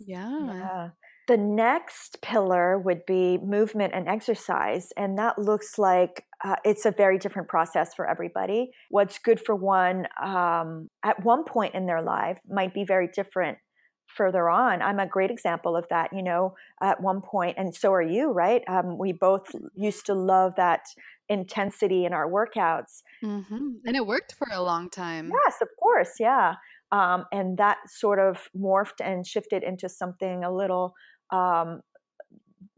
Yeah. 0.00 0.46
yeah. 0.46 0.88
The 1.28 1.36
next 1.36 2.22
pillar 2.22 2.78
would 2.78 3.04
be 3.04 3.38
movement 3.38 3.94
and 3.94 4.08
exercise, 4.08 4.92
and 4.96 5.18
that 5.18 5.38
looks 5.38 5.78
like 5.78 6.24
uh, 6.44 6.56
it's 6.64 6.86
a 6.86 6.92
very 6.92 7.18
different 7.18 7.48
process 7.48 7.94
for 7.94 8.08
everybody. 8.08 8.70
What's 8.90 9.18
good 9.18 9.40
for 9.40 9.54
one 9.54 10.06
um, 10.22 10.88
at 11.04 11.24
one 11.24 11.44
point 11.44 11.74
in 11.74 11.86
their 11.86 12.02
life 12.02 12.38
might 12.48 12.74
be 12.74 12.84
very 12.84 13.08
different 13.08 13.58
further 14.06 14.48
on 14.48 14.82
i'm 14.82 14.98
a 14.98 15.06
great 15.06 15.30
example 15.30 15.76
of 15.76 15.86
that 15.88 16.12
you 16.12 16.22
know 16.22 16.54
at 16.80 17.00
one 17.00 17.20
point 17.20 17.56
and 17.58 17.74
so 17.74 17.92
are 17.92 18.02
you 18.02 18.30
right 18.30 18.62
um, 18.68 18.98
we 18.98 19.12
both 19.12 19.48
used 19.74 20.06
to 20.06 20.14
love 20.14 20.54
that 20.56 20.86
intensity 21.28 22.04
in 22.04 22.12
our 22.12 22.30
workouts 22.30 23.02
mm-hmm. 23.22 23.68
and 23.84 23.96
it 23.96 24.06
worked 24.06 24.34
for 24.34 24.48
a 24.52 24.62
long 24.62 24.88
time 24.88 25.30
yes 25.44 25.56
of 25.60 25.68
course 25.78 26.14
yeah 26.20 26.54
um, 26.92 27.24
and 27.32 27.58
that 27.58 27.78
sort 27.88 28.18
of 28.18 28.48
morphed 28.56 29.00
and 29.02 29.26
shifted 29.26 29.64
into 29.64 29.88
something 29.88 30.44
a 30.44 30.54
little 30.54 30.94
um, 31.30 31.80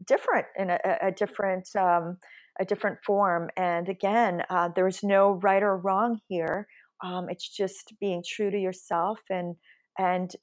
different 0.05 0.47
in 0.57 0.71
a, 0.71 0.79
a 1.01 1.11
different 1.11 1.69
um, 1.75 2.17
a 2.59 2.65
different 2.65 2.97
form 3.05 3.49
and 3.55 3.87
again 3.87 4.43
uh, 4.49 4.69
there's 4.75 5.03
no 5.03 5.33
right 5.43 5.63
or 5.63 5.77
wrong 5.77 6.19
here 6.27 6.67
um, 7.03 7.29
it's 7.29 7.47
just 7.47 7.93
being 7.99 8.23
true 8.27 8.51
to 8.51 8.57
yourself 8.57 9.19
and 9.29 9.55
and 9.97 10.35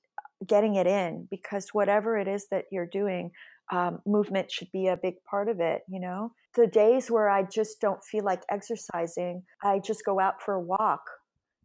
getting 0.46 0.74
it 0.74 0.86
in 0.86 1.26
because 1.30 1.68
whatever 1.72 2.16
it 2.16 2.28
is 2.28 2.46
that 2.50 2.64
you're 2.70 2.86
doing 2.86 3.30
um, 3.72 4.00
movement 4.06 4.50
should 4.50 4.70
be 4.72 4.86
a 4.86 4.96
big 4.96 5.14
part 5.24 5.48
of 5.48 5.60
it 5.60 5.82
you 5.88 6.00
know 6.00 6.32
the 6.54 6.66
days 6.66 7.10
where 7.10 7.28
i 7.28 7.42
just 7.42 7.80
don't 7.80 8.02
feel 8.04 8.24
like 8.24 8.42
exercising 8.50 9.42
i 9.62 9.78
just 9.78 10.04
go 10.04 10.20
out 10.20 10.42
for 10.42 10.54
a 10.54 10.60
walk 10.60 11.02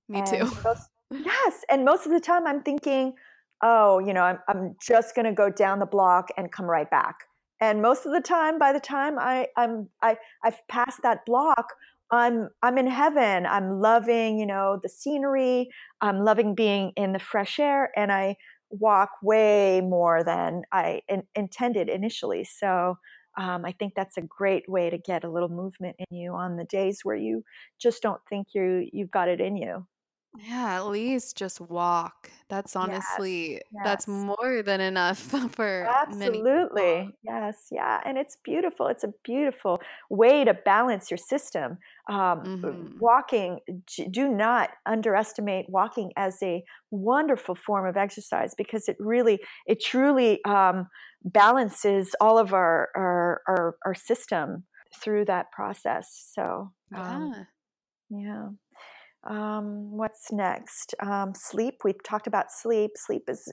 me 0.10 0.22
too 0.26 0.50
most, 0.64 0.90
yes 1.12 1.64
and 1.70 1.86
most 1.86 2.06
of 2.06 2.12
the 2.12 2.20
time 2.20 2.48
i'm 2.48 2.62
thinking 2.62 3.14
oh 3.62 4.00
you 4.00 4.14
know 4.14 4.24
i'm, 4.24 4.40
I'm 4.48 4.76
just 4.82 5.16
going 5.16 5.26
to 5.26 5.34
go 5.34 5.50
down 5.50 5.80
the 5.80 5.86
block 5.86 6.30
and 6.38 6.52
come 6.52 6.66
right 6.66 6.90
back 6.90 7.16
and 7.60 7.82
most 7.82 8.06
of 8.06 8.14
the 8.14 8.22
time 8.22 8.58
by 8.58 8.74
the 8.74 8.80
time 8.80 9.20
i 9.20 9.48
i'm 9.58 9.90
i 10.02 10.18
i've 10.44 10.68
passed 10.68 11.04
that 11.04 11.26
block 11.26 11.74
I'm 12.12 12.50
I'm 12.62 12.78
in 12.78 12.88
heaven. 12.88 13.46
I'm 13.46 13.80
loving, 13.80 14.38
you 14.38 14.46
know, 14.46 14.80
the 14.84 14.90
scenery. 14.90 15.70
I'm 16.02 16.26
loving 16.26 16.56
being 16.56 16.92
in 16.98 17.14
the 17.14 17.20
fresh 17.20 17.58
air 17.58 17.92
and 17.96 18.12
I 18.12 18.36
walk 18.72 19.12
way 19.22 19.82
more 19.82 20.24
than 20.24 20.64
I 20.72 21.02
in, 21.10 21.24
intended 21.36 21.90
initially. 21.90 22.44
So 22.44 22.98
um, 23.38 23.66
I 23.66 23.72
think 23.74 23.94
that's 23.96 24.18
a 24.18 24.22
great 24.22 24.68
way 24.70 24.90
to 24.90 24.98
get 24.98 25.24
a 25.24 25.30
little 25.30 25.50
movement 25.50 25.96
in 26.00 26.18
you 26.18 26.34
on 26.34 26.58
the 26.58 26.66
days 26.66 27.02
where 27.04 27.16
you 27.16 27.44
just 27.80 28.02
don't 28.02 28.22
think 28.30 28.50
you 28.54 28.90
you've 28.92 29.12
got 29.12 29.30
it 29.30 29.40
in 29.42 29.56
you. 29.58 29.86
Yeah, 30.38 30.78
at 30.78 30.88
least 30.88 31.38
just 31.38 31.60
walk. 31.60 32.32
That's 32.48 32.76
honestly 32.76 33.54
yes, 33.54 33.62
yes. 33.74 33.82
that's 33.84 34.08
more 34.08 34.62
than 34.64 34.80
enough 34.80 35.20
for 35.52 35.88
Absolutely. 35.90 37.10
Yes, 37.24 37.68
yeah. 37.70 38.00
And 38.06 38.18
it's 38.18 38.38
beautiful. 38.44 38.88
It's 38.88 39.04
a 39.04 39.14
beautiful 39.24 39.82
way 40.10 40.46
to 40.46 40.54
balance 40.54 41.12
your 41.12 41.18
system. 41.18 41.80
Um, 42.10 42.18
mm-hmm. 42.18 42.98
Walking, 43.00 43.60
do 44.10 44.30
not 44.30 44.70
underestimate 44.86 45.66
walking 45.70 46.12
as 46.16 46.42
a 46.42 46.64
wonderful 46.92 47.56
form 47.56 47.86
of 47.86 47.98
exercise 47.98 48.54
because 48.58 48.88
it 48.88 48.96
really, 49.00 49.40
it 49.68 49.82
truly 49.84 50.44
um, 50.46 50.88
balances 51.26 52.16
all 52.22 52.38
of 52.38 52.54
our, 52.54 52.90
our, 52.96 53.42
our, 53.48 53.76
our 53.86 53.96
system 53.96 54.64
through 54.96 55.26
that 55.26 55.52
process. 55.52 56.32
So, 56.34 56.72
um, 56.96 57.34
yeah. 58.10 58.20
yeah. 58.20 58.48
Um, 59.24 59.92
what's 59.92 60.32
next? 60.32 60.96
Um, 61.00 61.34
sleep. 61.36 61.82
We've 61.84 62.04
talked 62.04 62.28
about 62.28 62.52
sleep. 62.52 62.92
Sleep 62.96 63.24
is 63.28 63.52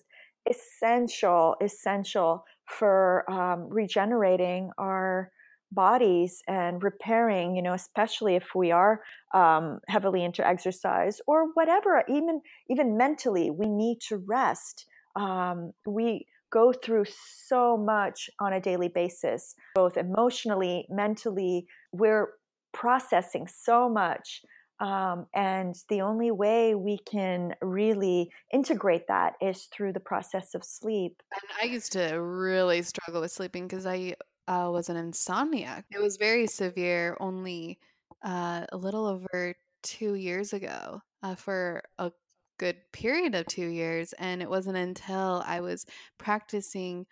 essential, 0.48 1.56
essential 1.62 2.44
for 2.66 3.30
um, 3.30 3.68
regenerating 3.68 4.70
our 4.78 5.30
bodies 5.70 6.42
and 6.48 6.82
repairing. 6.82 7.54
You 7.54 7.62
know, 7.62 7.74
especially 7.74 8.36
if 8.36 8.54
we 8.54 8.70
are 8.70 9.02
um, 9.34 9.80
heavily 9.88 10.24
into 10.24 10.46
exercise 10.46 11.20
or 11.26 11.52
whatever. 11.54 12.02
Even 12.08 12.40
even 12.70 12.96
mentally, 12.96 13.50
we 13.50 13.68
need 13.68 13.98
to 14.08 14.16
rest. 14.16 14.86
Um, 15.16 15.72
we 15.86 16.26
go 16.50 16.72
through 16.72 17.04
so 17.46 17.76
much 17.76 18.30
on 18.40 18.54
a 18.54 18.60
daily 18.60 18.88
basis, 18.88 19.54
both 19.74 19.98
emotionally, 19.98 20.86
mentally. 20.88 21.66
We're 21.92 22.28
processing 22.72 23.46
so 23.46 23.88
much 23.88 24.42
um, 24.80 25.26
and 25.34 25.74
the 25.88 26.00
only 26.02 26.30
way 26.30 26.74
we 26.74 26.98
can 26.98 27.54
really 27.60 28.30
integrate 28.52 29.08
that 29.08 29.34
is 29.40 29.64
through 29.72 29.92
the 29.92 30.00
process 30.00 30.54
of 30.54 30.64
sleep. 30.64 31.22
And 31.32 31.42
I 31.62 31.72
used 31.72 31.92
to 31.92 32.14
really 32.14 32.82
struggle 32.82 33.20
with 33.20 33.32
sleeping 33.32 33.66
because 33.66 33.86
I 33.86 34.14
uh, 34.46 34.70
was 34.72 34.88
an 34.88 34.96
insomniac. 34.96 35.84
It 35.90 36.00
was 36.00 36.16
very 36.16 36.46
severe 36.46 37.16
only 37.20 37.78
uh, 38.24 38.66
a 38.72 38.76
little 38.76 39.06
over 39.06 39.54
two 39.82 40.14
years 40.14 40.52
ago 40.52 41.02
uh, 41.22 41.34
for 41.34 41.82
a 41.98 42.12
good 42.58 42.76
period 42.92 43.34
of 43.34 43.46
two 43.46 43.68
years. 43.68 44.12
And 44.14 44.42
it 44.42 44.48
wasn't 44.48 44.76
until 44.76 45.42
I 45.46 45.60
was 45.60 45.86
practicing 46.18 47.06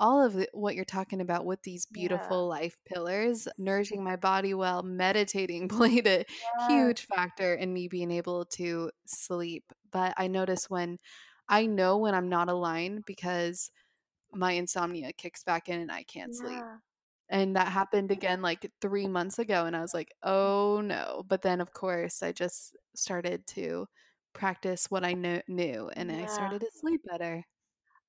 all 0.00 0.24
of 0.24 0.32
the, 0.32 0.48
what 0.52 0.74
you're 0.74 0.84
talking 0.84 1.20
about 1.20 1.44
with 1.44 1.62
these 1.62 1.86
beautiful 1.86 2.38
yeah. 2.38 2.58
life 2.58 2.76
pillars, 2.86 3.42
mm-hmm. 3.42 3.64
nourishing 3.64 4.02
my 4.02 4.16
body 4.16 4.54
well, 4.54 4.82
meditating 4.82 5.68
played 5.68 6.06
a 6.06 6.24
yeah. 6.58 6.68
huge 6.68 7.06
factor 7.06 7.54
in 7.54 7.72
me 7.72 7.86
being 7.86 8.10
able 8.10 8.46
to 8.46 8.90
sleep. 9.06 9.64
But 9.92 10.14
I 10.16 10.26
notice 10.26 10.68
when 10.68 10.98
I 11.48 11.66
know 11.66 11.98
when 11.98 12.14
I'm 12.14 12.28
not 12.28 12.48
aligned 12.48 13.04
because 13.06 13.70
my 14.32 14.52
insomnia 14.52 15.12
kicks 15.12 15.44
back 15.44 15.68
in 15.68 15.80
and 15.80 15.92
I 15.92 16.02
can't 16.04 16.32
yeah. 16.34 16.48
sleep. 16.48 16.64
And 17.28 17.54
that 17.54 17.68
happened 17.68 18.10
again 18.10 18.42
like 18.42 18.68
three 18.80 19.06
months 19.06 19.38
ago. 19.38 19.66
And 19.66 19.76
I 19.76 19.82
was 19.82 19.94
like, 19.94 20.12
oh 20.22 20.80
no. 20.82 21.22
But 21.28 21.42
then, 21.42 21.60
of 21.60 21.72
course, 21.72 22.22
I 22.22 22.32
just 22.32 22.76
started 22.96 23.46
to 23.48 23.86
practice 24.32 24.86
what 24.88 25.04
I 25.04 25.12
knew, 25.12 25.40
knew 25.46 25.90
and 25.94 26.10
I 26.10 26.26
started 26.26 26.60
to 26.60 26.70
sleep 26.72 27.02
better 27.08 27.44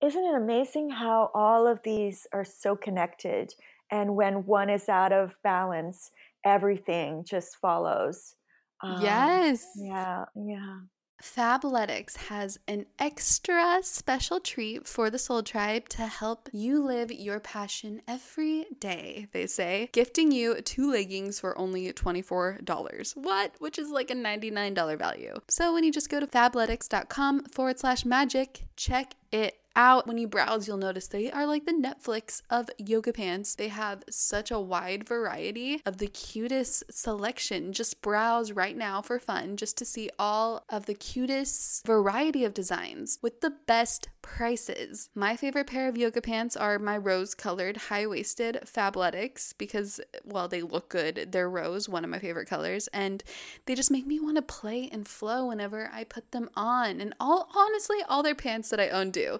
isn't 0.01 0.23
it 0.23 0.35
amazing 0.35 0.89
how 0.89 1.31
all 1.33 1.67
of 1.67 1.81
these 1.83 2.27
are 2.33 2.45
so 2.45 2.75
connected? 2.75 3.53
And 3.91 4.15
when 4.15 4.45
one 4.45 4.69
is 4.69 4.89
out 4.89 5.11
of 5.11 5.35
balance, 5.43 6.11
everything 6.45 7.23
just 7.23 7.57
follows. 7.57 8.35
Um, 8.81 9.01
yes. 9.01 9.65
Yeah. 9.75 10.25
Yeah. 10.35 10.79
Fabletics 11.21 12.17
has 12.17 12.57
an 12.67 12.87
extra 12.97 13.79
special 13.83 14.39
treat 14.39 14.87
for 14.87 15.11
the 15.11 15.19
Soul 15.19 15.43
Tribe 15.43 15.87
to 15.89 16.07
help 16.07 16.49
you 16.51 16.83
live 16.83 17.11
your 17.11 17.39
passion 17.39 18.01
every 18.07 18.65
day, 18.79 19.27
they 19.31 19.45
say, 19.45 19.89
gifting 19.93 20.31
you 20.31 20.59
two 20.61 20.91
leggings 20.91 21.39
for 21.39 21.55
only 21.57 21.93
$24. 21.93 23.15
What? 23.15 23.51
Which 23.59 23.77
is 23.77 23.89
like 23.89 24.09
a 24.09 24.15
$99 24.15 24.97
value. 24.97 25.35
So 25.47 25.73
when 25.73 25.83
you 25.83 25.91
just 25.91 26.09
go 26.09 26.19
to 26.19 26.27
fabletics.com 26.27 27.45
forward 27.45 27.79
slash 27.79 28.03
magic, 28.03 28.63
check 28.75 29.13
it 29.31 29.60
out. 29.75 30.07
When 30.07 30.17
you 30.17 30.27
browse, 30.27 30.67
you'll 30.67 30.77
notice 30.77 31.07
they 31.07 31.31
are 31.31 31.45
like 31.45 31.65
the 31.65 31.71
Netflix 31.71 32.41
of 32.49 32.69
yoga 32.77 33.13
pants. 33.13 33.55
They 33.55 33.69
have 33.69 34.03
such 34.09 34.51
a 34.51 34.59
wide 34.59 35.07
variety 35.07 35.81
of 35.85 35.97
the 35.97 36.07
cutest 36.07 36.83
selection. 36.91 37.73
Just 37.73 38.01
browse 38.01 38.51
right 38.51 38.75
now 38.75 39.01
for 39.01 39.19
fun 39.19 39.57
just 39.57 39.77
to 39.77 39.85
see 39.85 40.09
all 40.17 40.65
of 40.69 40.85
the 40.85 40.93
cutest 40.93 41.85
variety 41.85 42.43
of 42.43 42.53
designs 42.53 43.19
with 43.21 43.41
the 43.41 43.53
best 43.67 44.09
prices. 44.21 45.09
My 45.15 45.35
favorite 45.35 45.67
pair 45.67 45.87
of 45.87 45.97
yoga 45.97 46.21
pants 46.21 46.55
are 46.55 46.79
my 46.79 46.97
rose 46.97 47.33
colored 47.33 47.77
high 47.77 48.05
waisted 48.05 48.59
Fabletics 48.65 49.53
because, 49.57 49.99
well, 50.23 50.47
they 50.47 50.61
look 50.61 50.89
good. 50.89 51.29
They're 51.31 51.49
rose, 51.49 51.89
one 51.89 52.03
of 52.03 52.09
my 52.09 52.19
favorite 52.19 52.47
colors, 52.47 52.87
and 52.93 53.23
they 53.65 53.75
just 53.75 53.91
make 53.91 54.05
me 54.05 54.19
want 54.19 54.35
to 54.35 54.41
play 54.41 54.89
and 54.91 55.07
flow 55.07 55.47
whenever 55.47 55.89
I 55.91 56.03
put 56.03 56.31
them 56.31 56.49
on. 56.55 57.01
And 57.01 57.13
all 57.19 57.49
honestly, 57.55 57.97
all 58.07 58.23
their 58.23 58.35
pants 58.35 58.69
that 58.69 58.79
I 58.79 58.89
own 58.89 59.11
do. 59.11 59.39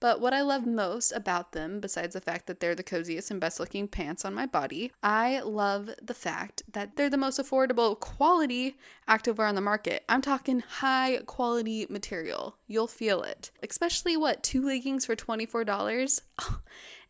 But 0.00 0.20
what 0.20 0.32
I 0.32 0.42
love 0.42 0.66
most 0.66 1.12
about 1.12 1.52
them, 1.52 1.80
besides 1.80 2.14
the 2.14 2.20
fact 2.20 2.46
that 2.46 2.60
they're 2.60 2.74
the 2.74 2.82
coziest 2.82 3.30
and 3.30 3.40
best 3.40 3.58
looking 3.58 3.88
pants 3.88 4.24
on 4.24 4.34
my 4.34 4.46
body, 4.46 4.92
I 5.02 5.40
love 5.40 5.90
the 6.00 6.14
fact 6.14 6.62
that 6.72 6.96
they're 6.96 7.10
the 7.10 7.16
most 7.16 7.40
affordable 7.40 7.98
quality 7.98 8.76
activewear 9.08 9.48
on 9.48 9.54
the 9.54 9.60
market. 9.60 10.04
I'm 10.08 10.22
talking 10.22 10.60
high 10.60 11.20
quality 11.26 11.86
material. 11.90 12.56
You'll 12.66 12.86
feel 12.86 13.22
it. 13.22 13.50
Especially 13.62 14.16
what, 14.16 14.42
two 14.42 14.64
leggings 14.64 15.06
for 15.06 15.16
$24? 15.16 16.20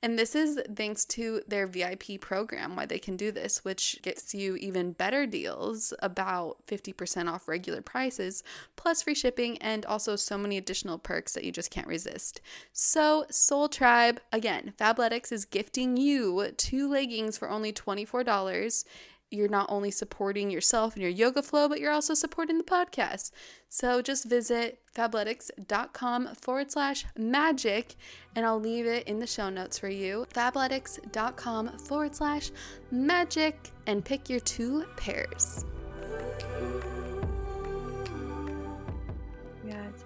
And 0.01 0.17
this 0.17 0.37
is 0.37 0.61
thanks 0.77 1.05
to 1.07 1.43
their 1.49 1.67
VIP 1.67 2.21
program, 2.21 2.77
why 2.77 2.87
they 2.87 3.01
can 3.01 3.17
do 3.17 3.33
this, 3.33 3.65
which 3.65 3.99
gets 4.03 4.33
you 4.33 4.55
even 4.57 4.93
better 4.93 5.27
deals, 5.27 5.93
about 6.01 6.59
50% 6.69 7.29
off 7.29 7.49
regular 7.49 7.83
prices, 7.83 8.45
plus 8.77 9.03
free 9.03 9.17
shipping, 9.17 9.59
and 9.59 9.85
also 9.85 10.15
so 10.15 10.39
many 10.39 10.57
additional 10.57 10.99
perks 10.99 11.33
that 11.33 11.43
you 11.43 11.51
just 11.51 11.73
can't 11.73 11.89
resist. 11.89 12.41
So, 12.81 13.27
Soul 13.29 13.69
Tribe, 13.69 14.21
again, 14.33 14.73
Fabletics 14.79 15.33
is 15.33 15.45
gifting 15.45 15.97
you 15.97 16.53
two 16.57 16.89
leggings 16.89 17.37
for 17.37 17.51
only 17.51 17.73
$24 17.73 18.85
you're 19.31 19.49
not 19.49 19.67
only 19.69 19.91
supporting 19.91 20.51
yourself 20.51 20.95
and 20.95 21.03
your 21.03 21.11
yoga 21.11 21.43
flow, 21.43 21.69
but 21.69 21.81
you're 21.81 21.93
also 21.93 22.15
supporting 22.15 22.57
the 22.57 22.65
podcast. 22.65 23.31
So 23.69 24.01
just 24.01 24.25
visit 24.25 24.81
fabletics.com 24.97 26.35
forward 26.35 26.71
slash 26.71 27.05
magic, 27.17 27.97
and 28.35 28.47
I'll 28.47 28.61
leave 28.61 28.87
it 28.87 29.07
in 29.07 29.19
the 29.19 29.27
show 29.27 29.51
notes 29.51 29.79
for 29.79 29.91
you. 29.91 30.27
Fabletics.com 30.33 31.79
forward 31.79 32.17
slash 32.17 32.51
magic, 32.91 33.71
and 33.87 34.05
pick 34.05 34.31
your 34.31 34.41
two 34.41 34.87
pairs. 34.97 35.67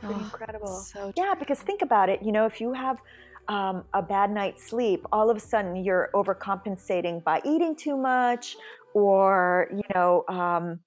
Pretty 0.02 0.20
oh, 0.20 0.24
incredible. 0.24 0.74
So 0.80 1.12
yeah, 1.16 1.34
because 1.38 1.60
think 1.60 1.82
about 1.82 2.08
it. 2.08 2.22
You 2.22 2.32
know, 2.32 2.46
if 2.46 2.60
you 2.60 2.72
have 2.72 3.00
um, 3.48 3.84
a 3.94 4.02
bad 4.02 4.30
night's 4.30 4.64
sleep, 4.64 5.06
all 5.12 5.30
of 5.30 5.36
a 5.36 5.40
sudden 5.40 5.76
you're 5.76 6.10
overcompensating 6.14 7.22
by 7.24 7.40
eating 7.44 7.76
too 7.76 7.96
much 7.96 8.56
or 8.94 9.68
you 9.72 9.82
know 9.94 10.24
um, 10.28 10.80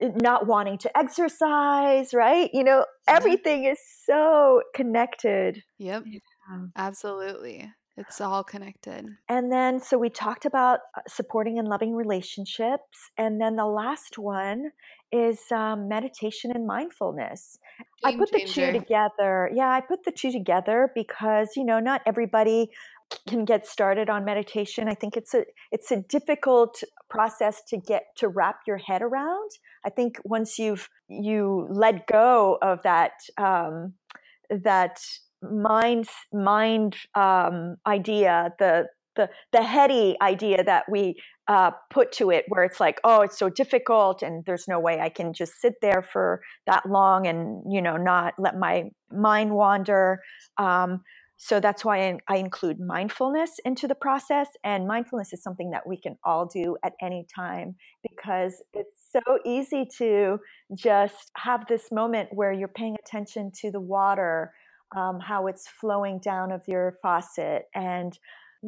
not 0.00 0.46
wanting 0.46 0.78
to 0.78 0.98
exercise 0.98 2.12
right? 2.12 2.50
You 2.52 2.64
know 2.64 2.84
everything 3.06 3.64
is 3.64 3.78
so 4.04 4.62
connected. 4.74 5.62
Yep. 5.78 6.04
Absolutely. 6.76 7.70
It's 7.96 8.22
all 8.22 8.42
connected. 8.42 9.06
And 9.28 9.52
then 9.52 9.78
so 9.78 9.98
we 9.98 10.08
talked 10.08 10.46
about 10.46 10.80
uh, 10.96 11.02
supporting 11.06 11.58
and 11.58 11.68
loving 11.68 11.94
relationships 11.94 13.10
and 13.18 13.40
then 13.40 13.56
the 13.56 13.66
last 13.66 14.18
one 14.18 14.70
is 15.12 15.40
um, 15.52 15.88
meditation 15.88 16.50
and 16.54 16.66
mindfulness. 16.66 17.58
Game 18.02 18.14
i 18.14 18.18
put 18.18 18.32
changer. 18.32 18.46
the 18.46 18.72
two 18.72 18.78
together 18.78 19.50
yeah 19.54 19.70
i 19.70 19.80
put 19.80 20.04
the 20.04 20.10
two 20.10 20.32
together 20.32 20.90
because 20.94 21.50
you 21.56 21.64
know 21.64 21.78
not 21.78 22.00
everybody 22.06 22.70
can 23.28 23.44
get 23.44 23.66
started 23.66 24.08
on 24.10 24.24
meditation. 24.24 24.88
I 24.88 24.94
think 24.94 25.16
it's 25.16 25.34
a 25.34 25.44
it's 25.70 25.90
a 25.90 25.96
difficult 25.96 26.82
process 27.08 27.62
to 27.68 27.76
get 27.76 28.04
to 28.16 28.28
wrap 28.28 28.60
your 28.66 28.78
head 28.78 29.02
around. 29.02 29.50
I 29.84 29.90
think 29.90 30.18
once 30.24 30.58
you've 30.58 30.88
you 31.08 31.66
let 31.70 32.06
go 32.06 32.58
of 32.62 32.82
that 32.82 33.12
um, 33.38 33.94
that 34.50 35.00
mind 35.42 36.08
mind 36.32 36.96
um, 37.14 37.76
idea 37.86 38.54
the 38.58 38.86
the 39.16 39.28
the 39.52 39.62
heady 39.62 40.16
idea 40.20 40.62
that 40.64 40.84
we 40.90 41.14
uh, 41.48 41.72
put 41.90 42.12
to 42.12 42.30
it 42.30 42.44
where 42.48 42.64
it's 42.64 42.80
like 42.80 43.00
oh 43.04 43.20
it's 43.20 43.38
so 43.38 43.48
difficult 43.48 44.22
and 44.22 44.44
there's 44.44 44.68
no 44.68 44.78
way 44.78 45.00
i 45.00 45.08
can 45.08 45.32
just 45.32 45.60
sit 45.60 45.74
there 45.82 46.02
for 46.02 46.40
that 46.66 46.88
long 46.88 47.26
and 47.26 47.62
you 47.72 47.82
know 47.82 47.96
not 47.96 48.34
let 48.38 48.56
my 48.56 48.84
mind 49.10 49.50
wander 49.50 50.20
um, 50.58 51.02
so 51.44 51.58
that's 51.58 51.84
why 51.84 52.16
I 52.28 52.36
include 52.36 52.78
mindfulness 52.78 53.58
into 53.64 53.88
the 53.88 53.96
process. 53.96 54.46
And 54.62 54.86
mindfulness 54.86 55.32
is 55.32 55.42
something 55.42 55.72
that 55.72 55.84
we 55.84 55.96
can 55.96 56.16
all 56.22 56.46
do 56.46 56.76
at 56.84 56.92
any 57.02 57.26
time 57.34 57.74
because 58.08 58.62
it's 58.72 59.10
so 59.10 59.40
easy 59.44 59.84
to 59.98 60.38
just 60.72 61.32
have 61.36 61.66
this 61.66 61.90
moment 61.90 62.28
where 62.30 62.52
you're 62.52 62.68
paying 62.68 62.94
attention 63.04 63.50
to 63.56 63.72
the 63.72 63.80
water, 63.80 64.52
um, 64.94 65.18
how 65.18 65.48
it's 65.48 65.66
flowing 65.66 66.20
down 66.20 66.52
of 66.52 66.62
your 66.68 66.96
faucet, 67.02 67.64
and 67.74 68.16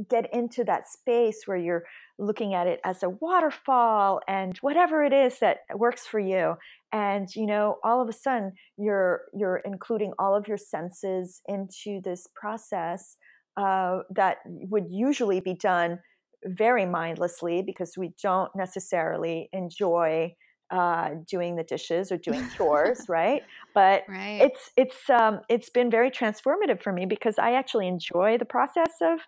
get 0.09 0.33
into 0.33 0.65
that 0.65 0.89
space 0.89 1.43
where 1.47 1.57
you're 1.57 1.85
looking 2.19 2.55
at 2.55 2.67
it 2.67 2.81
as 2.85 3.03
a 3.03 3.09
waterfall 3.09 4.21
and 4.29 4.57
whatever 4.59 5.05
it 5.05 5.13
is 5.13 5.39
that 5.39 5.59
works 5.75 6.07
for 6.07 6.19
you 6.19 6.55
and 6.93 7.35
you 7.35 7.47
know 7.47 7.79
all 7.85 8.01
of 8.01 8.09
a 8.09 8.13
sudden 8.13 8.53
you're 8.77 9.23
you're 9.33 9.63
including 9.65 10.13
all 10.19 10.35
of 10.35 10.49
your 10.49 10.59
senses 10.59 11.41
into 11.49 12.01
this 12.03 12.27
process 12.35 13.17
uh, 13.57 14.01
that 14.11 14.39
would 14.47 14.87
usually 14.91 15.41
be 15.41 15.55
done 15.55 15.99
very 16.45 16.87
mindlessly 16.87 17.63
because 17.63 17.97
we 17.97 18.13
don't 18.21 18.55
necessarily 18.55 19.49
enjoy 19.53 20.35
uh, 20.71 21.11
doing 21.29 21.57
the 21.57 21.63
dishes 21.63 22.11
or 22.11 22.17
doing 22.17 22.45
chores, 22.57 23.05
right? 23.09 23.43
But 23.75 24.03
right. 24.09 24.41
it's 24.43 24.71
it's 24.77 25.11
um, 25.11 25.41
it's 25.49 25.71
been 25.71 25.91
very 25.91 26.11
transformative 26.11 26.83
for 26.83 26.93
me 26.93 27.07
because 27.07 27.39
I 27.39 27.53
actually 27.53 27.87
enjoy 27.87 28.39
the 28.39 28.45
process 28.45 28.93
of 29.01 29.21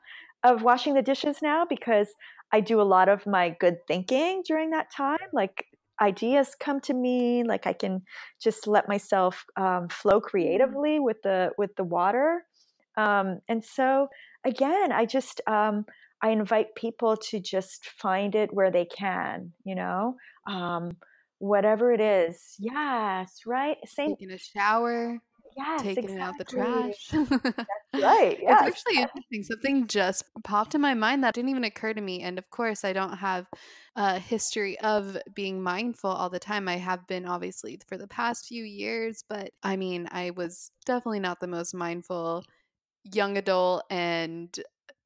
of 0.47 0.62
washing 0.62 0.94
the 0.94 1.03
dishes 1.03 1.38
now 1.42 1.64
because 1.68 2.09
I 2.53 2.61
do 2.61 2.80
a 2.80 2.82
lot 2.82 3.09
of 3.09 3.26
my 3.26 3.57
good 3.61 3.78
thinking 3.86 4.42
during 4.47 4.70
that 4.70 4.90
time. 4.92 5.18
Like 5.32 5.66
ideas 6.01 6.55
come 6.59 6.80
to 6.82 6.94
me, 6.94 7.42
like 7.44 7.66
I 7.66 7.72
can 7.72 8.03
just 8.40 8.66
let 8.66 8.88
myself 8.88 9.44
um, 9.57 9.88
flow 9.88 10.20
mm. 10.20 10.22
creatively 10.22 11.01
with 11.01 11.22
the 11.22 11.51
with 11.59 11.74
the 11.76 11.84
water. 11.84 12.44
Um, 12.97 13.40
and 13.49 13.64
so 13.64 14.09
again, 14.44 14.92
I 14.92 15.05
just 15.05 15.40
um, 15.47 15.84
I 16.22 16.30
invite 16.30 16.74
people 16.76 17.16
to 17.30 17.40
just 17.40 17.86
find 17.86 18.34
it 18.34 18.53
where 18.53 18.70
they 18.70 18.84
can. 18.84 19.53
You 19.64 19.74
know, 19.74 20.16
um, 20.47 20.97
whatever 21.38 21.92
it 21.92 22.01
is. 22.01 22.55
Yes, 22.59 23.40
right. 23.47 23.76
Same. 23.86 24.14
in 24.20 24.30
a 24.30 24.38
shower 24.38 25.18
yes, 25.57 25.82
taking 25.82 26.04
exactly. 26.04 26.22
out 26.22 26.38
the 26.38 26.44
trash. 26.44 27.09
That's 27.12 28.04
right. 28.04 28.38
Yeah. 28.40 28.66
It's 28.66 28.86
actually 28.86 29.02
interesting. 29.02 29.42
Something 29.42 29.86
just 29.86 30.24
popped 30.44 30.74
in 30.74 30.80
my 30.80 30.94
mind 30.94 31.24
that 31.24 31.34
didn't 31.34 31.50
even 31.50 31.64
occur 31.64 31.92
to 31.92 32.00
me. 32.00 32.22
And 32.22 32.38
of 32.38 32.48
course, 32.50 32.84
I 32.84 32.92
don't 32.92 33.16
have 33.16 33.46
a 33.96 34.18
history 34.18 34.78
of 34.80 35.16
being 35.34 35.62
mindful 35.62 36.11
all 36.11 36.30
the 36.30 36.38
time. 36.38 36.68
I 36.68 36.76
have 36.76 37.07
been 37.07 37.26
obviously 37.26 37.78
for 37.86 37.96
the 37.96 38.09
past 38.09 38.46
few 38.46 38.64
years, 38.64 39.24
but 39.28 39.50
I 39.62 39.76
mean, 39.76 40.09
I 40.12 40.30
was 40.30 40.70
definitely 40.84 41.20
not 41.20 41.40
the 41.40 41.46
most 41.46 41.74
mindful 41.74 42.44
young 43.12 43.38
adult 43.38 43.84
and 43.90 44.59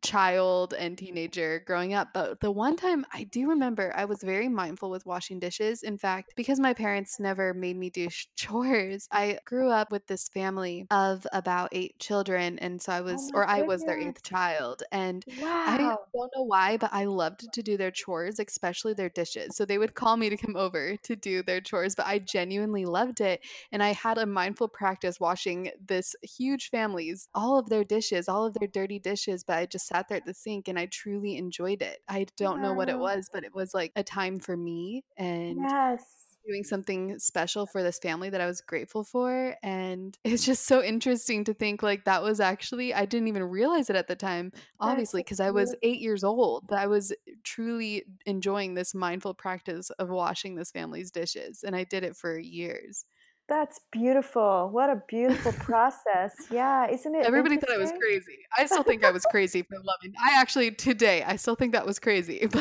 child 0.03 0.74
and 0.74 0.96
teenager 0.96 1.62
growing 1.66 1.94
up. 1.94 2.09
But 2.14 2.40
the 2.40 2.51
one 2.51 2.76
time 2.76 3.05
I 3.12 3.24
do 3.24 3.48
remember, 3.48 3.92
I 3.94 4.05
was 4.05 4.22
very 4.22 4.48
mindful 4.48 4.90
with 4.90 5.07
washing 5.07 5.38
dishes. 5.38 5.82
In 5.82 5.98
fact, 5.98 6.32
because 6.36 6.59
my 6.59 6.72
parents 6.72 7.20
never 7.20 7.55
made 7.55 7.76
me 7.76 7.90
do 7.90 8.09
chores, 8.36 9.09
I 9.11 9.38
grew 9.44 9.70
up 9.70 9.90
with 9.90 10.07
this 10.07 10.28
family 10.28 10.86
of 10.90 11.26
about 11.32 11.70
eight 11.72 11.98
children. 11.98 12.59
And 12.59 12.80
so 12.80 12.92
I 12.92 13.01
oh 13.01 13.05
was, 13.05 13.30
oh 13.34 13.38
or 13.38 13.46
I 13.46 13.62
was 13.62 13.82
their 13.82 13.98
eighth 13.98 14.22
child. 14.22 14.82
And 14.92 15.24
wow. 15.40 15.64
I 15.66 15.76
don't 15.76 16.30
know 16.36 16.44
why, 16.44 16.76
but 16.76 16.90
I 16.92 17.05
loved 17.05 17.53
to 17.53 17.62
do 17.62 17.76
their 17.76 17.90
chores, 17.90 18.38
especially 18.38 18.94
their 18.94 19.09
dishes. 19.11 19.57
So 19.57 19.64
they 19.64 19.78
would 19.78 19.94
call 19.94 20.16
me 20.16 20.30
to 20.30 20.36
come 20.36 20.57
over 20.61 20.96
to 20.96 21.16
do 21.16 21.42
their 21.42 21.61
chores, 21.61 21.94
but 21.94 22.07
I 22.07 22.18
genuinely 22.18 22.86
loved 22.86 23.20
it. 23.20 23.40
And 23.72 23.82
I 23.82 23.92
had 23.92 24.18
a 24.18 24.26
mindful 24.26 24.68
practice 24.68 25.20
washing 25.20 25.70
this 25.86 26.14
huge 26.22 26.70
family's, 26.70 27.28
all 27.34 27.59
of 27.59 27.68
their 27.68 27.84
dishes, 27.84 28.28
all 28.28 28.46
of 28.46 28.55
their 28.55 28.68
dirty 28.68 28.98
dishes, 28.98 29.44
but 29.44 29.57
I 29.57 29.66
just 29.66 29.89
sat 29.93 30.09
there 30.09 30.18
at 30.18 30.26
the 30.26 30.34
sink 30.34 30.68
and 30.68 30.78
I 30.78 30.86
truly 30.86 31.36
enjoyed 31.36 31.82
it. 31.82 31.99
I 32.09 32.26
don't 32.36 32.57
yeah. 32.57 32.68
know 32.68 32.74
what 32.74 32.88
it 32.88 32.99
was, 32.99 33.28
but 33.32 33.45
it 33.45 33.55
was 33.55 33.74
like 33.74 33.93
a 33.97 34.03
time 34.03 34.38
for 34.38 34.57
me 34.57 35.05
and 35.16 35.59
yes 35.68 36.20
doing 36.47 36.64
something 36.64 37.18
special 37.18 37.66
for 37.66 37.82
this 37.82 37.99
family 37.99 38.30
that 38.30 38.41
I 38.41 38.47
was 38.47 38.61
grateful 38.61 39.05
for. 39.05 39.55
And 39.62 40.16
it's 40.24 40.45
just 40.45 40.66
so 40.66 40.82
interesting 40.82 41.45
to 41.45 41.55
think 41.55 41.82
like 41.82 42.05
that 42.05 42.22
was 42.22 42.41
actually, 42.41 42.95
I 42.95 43.05
didn't 43.05 43.28
even 43.28 43.45
realize 43.45 43.91
it 43.91 43.97
at 43.97 44.09
the 44.09 44.16
time, 44.16 44.53
obviously, 44.78 45.22
because 45.22 45.41
I 45.41 45.51
was 45.51 45.74
eight 45.82 46.01
years 46.01 46.24
old, 46.24 46.66
but 46.68 46.78
I 46.78 46.86
was 46.86 47.12
truly 47.45 48.05
enjoying 48.26 48.74
this 48.74 48.95
mindful 48.95 49.34
practice 49.34 49.91
of 49.91 50.11
washing 50.11 50.55
this 50.55 50.70
family's 50.70 51.11
dishes. 51.11 51.62
And 51.64 51.76
I 51.76 51.84
did 51.84 52.05
it 52.05 52.16
for 52.16 52.38
years. 52.38 53.05
That's 53.51 53.80
beautiful. 53.90 54.70
What 54.70 54.90
a 54.90 55.03
beautiful 55.09 55.51
process. 55.55 56.32
Yeah, 56.53 56.88
isn't 56.88 57.16
it? 57.16 57.26
Everybody 57.26 57.57
thought 57.57 57.72
I 57.72 57.78
was 57.78 57.90
crazy. 57.90 58.38
I 58.57 58.64
still 58.64 58.84
think 58.84 59.05
I 59.05 59.11
was 59.11 59.24
crazy 59.24 59.62
for 59.62 59.74
loving. 59.78 60.14
I 60.24 60.40
actually 60.40 60.70
today 60.70 61.24
I 61.24 61.34
still 61.34 61.57
think 61.57 61.72
that 61.72 61.84
was 61.84 61.98
crazy, 61.98 62.46
but 62.53 62.61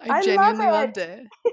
I, 0.00 0.18
I 0.18 0.22
genuinely 0.22 0.64
love 0.66 0.90
it. 0.96 0.98
loved 0.98 0.98
it. 0.98 1.26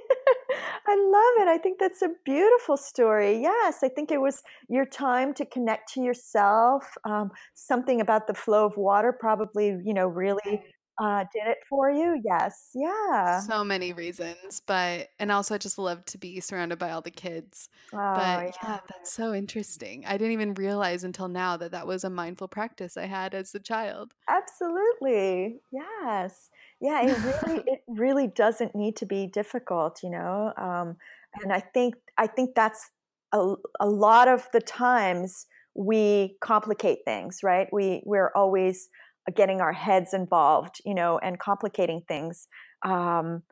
I 0.86 0.96
love 0.96 1.48
it. 1.48 1.50
I 1.50 1.58
think 1.58 1.80
that's 1.80 2.04
a 2.04 2.10
beautiful 2.26 2.78
story. 2.78 3.42
Yes, 3.42 3.80
I 3.82 3.90
think 3.90 4.12
it 4.12 4.22
was 4.22 4.44
your 4.70 4.86
time 4.86 5.34
to 5.34 5.46
connect 5.46 5.92
to 5.94 6.02
yourself. 6.02 6.96
Um, 7.06 7.32
something 7.56 8.02
about 8.02 8.28
the 8.28 8.36
flow 8.36 8.66
of 8.66 8.78
water 8.78 9.12
probably, 9.12 9.80
you 9.84 9.96
know, 9.96 10.06
really 10.06 10.62
uh, 11.00 11.26
did 11.34 11.48
it 11.48 11.58
for 11.68 11.90
you? 11.90 12.22
Yes. 12.24 12.70
Yeah. 12.74 13.40
So 13.40 13.64
many 13.64 13.94
reasons, 13.94 14.62
but 14.66 15.10
and 15.20 15.32
also 15.32 15.56
I 15.56 15.58
just 15.58 15.78
love 15.78 16.06
to 16.06 16.18
be 16.18 16.40
surrounded 16.40 16.78
by 16.78 16.92
all 16.92 17.02
the 17.02 17.12
kids. 17.12 17.70
Oh, 17.94 17.98
but 18.16 18.46
yeah. 18.46 18.52
yeah, 18.64 18.80
that's 18.90 19.12
so 19.12 19.34
interesting. 19.34 20.06
I 20.06 20.18
didn't 20.18 20.34
even 20.34 20.54
realize 20.54 21.04
until 21.04 21.28
now 21.28 21.58
that 21.58 21.72
that 21.72 21.88
was 21.88 22.04
a 22.04 22.10
mindful 22.10 22.48
practice 22.48 22.96
I 22.96 23.06
had 23.06 23.34
as 23.34 23.56
a 23.56 23.60
child. 23.60 24.14
Absolutely. 24.30 25.60
Yes. 25.72 26.50
Yeah, 26.80 27.02
it 27.02 27.18
really 27.18 27.64
it 27.68 27.84
really 27.88 28.28
doesn't 28.28 28.76
need 28.76 28.96
to 28.98 29.06
be 29.06 29.28
difficult, 29.28 30.02
you 30.04 30.10
know. 30.10 30.54
Um, 30.58 30.98
and 31.42 31.52
I 31.52 31.60
think 31.60 31.96
I 32.18 32.28
think 32.28 32.56
that's 32.56 32.92
a, 33.32 33.56
a 33.80 33.88
lot 33.88 34.28
of 34.28 34.48
the 34.54 34.62
times 34.62 35.48
we 35.76 36.38
complicate 36.40 37.00
things, 37.06 37.40
right? 37.42 37.68
We 37.72 38.04
we're 38.06 38.32
always 38.36 38.90
getting 39.36 39.62
our 39.62 39.74
heads 39.74 40.14
involved, 40.14 40.82
you 40.86 40.94
know, 40.94 41.18
and 41.20 41.40
complicating 41.40 42.02
things 42.08 42.48
um, 42.84 43.44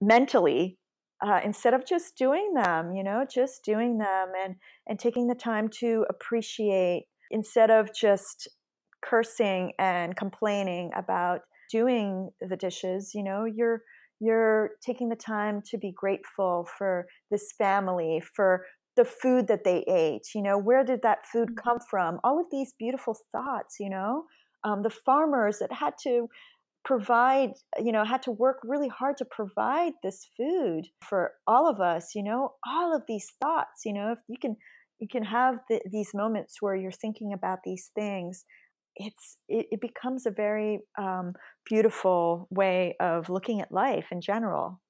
mentally 0.00 0.78
uh, 1.24 1.40
instead 1.44 1.74
of 1.74 1.86
just 1.86 2.16
doing 2.16 2.52
them, 2.54 2.94
you 2.94 3.02
know, 3.02 3.24
just 3.28 3.64
doing 3.64 3.98
them 3.98 4.32
and 4.42 4.56
and 4.86 4.98
taking 4.98 5.28
the 5.28 5.34
time 5.34 5.68
to 5.68 6.04
appreciate 6.10 7.06
instead 7.30 7.70
of 7.70 7.94
just 7.94 8.48
cursing 9.04 9.72
and 9.78 10.16
complaining 10.16 10.90
about 10.94 11.40
doing 11.70 12.30
the 12.40 12.56
dishes. 12.56 13.12
You 13.14 13.24
know, 13.24 13.44
you're 13.44 13.82
you're 14.20 14.72
taking 14.84 15.08
the 15.08 15.16
time 15.16 15.62
to 15.70 15.78
be 15.78 15.92
grateful 15.92 16.68
for 16.78 17.06
this 17.30 17.52
family, 17.56 18.22
for 18.34 18.64
the 18.96 19.04
food 19.04 19.46
that 19.48 19.64
they 19.64 19.84
ate. 19.88 20.28
You 20.34 20.42
know, 20.42 20.58
where 20.58 20.84
did 20.84 21.00
that 21.02 21.26
food 21.26 21.48
mm-hmm. 21.48 21.68
come 21.68 21.78
from? 21.90 22.18
All 22.24 22.38
of 22.38 22.46
these 22.50 22.74
beautiful 22.78 23.16
thoughts. 23.32 23.76
You 23.80 23.90
know 23.90 24.24
um, 24.66 24.82
the 24.82 24.90
farmers 24.90 25.58
that 25.60 25.72
had 25.72 25.94
to 26.02 26.28
provide 26.84 27.50
you 27.82 27.90
know 27.90 28.04
had 28.04 28.22
to 28.22 28.30
work 28.30 28.58
really 28.62 28.88
hard 28.88 29.16
to 29.16 29.24
provide 29.24 29.92
this 30.04 30.28
food 30.36 30.82
for 31.02 31.32
all 31.46 31.68
of 31.68 31.80
us 31.80 32.14
you 32.14 32.22
know 32.22 32.50
all 32.64 32.94
of 32.94 33.02
these 33.08 33.26
thoughts 33.42 33.82
you 33.84 33.92
know 33.92 34.12
if 34.12 34.18
you 34.28 34.36
can 34.40 34.54
you 35.00 35.08
can 35.10 35.24
have 35.24 35.56
the, 35.68 35.80
these 35.90 36.10
moments 36.14 36.58
where 36.60 36.76
you're 36.76 36.92
thinking 36.92 37.32
about 37.32 37.58
these 37.64 37.90
things 37.96 38.44
it's 38.94 39.36
it, 39.48 39.66
it 39.72 39.80
becomes 39.80 40.26
a 40.26 40.30
very 40.30 40.78
um, 40.96 41.32
beautiful 41.68 42.46
way 42.50 42.94
of 43.00 43.28
looking 43.28 43.60
at 43.60 43.72
life 43.72 44.06
in 44.12 44.20
general 44.20 44.80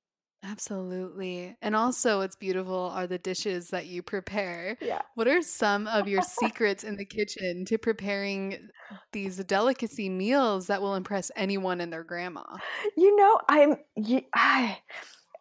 Absolutely. 0.43 1.57
And 1.61 1.74
also, 1.74 2.18
what's 2.18 2.37
beautiful 2.37 2.91
are 2.95 3.07
the 3.07 3.18
dishes 3.18 3.70
that 3.70 3.87
you 3.87 4.03
prepare. 4.03 4.76
Yeah. 4.80 5.03
What 5.14 5.26
are 5.26 5.43
some 5.43 5.87
of 5.89 6.07
your 6.07 6.22
secrets 6.22 6.84
in 6.84 6.97
the 6.97 7.05
kitchen 7.05 7.64
to 7.66 7.78
preparing 7.78 8.68
these 9.12 9.39
delicacy 9.45 10.09
meals 10.09 10.68
that 10.68 10.80
will 10.80 10.95
impress 10.95 11.30
anyone 11.37 11.80
and 11.80 11.93
their 11.93 12.05
grandma? 12.05 12.45
You 12.97 13.16
know, 13.16 13.41
I'm 13.49 13.76
I 14.34 14.78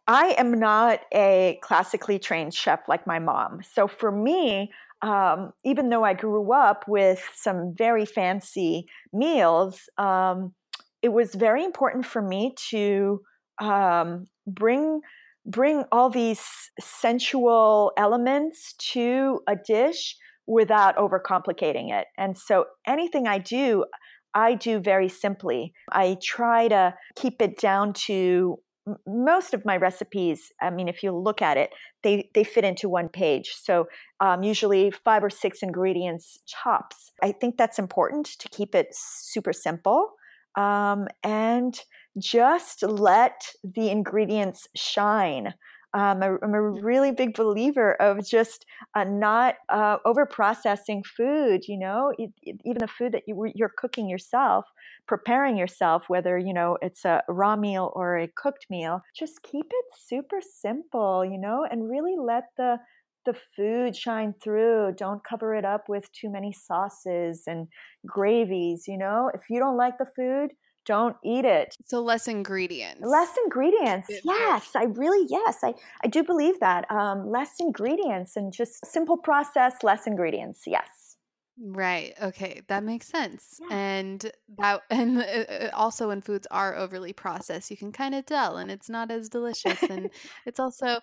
I 0.08 0.36
am 0.38 0.60
not 0.60 1.02
a 1.14 1.60
classically 1.62 2.20
trained 2.20 2.54
chef 2.54 2.82
like 2.88 3.08
my 3.08 3.20
mom. 3.20 3.62
So 3.64 3.88
for 3.88 4.12
me, 4.12 4.72
um, 5.02 5.52
even 5.64 5.90
though 5.90 6.04
I 6.04 6.14
grew 6.14 6.52
up 6.54 6.86
with 6.88 7.24
some 7.36 7.74
very 7.76 8.06
fancy 8.06 8.88
meals, 9.14 9.90
um, 9.98 10.54
it 11.02 11.10
was 11.10 11.36
very 11.36 11.64
important 11.64 12.06
for 12.06 12.22
me 12.22 12.56
to 12.70 13.22
um, 13.60 14.28
bring 14.48 15.02
bring 15.46 15.84
all 15.92 16.10
these 16.10 16.42
sensual 16.80 17.92
elements 17.98 18.74
to 18.80 19.42
a 19.48 19.56
dish 19.56 20.18
without 20.48 20.96
overcomplicating 20.98 21.92
it. 21.92 22.08
And 22.18 22.38
so 22.38 22.66
anything 22.88 23.28
I 23.28 23.38
do, 23.38 23.86
I 24.34 24.56
do 24.56 24.80
very 24.80 25.08
simply. 25.08 25.74
I 25.92 26.18
try 26.22 26.68
to 26.70 26.96
keep 27.16 27.42
it 27.42 27.60
down 27.60 27.94
to 28.08 28.60
most 29.08 29.56
of 29.56 29.66
my 29.66 29.76
recipes 29.76 30.52
i 30.62 30.70
mean 30.70 30.88
if 30.88 31.02
you 31.02 31.12
look 31.12 31.42
at 31.42 31.58
it 31.58 31.72
they 32.04 32.30
they 32.36 32.44
fit 32.44 32.64
into 32.64 32.88
one 32.88 33.10
page 33.10 33.56
so 33.60 33.88
um, 34.20 34.44
usually 34.44 34.92
five 34.92 35.24
or 35.24 35.30
six 35.32 35.64
ingredients 35.64 36.38
tops 36.48 37.12
i 37.24 37.32
think 37.32 37.58
that's 37.58 37.80
important 37.80 38.28
to 38.28 38.48
keep 38.50 38.76
it 38.76 38.88
super 38.92 39.52
simple 39.52 40.12
um, 40.56 41.08
and 41.24 41.80
just 42.18 42.84
let 42.84 43.52
the 43.64 43.90
ingredients 43.90 44.68
shine. 44.76 45.54
Um, 45.94 46.22
I, 46.22 46.28
am 46.44 46.54
a 46.54 46.62
really 46.62 47.14
big 47.14 47.36
believer 47.36 47.94
of 48.02 48.26
just 48.28 48.66
uh, 48.96 49.06
not 49.06 49.56
uh, 49.70 49.98
over 50.04 50.26
processing 50.26 51.04
food. 51.04 51.62
You 51.70 51.80
know, 51.80 52.14
it, 52.18 52.32
it, 52.44 52.60
even 52.66 52.80
the 52.80 52.88
food 52.88 53.14
that 53.14 53.24
you, 53.28 53.50
you're 53.56 53.72
cooking 53.78 54.10
yourself, 54.10 54.66
preparing 55.08 55.56
yourself, 55.56 56.04
whether 56.10 56.38
you 56.38 56.54
know 56.54 56.78
it's 56.82 57.06
a 57.06 57.24
raw 57.30 57.56
meal 57.56 57.94
or 57.96 58.18
a 58.18 58.28
cooked 58.28 58.66
meal, 58.70 59.02
just 59.18 59.42
keep 59.44 59.68
it 59.70 59.86
super 59.98 60.40
simple. 60.42 61.24
You 61.24 61.38
know, 61.38 61.66
and 61.70 61.90
really 61.90 62.16
let 62.20 62.44
the 62.58 62.78
the 63.26 63.36
food 63.56 63.96
shine 63.96 64.34
through. 64.44 64.96
Don't 64.98 65.24
cover 65.24 65.56
it 65.56 65.64
up 65.64 65.86
with 65.88 66.12
too 66.12 66.30
many 66.30 66.52
sauces 66.52 67.44
and 67.48 67.68
gravies. 68.06 68.84
You 68.86 68.98
know, 68.98 69.32
if 69.34 69.42
you 69.50 69.60
don't 69.60 69.78
like 69.78 69.98
the 69.98 70.08
food, 70.16 70.52
don't 70.86 71.18
eat 71.24 71.46
it. 71.46 71.76
So 71.86 72.02
less 72.02 72.28
ingredients. 72.28 73.02
Less 73.06 73.36
ingredients. 73.44 74.10
Yes, 74.24 74.72
I 74.76 74.84
really 74.86 75.26
yes, 75.30 75.64
I 75.64 75.74
I 76.04 76.08
do 76.08 76.24
believe 76.24 76.60
that. 76.60 76.90
Um, 76.92 77.30
less 77.30 77.56
ingredients 77.60 78.36
and 78.36 78.54
just 78.54 78.86
simple 78.86 79.18
process, 79.18 79.84
less 79.84 80.08
ingredients. 80.08 80.64
Yes. 80.66 81.18
Right. 81.58 82.14
Okay, 82.22 82.62
that 82.68 82.84
makes 82.84 83.08
sense. 83.08 83.60
Yeah. 83.62 83.78
And 83.78 84.32
that 84.58 84.82
and 84.90 85.18
uh, 85.20 85.22
uh, 85.22 85.70
also 85.74 86.10
when 86.10 86.22
foods 86.22 86.48
are 86.52 86.76
overly 86.76 87.14
processed, 87.14 87.72
you 87.72 87.78
can 87.78 87.92
kind 87.94 88.14
of 88.14 88.26
tell 88.26 88.58
and 88.58 88.70
it's 88.70 88.90
not 88.90 89.10
as 89.10 89.30
delicious 89.30 89.82
and 89.90 90.10
it's 90.46 90.60
also 90.60 91.00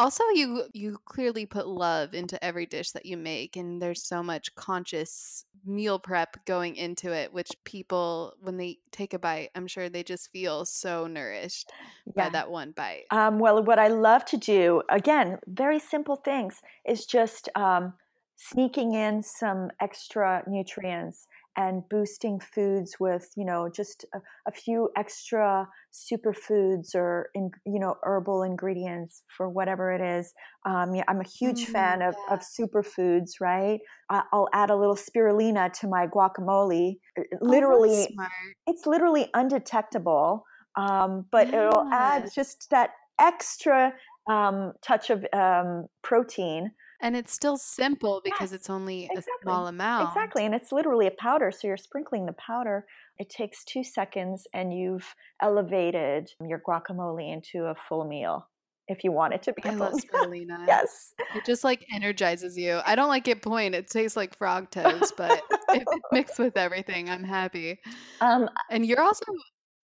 also, 0.00 0.24
you 0.32 0.64
you 0.72 0.98
clearly 1.04 1.44
put 1.44 1.68
love 1.68 2.14
into 2.14 2.42
every 2.42 2.64
dish 2.64 2.92
that 2.92 3.04
you 3.04 3.16
make, 3.16 3.56
and 3.56 3.80
there's 3.80 4.02
so 4.02 4.22
much 4.22 4.54
conscious 4.54 5.44
meal 5.66 5.98
prep 5.98 6.42
going 6.46 6.76
into 6.76 7.12
it, 7.12 7.32
which 7.34 7.50
people, 7.64 8.32
when 8.40 8.56
they 8.56 8.78
take 8.92 9.12
a 9.12 9.18
bite, 9.18 9.50
I'm 9.54 9.66
sure 9.66 9.90
they 9.90 10.02
just 10.02 10.32
feel 10.32 10.64
so 10.64 11.06
nourished 11.06 11.70
yeah. 12.06 12.24
by 12.24 12.30
that 12.30 12.50
one 12.50 12.72
bite. 12.72 13.04
Um, 13.10 13.38
well, 13.38 13.62
what 13.62 13.78
I 13.78 13.88
love 13.88 14.24
to 14.26 14.38
do, 14.38 14.82
again, 14.88 15.38
very 15.46 15.78
simple 15.78 16.16
things, 16.16 16.62
is 16.88 17.04
just 17.04 17.50
um, 17.54 17.92
sneaking 18.36 18.94
in 18.94 19.22
some 19.22 19.70
extra 19.80 20.42
nutrients 20.46 21.28
and 21.56 21.82
boosting 21.88 22.38
foods 22.40 22.96
with 23.00 23.30
you 23.36 23.44
know 23.44 23.68
just 23.74 24.04
a, 24.14 24.18
a, 24.46 24.52
few 24.52 24.88
extra 24.96 25.66
superfoods 25.92 26.94
or 26.94 27.30
in, 27.34 27.50
you 27.66 27.80
know 27.80 27.96
herbal 28.02 28.42
ingredients 28.42 29.22
for 29.36 29.48
whatever 29.48 29.92
it 29.92 30.00
is 30.00 30.32
um, 30.64 30.94
yeah, 30.94 31.02
i'm 31.08 31.20
a 31.20 31.28
huge 31.28 31.66
mm, 31.66 31.72
fan 31.72 32.02
of, 32.02 32.14
yeah. 32.28 32.34
of 32.34 32.40
superfoods 32.40 33.32
right 33.40 33.80
I, 34.08 34.22
will 34.32 34.48
add 34.52 34.70
a 34.70 34.76
little 34.76 34.96
spirulina 34.96 35.72
to 35.80 35.88
my 35.88 36.06
guacamole 36.06 36.98
oh, 37.18 37.22
literally 37.40 38.16
oh, 38.18 38.26
it's 38.66 38.86
literally 38.86 39.28
undetectable 39.34 40.44
um, 40.76 41.26
but 41.32 41.48
yes. 41.48 41.54
it'll 41.54 41.88
add 41.92 42.30
just 42.32 42.70
that 42.70 42.90
extra 43.20 43.92
um, 44.28 44.72
touch 44.82 45.10
of 45.10 45.26
um, 45.32 45.86
protein 46.02 46.70
and 47.00 47.16
it's 47.16 47.32
still 47.32 47.56
simple 47.56 48.20
because 48.24 48.52
yes, 48.52 48.60
it's 48.60 48.70
only 48.70 49.04
exactly. 49.04 49.32
a 49.40 49.42
small 49.42 49.66
amount. 49.66 50.08
Exactly. 50.08 50.44
And 50.44 50.54
it's 50.54 50.72
literally 50.72 51.06
a 51.06 51.12
powder. 51.12 51.50
So 51.50 51.68
you're 51.68 51.76
sprinkling 51.76 52.26
the 52.26 52.34
powder. 52.34 52.86
It 53.18 53.30
takes 53.30 53.64
two 53.64 53.84
seconds 53.84 54.46
and 54.54 54.72
you've 54.72 55.14
elevated 55.40 56.30
your 56.46 56.60
guacamole 56.66 57.32
into 57.32 57.66
a 57.66 57.74
full 57.88 58.04
meal 58.04 58.48
if 58.88 59.04
you 59.04 59.12
want 59.12 59.34
it 59.34 59.42
to 59.44 59.52
be. 59.52 59.62
I 59.64 59.74
love 59.74 59.94
spirulina. 60.14 60.66
yes. 60.66 61.14
It 61.34 61.44
just 61.44 61.64
like 61.64 61.86
energizes 61.94 62.58
you. 62.58 62.80
I 62.84 62.96
don't 62.96 63.08
like 63.08 63.28
it 63.28 63.40
plain. 63.40 63.72
It 63.72 63.88
tastes 63.88 64.16
like 64.16 64.36
frog 64.36 64.70
toes, 64.70 65.12
but 65.16 65.42
if 65.70 65.82
it 65.82 66.02
mixed 66.12 66.38
with 66.38 66.56
everything, 66.56 67.08
I'm 67.08 67.24
happy. 67.24 67.78
Um, 68.20 68.48
and 68.68 68.84
you're 68.84 69.00
also 69.00 69.24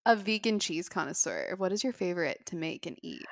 a 0.05 0.17
vegan 0.17 0.59
cheese 0.59 0.89
connoisseur. 0.89 1.55
What 1.57 1.73
is 1.73 1.85
your 1.85 1.93
favorite 1.93 2.45
to 2.47 2.57
make 2.57 2.87
and 2.87 2.99
eat? 3.03 3.27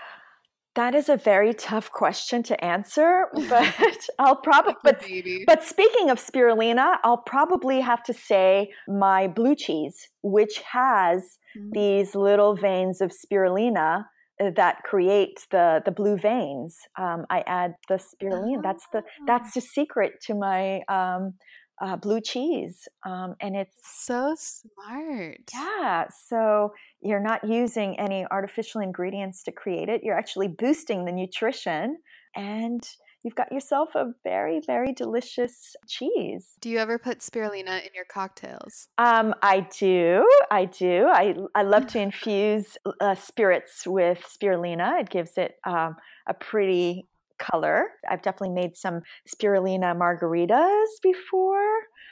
That 0.75 0.95
is 0.95 1.09
a 1.09 1.17
very 1.17 1.55
tough 1.55 1.93
question 1.93 2.43
to 2.45 2.65
answer, 2.65 3.27
but 3.49 4.09
I'll 4.19 4.37
probably. 4.37 4.75
But, 4.83 5.05
but 5.47 5.63
speaking 5.63 6.11
of 6.11 6.19
spirulina, 6.19 6.97
I'll 7.05 7.19
probably 7.19 7.81
have 7.81 8.03
to 8.05 8.13
say 8.13 8.73
my 8.89 9.29
blue 9.29 9.55
cheese, 9.55 10.09
which 10.23 10.61
has 10.73 11.39
mm. 11.57 11.71
these 11.73 12.15
little 12.15 12.57
veins 12.57 13.01
of 13.01 13.13
spirulina 13.13 14.07
uh, 14.41 14.51
that 14.57 14.83
create 14.83 15.47
the 15.53 15.81
the 15.85 15.93
blue 15.93 16.17
veins. 16.17 16.77
Um, 16.99 17.25
I 17.31 17.45
add 17.47 17.75
the 17.89 17.95
spirulina. 17.95 18.63
That's 18.63 18.87
the 18.93 19.03
that's 19.29 19.55
the 19.55 19.61
secret 19.61 20.15
to 20.27 20.35
my 20.35 20.81
um, 20.89 21.35
uh, 21.81 21.97
blue 21.97 22.21
cheese, 22.21 22.89
um, 23.05 23.35
and 23.41 23.57
it's 23.57 23.77
so 23.83 24.35
smart. 24.39 25.39
Yeah, 25.53 26.07
so 26.27 26.73
you're 27.01 27.23
not 27.23 27.45
using 27.45 27.99
any 27.99 28.27
artificial 28.31 28.81
ingredients 28.81 29.43
to 29.45 29.53
create 29.53 29.89
it. 29.89 30.03
You're 30.05 30.19
actually 30.19 30.49
boosting 30.49 31.05
the 31.05 31.13
nutrition, 31.13 31.99
and 32.37 32.87
you've 33.25 33.35
got 33.35 33.51
yourself 33.51 33.95
a 33.95 34.13
very, 34.23 34.61
very 34.67 34.93
delicious 34.93 35.75
cheese. 35.89 36.55
Do 36.61 36.69
you 36.69 36.79
ever 36.79 36.99
put 36.99 37.21
spirulina 37.21 37.85
in 37.85 37.91
your 37.95 38.05
cocktails? 38.05 38.89
Um, 38.99 39.35
I 39.43 39.67
do. 39.77 40.29
I 40.51 40.67
do. 40.67 41.09
I, 41.09 41.35
I 41.55 41.63
love 41.63 41.87
to 41.89 41.99
infuse 42.01 42.77
uh, 43.01 43.15
spirits 43.15 43.87
with 43.87 44.23
spirulina. 44.23 45.01
It 45.01 45.11
gives 45.11 45.39
it 45.39 45.57
um, 45.65 45.97
a 46.29 46.35
pretty 46.35 47.09
color. 47.39 47.87
I've 48.09 48.23
definitely 48.23 48.55
made 48.55 48.77
some 48.77 49.01
spirulina 49.29 49.97
margaritas 49.97 50.87
before. 51.03 51.67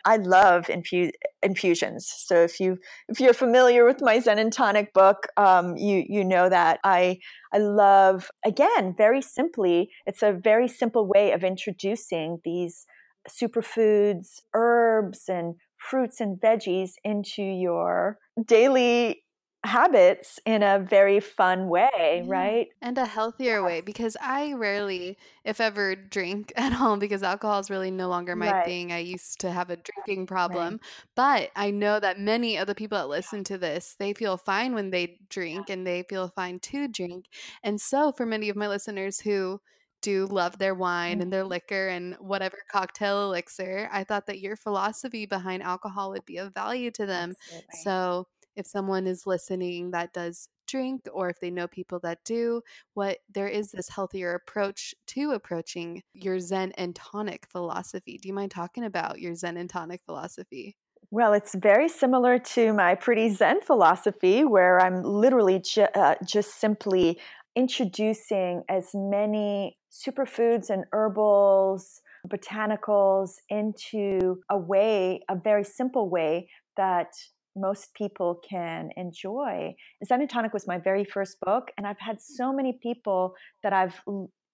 I 0.05 0.17
love 0.17 0.67
infu- 0.67 1.13
infusions. 1.43 2.13
So 2.17 2.43
if 2.43 2.59
you 2.59 2.79
if 3.09 3.21
you're 3.21 3.35
familiar 3.35 3.85
with 3.85 4.01
my 4.01 4.19
Zen 4.19 4.39
and 4.39 4.53
Tonic 4.53 4.93
book, 4.93 5.29
um, 5.37 5.77
you 5.77 6.05
you 6.09 6.25
know 6.25 6.49
that 6.49 6.81
I 6.85 7.19
I 7.53 7.59
love 7.59 8.31
again 8.45 8.95
very 8.97 9.23
simply. 9.23 9.91
It's 10.07 10.23
a 10.23 10.33
very 10.33 10.69
simple 10.69 11.07
way 11.07 11.33
of 11.33 11.45
introducing 11.45 12.41
these 12.45 12.87
superfoods, 13.29 14.41
herbs, 14.55 15.29
and 15.29 15.55
fruits 15.79 16.21
and 16.21 16.41
veggies 16.41 16.93
into 17.05 17.43
your 17.43 18.19
daily 18.45 19.22
habits 19.65 20.41
in 20.45 20.63
a 20.63 20.79
very 20.79 21.21
fun 21.21 21.69
way, 21.69 22.25
right? 22.27 22.69
And 22.81 22.99
a 22.99 23.07
healthier 23.07 23.61
yeah. 23.61 23.65
way 23.65 23.81
because 23.81 24.17
I 24.21 24.55
rarely, 24.55 25.17
if 25.45 25.61
ever, 25.61 25.95
drink 25.95 26.53
at 26.57 26.79
all 26.81 26.97
because 26.97 27.23
alcohol 27.23 27.61
is 27.61 27.71
really 27.71 27.91
no 27.91 28.09
longer 28.09 28.35
my 28.35 28.51
right. 28.51 28.65
thing. 28.65 28.93
I 28.93 28.99
used 28.99 29.41
to 29.41 29.51
have 29.51 29.71
a 29.71 29.77
drinking 29.77 30.27
problem, 30.27 30.75
right. 30.75 30.81
but 31.15 31.51
I 31.55 31.71
know 31.71 32.01
that 32.01 32.19
many 32.19 32.57
of 32.57 32.67
the 32.67 32.75
people 32.75 32.99
that 32.99 33.09
listen 33.09 33.45
to 33.45 33.59
this, 33.59 33.95
they 33.99 34.13
feel 34.13 34.37
fine 34.37 34.75
when 34.75 34.91
they 34.91 35.19
drink 35.29 35.71
and 35.71 35.87
they 35.87 36.03
feel 36.09 36.29
fine 36.29 36.59
to 36.61 36.89
drink. 36.89 37.27
And 37.63 37.81
so 37.81 38.13
for 38.13 38.27
many 38.27 38.49
of 38.49 38.57
my 38.57 38.69
listeners 38.69 39.21
who 39.21 39.61
do 40.01 40.27
love 40.27 40.59
their 40.59 40.75
wine 40.75 41.21
and 41.21 41.33
their 41.33 41.43
mm-hmm. 41.43 41.51
liquor 41.51 41.89
and 41.89 42.17
whatever 42.19 42.59
cocktail 42.71 43.27
elixir, 43.27 43.89
I 43.93 44.03
thought 44.03 44.27
that 44.27 44.41
your 44.41 44.57
philosophy 44.57 45.27
behind 45.27 45.63
alcohol 45.63 46.11
would 46.11 46.25
be 46.27 46.39
of 46.39 46.53
value 46.53 46.91
to 46.93 47.07
them. 47.07 47.35
Absolutely. 47.45 47.81
So 47.85 48.27
if 48.57 48.67
someone 48.67 49.07
is 49.07 49.27
listening 49.27 49.91
that 49.91 50.13
does 50.13 50.49
drink 50.67 51.03
or 51.13 51.29
if 51.29 51.41
they 51.41 51.51
know 51.51 51.67
people 51.67 51.99
that 52.01 52.25
do 52.25 52.63
what 52.95 53.19
there 53.33 53.49
is 53.49 53.73
this 53.73 53.89
healthier 53.89 54.35
approach 54.35 54.95
to 55.07 55.33
approaching 55.33 56.03
your 56.15 56.39
zen 56.39 56.73
and 56.73 56.95
tonic 56.97 57.47
philosophy. 57.51 58.19
Do 58.21 58.29
you 58.29 58.35
mind 58.35 58.51
talking 58.51 58.85
about 58.85 59.21
your 59.21 59.35
zen 59.35 59.57
and 59.57 59.69
tonic 59.69 60.01
philosophy? 60.07 60.77
Well, 61.11 61.35
it's 61.35 61.55
very 61.55 61.91
similar 61.91 62.39
to 62.39 62.73
my 62.73 62.95
pretty 62.95 63.29
Zen 63.29 63.61
philosophy, 63.61 64.45
where 64.45 64.81
I'm 64.81 65.03
literally 65.03 65.59
ju- 65.59 65.89
uh, 65.95 66.15
just 66.27 66.59
simply 66.59 67.21
introducing 67.55 68.63
as 68.71 68.93
many 68.95 69.77
superfoods 69.93 70.71
and 70.71 70.85
herbals, 70.91 72.01
botanicals 72.27 73.33
into 73.51 74.41
a 74.49 74.57
way, 74.57 75.21
a 75.29 75.37
very 75.37 75.65
simple 75.65 76.09
way 76.09 76.49
that 76.79 77.13
most 77.57 77.95
people 77.95 78.41
can 78.49 78.91
enjoy. 78.97 79.75
Zen 80.05 80.21
and 80.21 80.31
Tonic 80.31 80.53
was 80.53 80.67
my 80.67 80.79
very 80.79 81.05
first 81.05 81.39
book, 81.41 81.71
and 81.77 81.87
I've 81.87 81.99
had 81.99 82.21
so 82.21 82.53
many 82.53 82.79
people 82.83 83.35
that 83.63 83.73
I've 83.73 84.01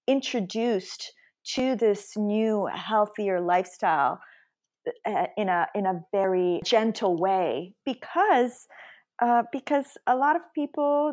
introduced 0.07 1.13
to 1.55 1.77
this 1.77 2.17
new, 2.17 2.67
healthier 2.67 3.41
lifestyle 3.41 4.21
uh, 5.05 5.27
in 5.37 5.49
a 5.49 5.67
in 5.75 5.87
a 5.87 6.01
very 6.13 6.61
gentle 6.65 7.17
way 7.17 7.75
because 7.85 8.67
uh, 9.21 9.43
because 9.53 9.97
a 10.07 10.17
lot 10.17 10.37
of 10.37 10.43
people 10.55 11.13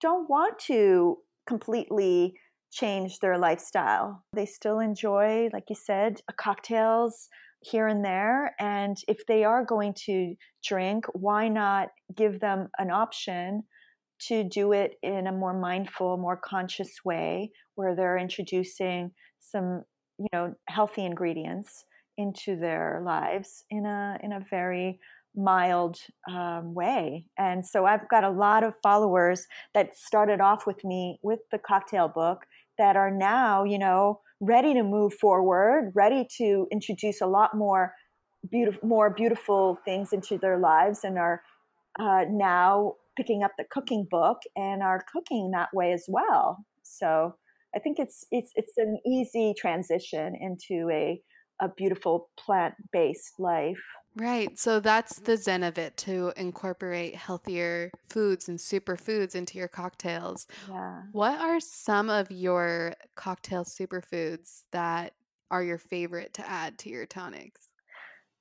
don't 0.00 0.28
want 0.28 0.58
to 0.58 1.18
completely 1.46 2.34
change 2.72 3.18
their 3.20 3.38
lifestyle. 3.38 4.24
They 4.32 4.46
still 4.46 4.78
enjoy, 4.78 5.50
like 5.52 5.64
you 5.68 5.76
said, 5.76 6.20
cocktails, 6.38 7.28
here 7.62 7.86
and 7.86 8.04
there. 8.04 8.54
And 8.58 8.96
if 9.08 9.26
they 9.26 9.44
are 9.44 9.64
going 9.64 9.94
to 10.06 10.34
drink, 10.64 11.06
why 11.12 11.48
not 11.48 11.88
give 12.14 12.40
them 12.40 12.68
an 12.78 12.90
option 12.90 13.64
to 14.28 14.44
do 14.44 14.72
it 14.72 14.94
in 15.02 15.26
a 15.26 15.32
more 15.32 15.58
mindful, 15.58 16.16
more 16.16 16.36
conscious 16.36 16.90
way 17.04 17.50
where 17.74 17.96
they're 17.96 18.18
introducing 18.18 19.10
some, 19.40 19.82
you 20.18 20.28
know, 20.32 20.54
healthy 20.68 21.04
ingredients 21.04 21.84
into 22.18 22.56
their 22.56 23.02
lives 23.04 23.64
in 23.70 23.86
a 23.86 24.18
in 24.22 24.32
a 24.32 24.44
very 24.50 25.00
mild 25.34 25.96
um, 26.30 26.74
way. 26.74 27.26
And 27.38 27.66
so 27.66 27.86
I've 27.86 28.08
got 28.08 28.22
a 28.22 28.30
lot 28.30 28.64
of 28.64 28.74
followers 28.82 29.46
that 29.74 29.96
started 29.96 30.40
off 30.40 30.66
with 30.66 30.84
me 30.84 31.18
with 31.22 31.40
the 31.50 31.58
cocktail 31.58 32.08
book 32.08 32.44
that 32.78 32.96
are 32.96 33.10
now, 33.10 33.64
you 33.64 33.78
know, 33.78 34.20
ready 34.42 34.74
to 34.74 34.82
move 34.82 35.14
forward, 35.14 35.92
ready 35.94 36.26
to 36.38 36.66
introduce 36.72 37.20
a 37.20 37.26
lot 37.26 37.56
more 37.56 37.94
beautiful, 38.50 38.86
more 38.86 39.08
beautiful 39.08 39.78
things 39.84 40.12
into 40.12 40.36
their 40.36 40.58
lives, 40.58 41.04
and 41.04 41.16
are 41.16 41.42
uh, 41.98 42.24
now 42.28 42.94
picking 43.16 43.42
up 43.42 43.52
the 43.56 43.64
cooking 43.70 44.06
book 44.10 44.38
and 44.56 44.82
are 44.82 45.04
cooking 45.12 45.52
that 45.52 45.68
way 45.72 45.92
as 45.92 46.04
well. 46.08 46.58
So 46.82 47.36
I 47.74 47.78
think 47.78 47.98
it's 47.98 48.26
it's 48.32 48.50
it's 48.56 48.76
an 48.76 48.98
easy 49.06 49.54
transition 49.56 50.34
into 50.40 50.90
a 50.90 51.22
a 51.60 51.68
beautiful 51.76 52.28
plant 52.36 52.74
based 52.92 53.34
life. 53.38 53.82
Right. 54.14 54.58
So 54.58 54.78
that's 54.80 55.20
the 55.20 55.36
zen 55.36 55.62
of 55.62 55.78
it 55.78 55.96
to 55.98 56.32
incorporate 56.36 57.14
healthier 57.14 57.90
foods 58.10 58.48
and 58.48 58.58
superfoods 58.58 59.34
into 59.34 59.58
your 59.58 59.68
cocktails. 59.68 60.46
Yeah. 60.68 61.02
What 61.12 61.40
are 61.40 61.60
some 61.60 62.10
of 62.10 62.30
your 62.30 62.94
cocktail 63.14 63.64
superfoods 63.64 64.64
that 64.72 65.14
are 65.50 65.62
your 65.62 65.78
favorite 65.78 66.34
to 66.34 66.48
add 66.48 66.78
to 66.80 66.90
your 66.90 67.06
tonics? 67.06 67.68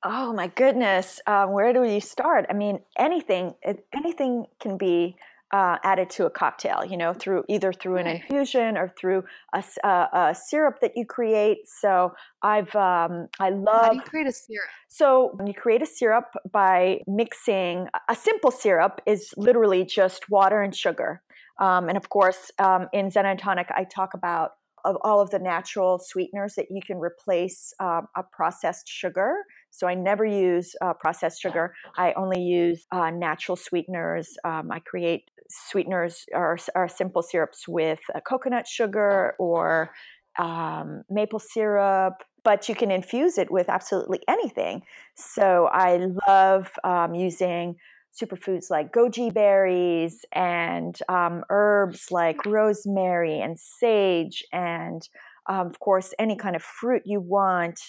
Oh 0.03 0.34
my 0.34 0.47
goodness. 0.47 1.22
Um, 1.28 1.51
where 1.51 1.74
do 1.74 1.84
you 1.84 2.01
start? 2.01 2.47
I 2.49 2.53
mean, 2.53 2.80
anything, 2.97 3.53
anything 3.93 4.47
can 4.59 4.78
be 4.78 5.15
uh, 5.54 5.78
added 5.84 6.10
to 6.12 6.26
a 6.26 6.30
cocktail, 6.30 6.84
you 6.86 6.97
know, 6.97 7.14
through 7.14 7.43
either 7.49 7.74
through 7.74 7.97
an 7.97 8.08
infusion 8.08 8.78
or 8.78 8.93
through 8.97 9.24
a, 9.54 9.64
a, 9.84 9.88
a 10.14 10.36
syrup 10.36 10.80
that 10.82 10.93
you 10.95 11.06
create. 11.06 11.68
So 11.68 12.14
I've 12.41 12.74
um, 12.76 13.28
I 13.39 13.49
love. 13.49 13.82
How 13.82 13.89
do 13.89 13.95
you 13.97 14.02
create 14.04 14.28
a 14.28 14.32
syrup? 14.32 14.70
So 14.88 15.38
you 15.45 15.54
create 15.54 15.82
a 15.82 15.86
syrup 15.86 16.26
by 16.52 17.02
mixing 17.08 17.88
a 18.10 18.16
simple 18.16 18.52
syrup 18.52 19.02
is 19.06 19.34
literally 19.38 19.86
just 19.86 20.30
water 20.30 20.62
and 20.62 20.76
sugar, 20.76 21.22
um, 21.60 21.89
and 21.89 21.97
of 21.97 22.10
course 22.10 22.52
um, 22.60 22.88
in 22.93 23.10
Zen 23.10 23.26
and 23.26 23.39
Tonic 23.39 23.68
I 23.72 23.84
talk 23.84 24.14
about 24.14 24.52
of 24.86 24.97
all 25.02 25.22
of 25.22 25.30
the 25.30 25.39
natural 25.39 25.99
sweeteners 25.99 26.56
that 26.56 26.68
you 26.70 26.82
can 26.86 26.97
replace 26.97 27.74
um, 27.80 28.08
a 28.16 28.24
processed 28.24 28.88
sugar. 28.88 29.36
So 29.70 29.88
I 29.88 29.93
never 29.93 30.26
use 30.26 30.76
uh, 30.82 30.93
processed 30.93 31.41
sugar. 31.41 31.74
I 31.97 32.14
only 32.14 32.41
use 32.41 32.86
uh, 32.91 33.10
natural 33.10 33.56
sweeteners. 33.56 34.38
Um, 34.43 34.72
I 34.72 34.80
create 34.80 35.30
sweeteners 35.52 36.26
or, 36.34 36.58
or 36.76 36.88
simple 36.88 37.22
syrups 37.22 37.68
with 37.68 37.99
coconut 38.28 38.68
sugar 38.68 39.36
or 39.39 39.91
um, 40.39 41.04
maple 41.10 41.39
syrup, 41.39 42.24
but 42.43 42.70
you 42.70 42.76
can 42.76 42.91
infuse 42.91 43.38
it 43.38 43.52
with 43.52 43.70
absolutely 43.70 44.22
anything. 44.28 44.84
So 45.16 45.68
I 45.72 46.08
love 46.28 46.72
um, 46.84 47.14
using 47.14 47.76
superfoods 48.20 48.70
like 48.70 48.91
goji 48.91 49.34
berries 49.34 50.26
and 50.34 50.97
um, 51.08 51.43
herbs 51.49 52.12
like 52.12 52.45
rosemary 52.45 53.39
and 53.39 53.60
sage, 53.60 54.43
and 54.52 55.08
um, 55.47 55.68
of 55.68 55.80
course, 55.80 56.14
any 56.20 56.36
kind 56.36 56.56
of 56.56 56.64
fruit 56.64 57.04
you 57.06 57.20
want 57.20 57.80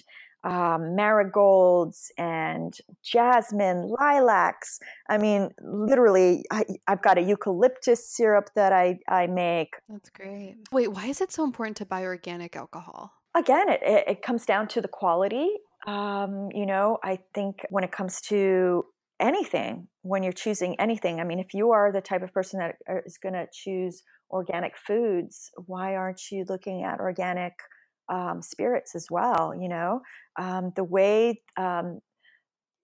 um, 0.45 0.97
marigolds 0.97 2.11
and 2.19 2.77
jasmine, 3.03 3.89
lilacs. 3.89 4.81
I 5.09 5.19
mean, 5.19 5.51
literally, 5.63 6.45
I, 6.51 6.65
have 6.89 7.03
got 7.03 7.19
a 7.19 7.23
eucalyptus 7.23 8.09
syrup 8.09 8.51
that 8.55 8.73
I, 8.73 8.99
I 9.09 9.27
make. 9.27 9.75
That's 9.89 10.11
great. 10.11 10.57
Wait, 10.73 10.89
why 10.89 11.07
is 11.07 11.21
it 11.21 11.33
so 11.33 11.45
important 11.45 11.77
to 11.79 11.87
buy 11.87 12.03
organic 12.03 12.57
alcohol? 12.57 13.13
Again, 13.35 13.69
it, 13.69 13.81
it, 13.83 14.05
it 14.09 14.23
comes 14.23 14.45
down 14.45 14.69
to 14.69 14.81
the 14.81 14.89
quality. 14.89 15.49
Um, 15.87 16.51
you 16.55 16.67
know, 16.67 16.99
I 17.03 17.19
think 17.35 17.65
when 17.71 17.85
it 17.85 17.93
comes 17.93 18.21
to 18.23 18.85
anything, 19.19 19.89
when 20.03 20.23
you're 20.23 20.33
choosing 20.33 20.79
anything, 20.81 21.21
I 21.21 21.25
mean, 21.25 21.39
if 21.39 21.55
you 21.55 21.71
are 21.71 21.93
the 21.93 22.01
type 22.01 22.23
of 22.23 22.33
person 22.33 22.59
that 22.59 22.77
uh, 22.91 23.01
going 23.23 23.35
to 23.35 23.47
choose 23.53 24.03
organic 24.31 24.77
foods, 24.77 25.51
why 25.67 25.95
aren't 25.95 26.31
you 26.31 26.45
looking 26.49 26.83
at 26.83 26.99
organic? 26.99 27.55
Um, 28.09 28.43
spirits 28.43 28.95
as 28.95 29.07
well. 29.11 29.55
You 29.59 29.69
know, 29.69 30.01
um, 30.39 30.73
the 30.77 30.85
way 30.85 31.41
um, 31.57 32.01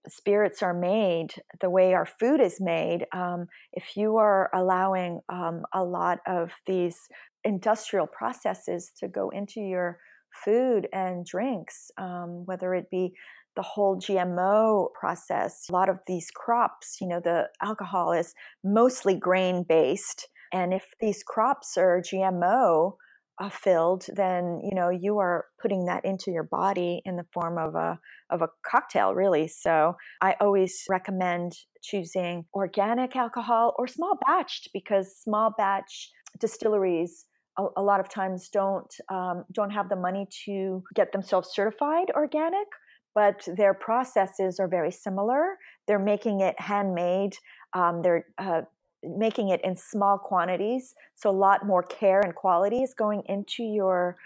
spirits 0.07 0.63
are 0.63 0.75
made, 0.75 1.29
the 1.61 1.71
way 1.71 1.95
our 1.95 2.07
food 2.07 2.41
is 2.41 2.61
made, 2.61 3.07
um, 3.13 3.47
if 3.73 3.97
you 3.97 4.17
are 4.17 4.51
allowing 4.55 5.21
um, 5.29 5.63
a 5.73 5.83
lot 5.83 6.19
of 6.27 6.53
these 6.67 6.97
industrial 7.45 8.07
processes 8.07 8.91
to 8.99 9.09
go 9.09 9.31
into 9.31 9.61
your 9.61 9.99
food 10.45 10.89
and 10.93 11.25
drinks, 11.27 11.91
um, 11.99 12.45
whether 12.47 12.75
it 12.75 12.91
be 12.91 13.13
the 13.57 13.63
whole 13.63 13.97
GMO 13.97 14.89
process, 14.99 15.67
a 15.69 15.73
lot 15.73 15.89
of 15.89 15.99
these 16.07 16.31
crops, 16.31 16.99
you 17.01 17.09
know, 17.09 17.21
the 17.21 17.49
alcohol 17.61 18.13
is 18.13 18.35
mostly 18.63 19.17
grain 19.17 19.65
based. 19.69 20.29
And 20.53 20.73
if 20.73 20.87
these 21.01 21.23
crops 21.23 21.77
are 21.77 22.01
GMO, 22.01 22.93
uh, 23.41 23.49
filled, 23.49 24.07
then 24.15 24.61
you 24.63 24.75
know 24.75 24.91
you 24.91 25.19
are 25.19 25.47
putting 25.61 25.87
that 25.87 26.05
into 26.05 26.31
your 26.31 26.43
body 26.43 27.03
in 27.05 27.17
the 27.17 27.27
form 27.33 27.59
of 27.59 27.75
a 27.75 27.99
of 28.31 28.43
a 28.43 28.49
cocktail, 28.67 29.15
really. 29.15 29.49
So 29.49 29.97
I 30.21 30.35
always 30.41 30.85
recommend 30.89 31.53
choosing 31.83 32.45
organic 32.55 33.15
alcohol 33.17 33.75
or 33.79 33.87
small 33.87 34.19
batched 34.29 34.69
because 34.73 35.17
small 35.17 35.55
batch 35.57 36.11
distilleries 36.41 37.27
a, 37.59 37.67
a 37.77 37.83
lot 37.83 38.01
of 38.01 38.09
times 38.09 38.49
don't 38.49 38.93
um, 39.11 39.45
don't 39.53 39.71
have 39.71 39.89
the 39.89 39.97
money 39.97 40.27
to 40.45 40.83
get 40.95 41.13
themselves 41.13 41.51
certified 41.53 42.11
organic 42.15 42.67
but 43.15 43.47
their 43.57 43.75
processes 43.75 44.61
are 44.61 44.69
very 44.69 44.91
similar 44.91 45.57
they're 45.87 45.99
making 45.99 46.41
it 46.41 46.59
handmade 46.61 47.35
um, 47.75 48.03
they're 48.03 48.27
uh, 48.39 48.63
making 49.03 49.49
it 49.49 49.61
in 49.63 49.77
small 49.77 50.19
quantities 50.19 50.95
so 51.15 51.31
a 51.31 51.33
lot 51.33 51.67
more 51.67 51.83
care 51.83 52.21
and 52.21 52.35
quality 52.35 52.83
is 52.83 52.95
going 52.95 53.23
into 53.27 53.63
your 53.63 54.17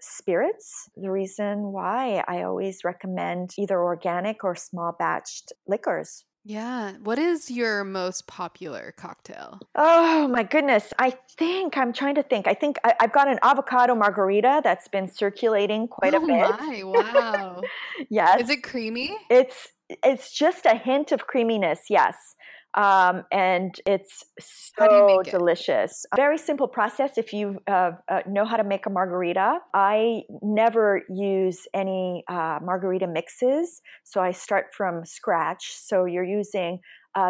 spirits 0.00 0.88
the 0.96 1.10
reason 1.10 1.70
why 1.72 2.24
i 2.26 2.42
always 2.42 2.82
recommend 2.84 3.50
either 3.58 3.80
organic 3.80 4.42
or 4.42 4.54
small 4.54 4.96
batched 5.00 5.52
liquors 5.66 6.24
yeah. 6.44 6.94
What 7.04 7.18
is 7.18 7.50
your 7.50 7.84
most 7.84 8.26
popular 8.26 8.92
cocktail? 8.96 9.60
Oh 9.76 10.26
my 10.26 10.42
goodness. 10.42 10.92
I 10.98 11.14
think 11.38 11.76
I'm 11.76 11.92
trying 11.92 12.16
to 12.16 12.22
think. 12.22 12.48
I 12.48 12.54
think 12.54 12.78
I, 12.82 12.94
have 12.98 13.12
got 13.12 13.28
an 13.28 13.38
avocado 13.42 13.94
margarita 13.94 14.60
that's 14.64 14.88
been 14.88 15.08
circulating 15.08 15.86
quite 15.86 16.14
oh 16.14 16.24
a 16.24 16.26
bit. 16.26 16.44
Oh, 16.44 16.66
my, 16.66 16.82
wow. 16.82 17.62
yes. 18.10 18.42
Is 18.42 18.50
it 18.50 18.64
creamy? 18.64 19.16
It's 19.30 19.68
it's 19.88 20.32
just 20.32 20.66
a 20.66 20.74
hint 20.74 21.12
of 21.12 21.26
creaminess, 21.26 21.82
yes 21.88 22.34
um, 22.74 23.24
and 23.30 23.74
it's 23.86 24.24
so 24.38 25.22
delicious. 25.24 26.06
It? 26.12 26.16
Very 26.16 26.38
simple 26.38 26.68
process. 26.68 27.18
If 27.18 27.32
you 27.32 27.58
uh, 27.66 27.92
uh, 28.08 28.20
know 28.26 28.44
how 28.44 28.56
to 28.56 28.64
make 28.64 28.86
a 28.86 28.90
margarita, 28.90 29.58
I 29.74 30.22
never 30.40 31.02
use 31.10 31.66
any 31.74 32.24
uh, 32.28 32.60
margarita 32.62 33.06
mixes, 33.06 33.82
so 34.04 34.20
I 34.20 34.32
start 34.32 34.66
from 34.74 35.04
scratch. 35.04 35.74
So 35.74 36.06
you're 36.06 36.24
using 36.24 36.78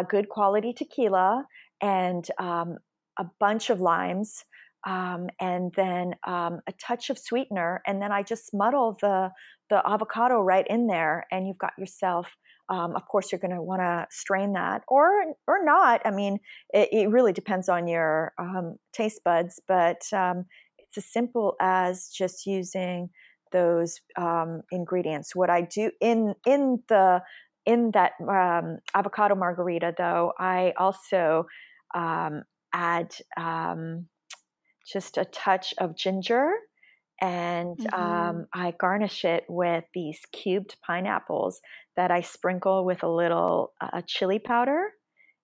good 0.09 0.29
quality 0.29 0.71
tequila 0.71 1.45
and 1.81 2.25
um, 2.39 2.77
a 3.19 3.25
bunch 3.39 3.69
of 3.69 3.81
limes. 3.81 4.45
Um, 4.85 5.29
and 5.39 5.71
then 5.77 6.13
um, 6.27 6.59
a 6.67 6.73
touch 6.73 7.09
of 7.09 7.17
sweetener, 7.17 7.81
and 7.87 8.01
then 8.01 8.11
I 8.11 8.21
just 8.21 8.53
muddle 8.53 8.97
the 9.01 9.29
the 9.69 9.81
avocado 9.87 10.41
right 10.41 10.67
in 10.69 10.87
there, 10.87 11.25
and 11.31 11.47
you've 11.47 11.57
got 11.57 11.71
yourself 11.77 12.35
um, 12.69 12.95
of 12.95 13.07
course, 13.07 13.31
you're 13.31 13.39
going 13.39 13.55
to 13.55 13.61
want 13.61 13.81
to 13.81 14.07
strain 14.09 14.53
that, 14.53 14.83
or 14.87 15.09
or 15.47 15.63
not. 15.63 16.01
I 16.05 16.11
mean, 16.11 16.39
it, 16.73 16.89
it 16.91 17.09
really 17.09 17.33
depends 17.33 17.69
on 17.69 17.87
your 17.87 18.33
um, 18.37 18.77
taste 18.93 19.21
buds, 19.23 19.59
but 19.67 20.01
um, 20.13 20.45
it's 20.77 20.97
as 20.97 21.05
simple 21.05 21.55
as 21.59 22.09
just 22.09 22.45
using 22.45 23.09
those 23.51 23.99
um, 24.17 24.61
ingredients. 24.71 25.35
What 25.35 25.49
I 25.49 25.61
do 25.61 25.91
in 25.99 26.35
in 26.45 26.81
the 26.87 27.21
in 27.65 27.91
that 27.91 28.13
um, 28.21 28.79
avocado 28.93 29.35
margarita, 29.35 29.93
though, 29.97 30.33
I 30.39 30.73
also 30.77 31.45
um, 31.93 32.43
add 32.73 33.13
just 34.85 35.17
a 35.17 35.25
touch 35.25 35.73
of 35.77 35.95
ginger 35.95 36.51
and 37.21 37.77
mm-hmm. 37.77 38.01
um, 38.01 38.47
I 38.53 38.73
garnish 38.77 39.23
it 39.23 39.45
with 39.47 39.85
these 39.93 40.19
cubed 40.31 40.75
pineapples 40.85 41.61
that 41.95 42.11
I 42.11 42.21
sprinkle 42.21 42.85
with 42.85 43.03
a 43.03 43.09
little 43.09 43.73
uh, 43.81 44.01
chili 44.07 44.39
powder. 44.39 44.89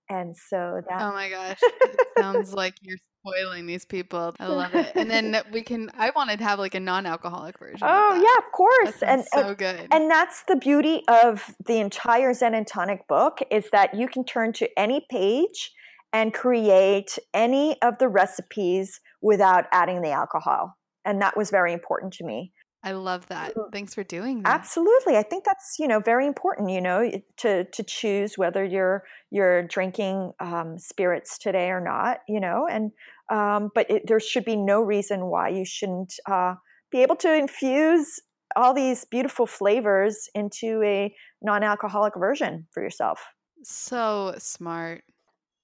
And 0.10 0.36
so 0.36 0.82
that. 0.90 1.02
Oh 1.02 1.12
my 1.14 1.30
gosh. 1.30 1.60
It 1.62 2.00
sounds 2.18 2.54
like 2.54 2.74
you're 2.82 2.98
spoiling 3.22 3.68
these 3.68 3.86
people. 3.86 4.34
I 4.40 4.48
love 4.48 4.74
it. 4.74 4.92
And 4.96 5.10
then 5.10 5.40
we 5.52 5.62
can, 5.62 5.92
I 5.96 6.12
wanted 6.16 6.40
to 6.40 6.46
have 6.46 6.58
like 6.58 6.74
a 6.74 6.80
non 6.80 7.06
alcoholic 7.06 7.60
version. 7.60 7.80
Oh, 7.84 8.16
of 8.16 8.22
yeah, 8.22 8.46
of 8.46 8.52
course. 8.52 9.04
and 9.04 9.24
so 9.32 9.54
good. 9.54 9.88
And 9.92 10.10
that's 10.10 10.44
the 10.48 10.56
beauty 10.56 11.04
of 11.08 11.54
the 11.66 11.80
entire 11.80 12.34
Zen 12.34 12.56
and 12.56 12.66
Tonic 12.66 13.08
book 13.08 13.40
is 13.52 13.70
that 13.72 13.94
you 13.94 14.08
can 14.08 14.24
turn 14.26 14.54
to 14.54 14.68
any 14.78 15.06
page 15.12 15.72
and 16.12 16.34
create 16.34 17.20
any 17.36 17.80
of 17.84 18.00
the 18.00 18.08
recipes 18.08 19.00
without 19.22 19.66
adding 19.72 20.02
the 20.02 20.10
alcohol 20.10 20.76
and 21.06 21.22
that 21.22 21.36
was 21.38 21.50
very 21.50 21.74
important 21.74 22.14
to 22.14 22.24
me 22.24 22.52
I 22.82 22.94
love 22.94 23.28
that. 23.28 23.54
Thanks 23.74 23.94
for 23.94 24.04
doing 24.04 24.44
that. 24.44 24.56
Absolutely. 24.56 25.18
I 25.18 25.24
think 25.24 25.44
that's, 25.44 25.76
you 25.80 25.88
know, 25.88 26.00
very 26.00 26.26
important, 26.26 26.70
you 26.70 26.80
know, 26.80 27.12
to 27.38 27.66
to 27.66 27.84
choose 27.84 28.38
whether 28.38 28.64
you're 28.64 29.04
you're 29.32 29.64
drinking 29.64 30.32
um, 30.40 30.78
spirits 30.78 31.38
today 31.38 31.70
or 31.72 31.82
not, 31.82 32.20
you 32.28 32.40
know, 32.40 32.68
and 32.70 32.92
um, 33.30 33.70
but 33.76 33.90
it, 33.92 34.08
there 34.08 34.20
should 34.20 34.46
be 34.46 34.56
no 34.56 34.82
reason 34.82 35.26
why 35.26 35.50
you 35.50 35.66
shouldn't 35.66 36.14
uh, 36.26 36.56
be 36.90 37.02
able 37.02 37.18
to 37.18 37.34
infuse 37.34 38.22
all 38.56 38.74
these 38.74 39.06
beautiful 39.06 39.46
flavors 39.46 40.30
into 40.34 40.82
a 40.84 41.14
non-alcoholic 41.42 42.16
version 42.18 42.66
for 42.72 42.82
yourself. 42.82 43.22
So 43.64 44.36
smart. 44.38 45.04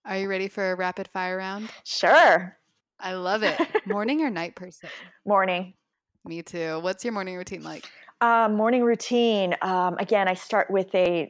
Are 0.05 0.18
you 0.18 0.30
ready 0.30 0.49
for 0.49 0.72
a 0.72 0.76
rapid 0.76 1.07
fire 1.07 1.38
round? 1.38 1.70
Sure. 1.84 2.57
I 2.99 3.13
love 3.13 3.41
it. 3.43 3.59
Morning 3.88 4.22
or 4.22 4.30
night 4.30 4.55
person? 4.55 4.89
Morning. 5.26 5.74
Me 6.26 6.41
too. 6.41 6.80
What's 6.82 7.03
your 7.03 7.13
morning 7.13 7.36
routine 7.36 7.63
like? 7.63 7.89
Uh, 8.21 8.49
morning 8.49 8.84
routine. 8.84 9.55
Um, 9.61 9.97
again, 9.99 10.28
I 10.28 10.34
start 10.34 10.71
with 10.71 10.93
a 10.95 11.30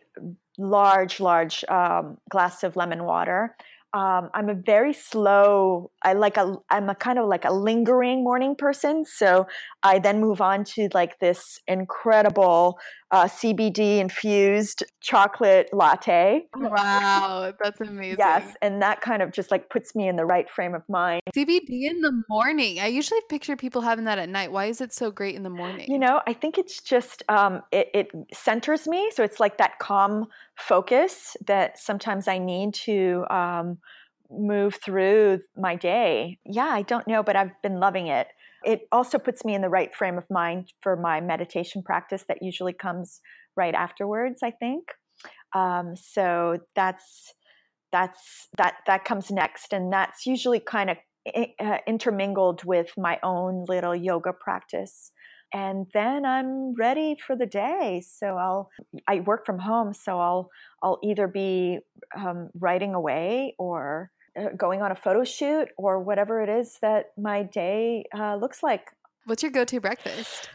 large, 0.58 1.20
large 1.20 1.66
um, 1.66 2.18
glass 2.30 2.64
of 2.64 2.76
lemon 2.76 3.04
water 3.04 3.56
um, 3.96 4.30
I'm 4.34 4.50
a 4.50 4.54
very 4.54 4.92
slow. 4.92 5.90
I 6.04 6.14
like 6.14 6.36
a. 6.36 6.58
I'm 6.70 6.90
a 6.90 6.96
kind 6.96 7.18
of 7.18 7.30
like 7.30 7.46
a 7.46 7.54
lingering 7.54 8.26
morning 8.26 8.54
person. 8.54 9.06
So 9.06 9.48
I 9.84 10.00
then 10.00 10.20
move 10.20 10.42
on 10.42 10.66
to 10.76 10.90
like 10.94 11.20
this 11.20 11.62
incredible 11.66 12.78
uh, 13.12 13.24
CBD 13.24 14.00
infused 14.00 14.84
chocolate 15.00 15.70
latte. 15.72 16.46
Wow, 16.58 17.54
that's 17.64 17.80
amazing. 17.80 18.18
Yes, 18.20 18.54
and 18.62 18.82
that 18.82 19.00
kind 19.00 19.22
of 19.22 19.32
just 19.32 19.50
like 19.50 19.70
puts 19.70 19.96
me 19.96 20.10
in 20.10 20.18
the 20.18 20.26
right 20.26 20.50
frame 20.50 20.76
of 20.76 20.82
mind. 20.90 21.22
CBD 21.34 21.90
in 21.90 22.02
the 22.02 22.22
morning. 22.28 22.82
I 22.82 22.88
usually 22.88 23.22
picture 23.30 23.56
people 23.56 23.80
having 23.80 24.04
that 24.06 24.20
at 24.20 24.28
night. 24.28 24.52
Why 24.52 24.66
is 24.66 24.82
it 24.82 24.92
so 24.92 25.10
great 25.10 25.36
in 25.36 25.44
the 25.44 25.50
morning? 25.50 25.90
You 25.90 26.00
know, 26.00 26.22
I 26.28 26.34
think 26.34 26.58
it's 26.58 26.82
just 26.82 27.24
um, 27.30 27.62
it, 27.72 27.92
it 27.94 28.12
centers 28.34 28.90
me. 28.90 29.10
So 29.16 29.24
it's 29.24 29.40
like 29.40 29.58
that 29.60 29.80
calm 29.80 30.28
focus 30.58 31.38
that 31.48 31.80
sometimes 31.80 32.28
I 32.28 32.40
need 32.40 32.74
to 32.74 33.26
um, 33.30 33.78
move 34.30 34.78
through 34.84 35.40
my 35.58 35.76
day. 35.76 36.40
Yeah, 36.46 36.68
I 36.68 36.82
don't 36.82 37.08
know, 37.08 37.24
but 37.24 37.36
I've 37.36 37.62
been 37.62 37.80
loving 37.80 38.08
it. 38.08 38.28
It 38.64 38.88
also 38.92 39.20
puts 39.20 39.46
me 39.46 39.54
in 39.54 39.62
the 39.62 39.70
right 39.70 39.94
frame 39.94 40.18
of 40.18 40.26
mind 40.30 40.74
for 40.82 40.96
my 40.96 41.22
meditation 41.22 41.84
practice 41.84 42.26
that 42.28 42.42
usually 42.42 42.74
comes 42.74 43.22
right 43.56 43.76
afterwards, 43.76 44.42
I 44.44 44.52
think. 44.52 44.84
Um, 45.54 45.96
so 45.96 46.60
that's 46.76 47.34
that's 47.92 48.50
that 48.58 48.76
that 48.88 49.06
comes 49.06 49.32
next 49.32 49.72
and 49.72 49.94
that's 49.94 50.26
usually 50.26 50.60
kind 50.60 50.90
of 50.90 50.98
uh, 51.60 51.78
intermingled 51.88 52.64
with 52.66 52.92
my 52.98 53.20
own 53.24 53.66
little 53.68 53.96
yoga 53.96 54.34
practice 54.34 55.12
and 55.54 55.88
then 55.94 56.26
I'm 56.26 56.74
ready 56.74 57.16
for 57.26 57.36
the 57.36 57.46
day. 57.46 58.04
So 58.06 58.36
I'll 58.38 58.70
I 59.08 59.22
work 59.22 59.46
from 59.46 59.60
home, 59.60 59.94
so 59.94 60.20
I'll 60.20 60.50
I'll 60.84 61.00
either 61.02 61.28
be 61.28 61.80
um, 62.18 62.50
writing 62.60 62.94
away 62.94 63.56
or 63.58 64.12
going 64.58 64.82
on 64.82 64.92
a 64.92 64.96
photo 64.96 65.24
shoot 65.24 65.70
or 65.78 66.00
whatever 66.00 66.42
it 66.42 66.50
is 66.50 66.78
that 66.82 67.12
my 67.18 67.44
day 67.44 68.06
uh, 68.14 68.36
looks 68.36 68.62
like. 68.62 68.90
What's 69.26 69.42
your 69.44 69.52
go-to 69.52 69.80
breakfast? 69.80 70.50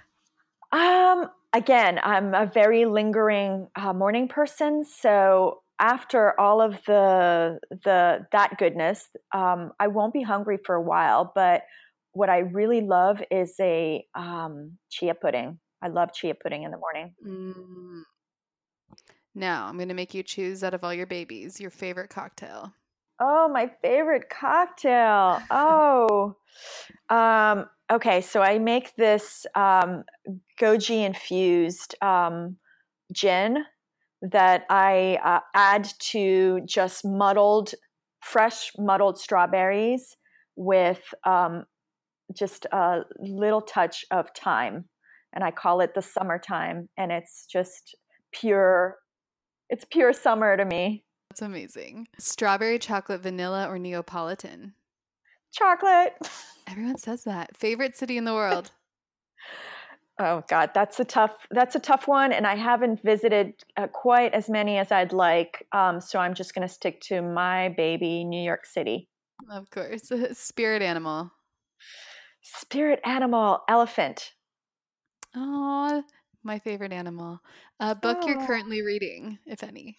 Um, 0.72 1.26
again, 1.52 1.98
I'm 2.02 2.34
a 2.34 2.46
very 2.46 2.84
lingering 2.84 3.68
uh, 3.74 3.92
morning 3.92 4.28
person, 4.28 4.84
so 4.84 5.62
after 5.80 6.38
all 6.38 6.60
of 6.60 6.78
the 6.86 7.58
the 7.70 8.26
that 8.32 8.58
goodness, 8.58 9.08
um, 9.32 9.72
I 9.80 9.88
won't 9.88 10.12
be 10.12 10.22
hungry 10.22 10.58
for 10.64 10.74
a 10.74 10.82
while, 10.82 11.32
but 11.34 11.62
what 12.12 12.28
I 12.28 12.38
really 12.38 12.82
love 12.82 13.22
is 13.30 13.54
a 13.60 14.04
um, 14.14 14.78
chia 14.90 15.14
pudding. 15.14 15.58
I 15.82 15.88
love 15.88 16.12
chia 16.12 16.34
pudding 16.34 16.64
in 16.64 16.70
the 16.70 16.76
morning. 16.76 17.14
Mm. 17.26 18.02
Now 19.34 19.66
I'm 19.66 19.76
going 19.76 19.88
to 19.88 19.94
make 19.94 20.12
you 20.12 20.22
choose 20.22 20.62
out 20.62 20.74
of 20.74 20.84
all 20.84 20.92
your 20.92 21.06
babies 21.06 21.60
your 21.60 21.70
favorite 21.70 22.10
cocktail. 22.10 22.72
Oh, 23.22 23.48
my 23.52 23.70
favorite 23.82 24.30
cocktail. 24.30 25.42
Oh, 25.50 26.36
um, 27.10 27.66
okay. 27.92 28.22
So 28.22 28.40
I 28.40 28.58
make 28.58 28.96
this 28.96 29.44
um, 29.54 30.04
goji 30.58 31.04
infused 31.04 31.94
um, 32.00 32.56
gin 33.12 33.64
that 34.22 34.64
I 34.70 35.18
uh, 35.22 35.40
add 35.54 35.86
to 35.98 36.62
just 36.64 37.04
muddled, 37.04 37.74
fresh 38.22 38.72
muddled 38.78 39.18
strawberries 39.18 40.16
with 40.56 41.02
um, 41.24 41.64
just 42.34 42.64
a 42.72 43.02
little 43.18 43.60
touch 43.60 44.04
of 44.10 44.28
thyme. 44.34 44.86
And 45.34 45.44
I 45.44 45.50
call 45.50 45.82
it 45.82 45.92
the 45.94 46.02
summertime. 46.02 46.88
And 46.96 47.12
it's 47.12 47.44
just 47.44 47.94
pure, 48.32 48.96
it's 49.68 49.84
pure 49.84 50.14
summer 50.14 50.56
to 50.56 50.64
me. 50.64 51.04
That's 51.30 51.42
amazing. 51.42 52.08
Strawberry 52.18 52.80
chocolate, 52.80 53.22
vanilla, 53.22 53.68
or 53.68 53.78
Neapolitan? 53.78 54.74
Chocolate. 55.52 56.14
Everyone 56.66 56.98
says 56.98 57.22
that. 57.22 57.56
Favorite 57.56 57.96
city 57.96 58.16
in 58.16 58.24
the 58.24 58.34
world? 58.34 58.72
Oh 60.18 60.42
God, 60.48 60.72
that's 60.74 60.98
a 60.98 61.04
tough. 61.04 61.46
That's 61.52 61.76
a 61.76 61.80
tough 61.80 62.08
one, 62.08 62.32
and 62.32 62.46
I 62.46 62.56
haven't 62.56 63.02
visited 63.02 63.54
uh, 63.76 63.86
quite 63.86 64.34
as 64.34 64.50
many 64.50 64.76
as 64.76 64.90
I'd 64.90 65.12
like. 65.12 65.66
Um, 65.72 66.00
so 66.00 66.18
I'm 66.18 66.34
just 66.34 66.52
going 66.52 66.66
to 66.66 66.72
stick 66.72 67.00
to 67.02 67.22
my 67.22 67.70
baby, 67.70 68.24
New 68.24 68.42
York 68.42 68.66
City. 68.66 69.08
Of 69.50 69.70
course, 69.70 70.12
spirit 70.32 70.82
animal. 70.82 71.30
Spirit 72.42 73.00
animal, 73.04 73.60
elephant. 73.68 74.32
Oh, 75.36 76.02
my 76.42 76.58
favorite 76.58 76.92
animal. 76.92 77.40
A 77.78 77.94
book 77.94 78.18
oh. 78.20 78.28
you're 78.28 78.46
currently 78.46 78.82
reading, 78.82 79.38
if 79.46 79.62
any. 79.62 79.96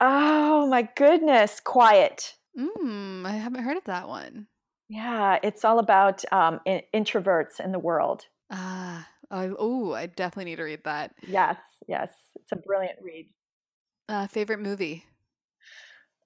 Oh 0.00 0.66
my 0.66 0.88
goodness, 0.96 1.60
Quiet. 1.60 2.34
Mm, 2.58 3.26
I 3.26 3.32
haven't 3.32 3.62
heard 3.62 3.76
of 3.76 3.84
that 3.84 4.08
one. 4.08 4.46
Yeah, 4.88 5.38
it's 5.42 5.64
all 5.64 5.78
about 5.78 6.24
um, 6.32 6.60
in- 6.64 6.82
introverts 6.94 7.60
in 7.60 7.72
the 7.72 7.78
world. 7.78 8.26
Ah, 8.50 9.08
oh, 9.30 9.92
I 9.92 10.06
definitely 10.06 10.50
need 10.50 10.56
to 10.56 10.64
read 10.64 10.84
that. 10.84 11.14
Yes, 11.26 11.56
yes, 11.88 12.10
it's 12.36 12.52
a 12.52 12.56
brilliant 12.56 12.98
read. 13.02 13.28
Uh, 14.08 14.26
favorite 14.26 14.60
movie? 14.60 15.04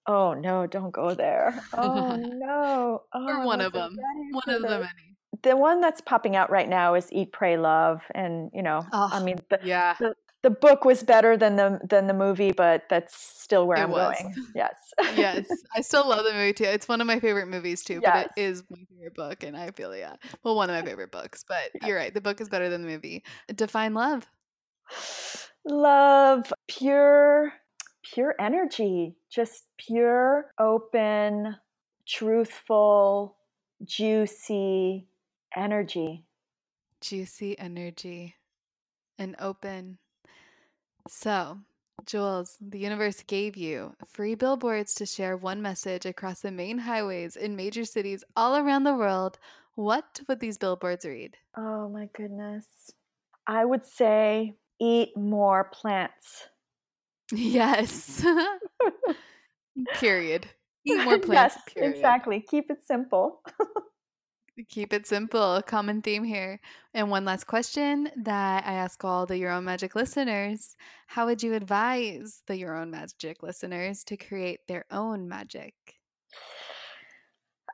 Oh 0.06 0.34
no, 0.34 0.66
don't 0.66 0.90
go 0.90 1.14
there. 1.14 1.62
Oh 1.72 2.16
no. 2.20 3.02
Oh, 3.12 3.26
or 3.28 3.46
one 3.46 3.60
of 3.60 3.72
them. 3.72 3.96
One 4.32 4.54
of 4.56 4.62
the 4.62 4.68
many. 4.68 5.16
The 5.42 5.56
one 5.56 5.80
that's 5.80 6.00
popping 6.00 6.36
out 6.36 6.50
right 6.50 6.68
now 6.68 6.94
is 6.94 7.10
Eat, 7.12 7.32
Pray, 7.32 7.56
Love, 7.56 8.02
and 8.14 8.50
you 8.52 8.62
know, 8.62 8.84
oh, 8.92 9.08
I 9.12 9.22
mean, 9.22 9.38
the, 9.48 9.60
yeah, 9.64 9.94
the, 10.00 10.14
the 10.42 10.50
book 10.50 10.84
was 10.84 11.02
better 11.02 11.36
than 11.36 11.56
the 11.56 11.80
than 11.86 12.06
the 12.06 12.14
movie, 12.14 12.52
but 12.52 12.84
that's 12.88 13.14
still 13.14 13.66
where 13.66 13.78
it 13.78 13.82
I'm 13.82 13.90
was. 13.90 14.16
going. 14.20 14.34
Yes. 14.54 14.74
yes. 15.16 15.46
I 15.76 15.82
still 15.82 16.08
love 16.08 16.24
the 16.24 16.32
movie 16.32 16.52
too. 16.52 16.64
It's 16.64 16.88
one 16.88 17.00
of 17.00 17.06
my 17.06 17.20
favorite 17.20 17.48
movies 17.48 17.82
too, 17.82 18.00
yes. 18.02 18.28
but 18.34 18.40
it 18.40 18.48
is 18.48 18.62
my 18.70 18.78
favorite 18.90 19.14
book 19.14 19.42
and 19.42 19.56
I 19.56 19.70
feel 19.72 19.94
yeah. 19.94 20.14
Well, 20.42 20.56
one 20.56 20.70
of 20.70 20.76
my 20.76 20.88
favorite 20.88 21.12
books, 21.12 21.44
but 21.46 21.70
yeah. 21.74 21.86
you're 21.86 21.96
right. 21.96 22.14
The 22.14 22.20
book 22.20 22.40
is 22.40 22.48
better 22.48 22.70
than 22.70 22.82
the 22.82 22.88
movie. 22.88 23.22
Define 23.54 23.94
love. 23.94 24.26
Love 25.64 26.52
pure 26.68 27.52
pure 28.02 28.34
energy, 28.40 29.14
just 29.30 29.64
pure, 29.78 30.46
open, 30.58 31.56
truthful, 32.06 33.36
juicy 33.84 35.06
energy. 35.56 36.24
Juicy 37.00 37.58
energy 37.58 38.34
and 39.18 39.36
open 39.38 39.98
so, 41.08 41.58
Jules, 42.06 42.56
the 42.60 42.78
universe 42.78 43.22
gave 43.26 43.56
you 43.56 43.94
free 44.06 44.34
billboards 44.34 44.94
to 44.94 45.06
share 45.06 45.36
one 45.36 45.60
message 45.62 46.06
across 46.06 46.40
the 46.40 46.50
main 46.50 46.78
highways 46.78 47.36
in 47.36 47.56
major 47.56 47.84
cities 47.84 48.24
all 48.36 48.56
around 48.56 48.84
the 48.84 48.94
world. 48.94 49.38
What 49.74 50.20
would 50.28 50.40
these 50.40 50.58
billboards 50.58 51.04
read? 51.04 51.36
Oh 51.56 51.88
my 51.88 52.08
goodness. 52.14 52.66
I 53.46 53.64
would 53.64 53.84
say 53.84 54.56
eat 54.80 55.16
more 55.16 55.64
plants. 55.72 56.48
Yes. 57.32 58.24
period. 59.94 60.48
Eat 60.84 61.04
more 61.04 61.18
plants. 61.20 61.54
yes, 61.54 61.74
period. 61.74 61.94
exactly. 61.94 62.40
Keep 62.40 62.70
it 62.72 62.84
simple. 62.84 63.42
Keep 64.68 64.92
it 64.92 65.06
simple, 65.06 65.62
common 65.66 66.02
theme 66.02 66.24
here. 66.24 66.60
And 66.92 67.10
one 67.10 67.24
last 67.24 67.46
question 67.46 68.10
that 68.16 68.66
I 68.66 68.72
ask 68.72 69.04
all 69.04 69.24
the 69.24 69.38
Your 69.38 69.50
Own 69.50 69.64
Magic 69.64 69.94
listeners 69.94 70.76
How 71.06 71.26
would 71.26 71.42
you 71.42 71.54
advise 71.54 72.42
the 72.46 72.56
Your 72.56 72.76
Own 72.76 72.90
Magic 72.90 73.42
listeners 73.42 74.04
to 74.04 74.16
create 74.16 74.66
their 74.66 74.84
own 74.90 75.28
magic? 75.28 75.74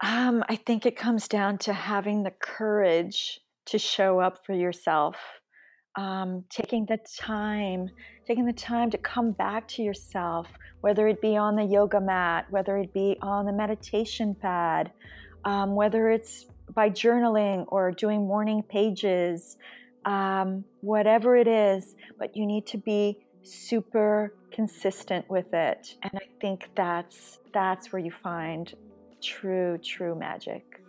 Um, 0.02 0.44
I 0.48 0.56
think 0.56 0.84
it 0.84 0.96
comes 0.96 1.28
down 1.28 1.58
to 1.58 1.72
having 1.72 2.22
the 2.22 2.32
courage 2.32 3.40
to 3.66 3.78
show 3.78 4.20
up 4.20 4.44
for 4.44 4.52
yourself. 4.52 5.16
Um, 5.98 6.44
taking 6.50 6.84
the 6.84 6.98
time, 7.18 7.88
taking 8.26 8.44
the 8.44 8.52
time 8.52 8.90
to 8.90 8.98
come 8.98 9.32
back 9.32 9.66
to 9.68 9.82
yourself, 9.82 10.46
whether 10.82 11.08
it 11.08 11.22
be 11.22 11.38
on 11.38 11.56
the 11.56 11.64
yoga 11.64 12.02
mat, 12.02 12.46
whether 12.50 12.76
it 12.76 12.92
be 12.92 13.16
on 13.22 13.46
the 13.46 13.52
meditation 13.52 14.34
pad, 14.34 14.92
um, 15.46 15.74
whether 15.74 16.10
it's 16.10 16.44
by 16.74 16.90
journaling 16.90 17.64
or 17.68 17.92
doing 17.92 18.26
morning 18.26 18.62
pages, 18.62 19.56
um, 20.04 20.64
whatever 20.80 21.36
it 21.36 21.48
is, 21.48 21.94
but 22.18 22.36
you 22.36 22.46
need 22.46 22.66
to 22.66 22.78
be 22.78 23.18
super 23.42 24.34
consistent 24.50 25.28
with 25.28 25.52
it. 25.54 25.96
And 26.02 26.12
I 26.14 26.26
think 26.40 26.68
that's 26.74 27.38
that's 27.52 27.92
where 27.92 28.00
you 28.00 28.10
find 28.10 28.72
true, 29.22 29.78
true 29.78 30.14
magic. 30.14 30.82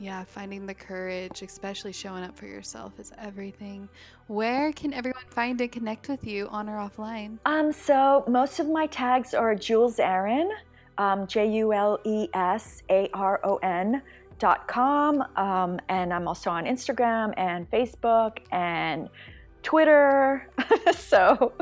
Yeah, 0.00 0.22
finding 0.22 0.64
the 0.64 0.74
courage, 0.74 1.42
especially 1.42 1.92
showing 1.92 2.22
up 2.22 2.38
for 2.38 2.46
yourself, 2.46 3.00
is 3.00 3.12
everything. 3.18 3.88
Where 4.28 4.72
can 4.72 4.94
everyone 4.94 5.24
find 5.30 5.60
and 5.60 5.72
connect 5.72 6.08
with 6.08 6.24
you 6.24 6.46
on 6.48 6.68
or 6.68 6.76
offline? 6.76 7.38
Um, 7.46 7.72
so 7.72 8.24
most 8.28 8.60
of 8.60 8.68
my 8.68 8.86
tags 8.86 9.34
are 9.34 9.56
Jules 9.56 9.98
Aron, 9.98 10.50
um, 10.98 11.26
J 11.26 11.50
U 11.50 11.72
L 11.72 11.98
E 12.04 12.28
S 12.32 12.84
A 12.90 13.10
R 13.12 13.40
O 13.42 13.56
N 13.56 14.00
com, 14.66 15.24
um, 15.36 15.80
and 15.88 16.12
I'm 16.12 16.28
also 16.28 16.50
on 16.50 16.64
Instagram 16.64 17.34
and 17.36 17.70
Facebook 17.70 18.38
and 18.52 19.08
Twitter. 19.62 20.48
so, 20.94 21.52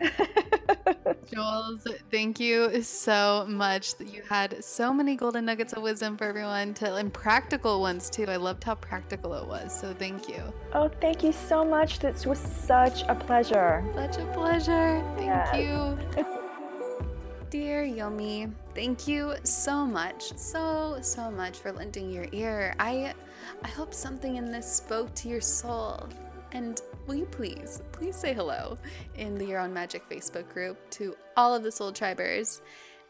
Jules, 1.32 1.86
thank 2.10 2.40
you 2.40 2.82
so 2.82 3.44
much. 3.48 3.94
You 4.00 4.22
had 4.28 4.64
so 4.64 4.92
many 4.92 5.16
golden 5.16 5.44
nuggets 5.44 5.72
of 5.72 5.82
wisdom 5.82 6.16
for 6.16 6.24
everyone 6.24 6.74
to, 6.74 6.94
and 6.96 7.12
practical 7.12 7.80
ones 7.80 8.10
too. 8.10 8.26
I 8.26 8.36
loved 8.36 8.64
how 8.64 8.74
practical 8.74 9.34
it 9.34 9.46
was. 9.46 9.78
So, 9.78 9.94
thank 9.94 10.28
you. 10.28 10.42
Oh, 10.72 10.90
thank 11.00 11.22
you 11.22 11.32
so 11.32 11.64
much. 11.64 11.98
This 11.98 12.26
was 12.26 12.38
such 12.38 13.02
a 13.08 13.14
pleasure. 13.14 13.84
Such 13.94 14.18
a 14.18 14.26
pleasure. 14.32 15.02
Thank 15.16 15.26
yes. 15.26 15.56
you. 15.56 16.34
Dear 17.50 17.84
Yomi, 17.84 18.52
thank 18.74 19.06
you 19.06 19.34
so 19.44 19.86
much, 19.86 20.36
so, 20.36 20.98
so 21.00 21.30
much 21.30 21.58
for 21.58 21.72
lending 21.72 22.10
your 22.10 22.26
ear. 22.32 22.74
I, 22.78 23.14
I 23.62 23.68
hope 23.68 23.94
something 23.94 24.36
in 24.36 24.50
this 24.50 24.70
spoke 24.70 25.14
to 25.16 25.28
your 25.28 25.40
soul. 25.40 26.08
And 26.52 26.80
will 27.06 27.16
you 27.16 27.26
please, 27.26 27.82
please 27.92 28.16
say 28.16 28.32
hello 28.32 28.78
in 29.16 29.36
the 29.36 29.44
Your 29.44 29.60
Own 29.60 29.72
Magic 29.72 30.08
Facebook 30.08 30.48
group 30.52 30.78
to 30.90 31.16
all 31.36 31.54
of 31.54 31.62
the 31.62 31.70
Soul 31.70 31.92
Tribers. 31.92 32.62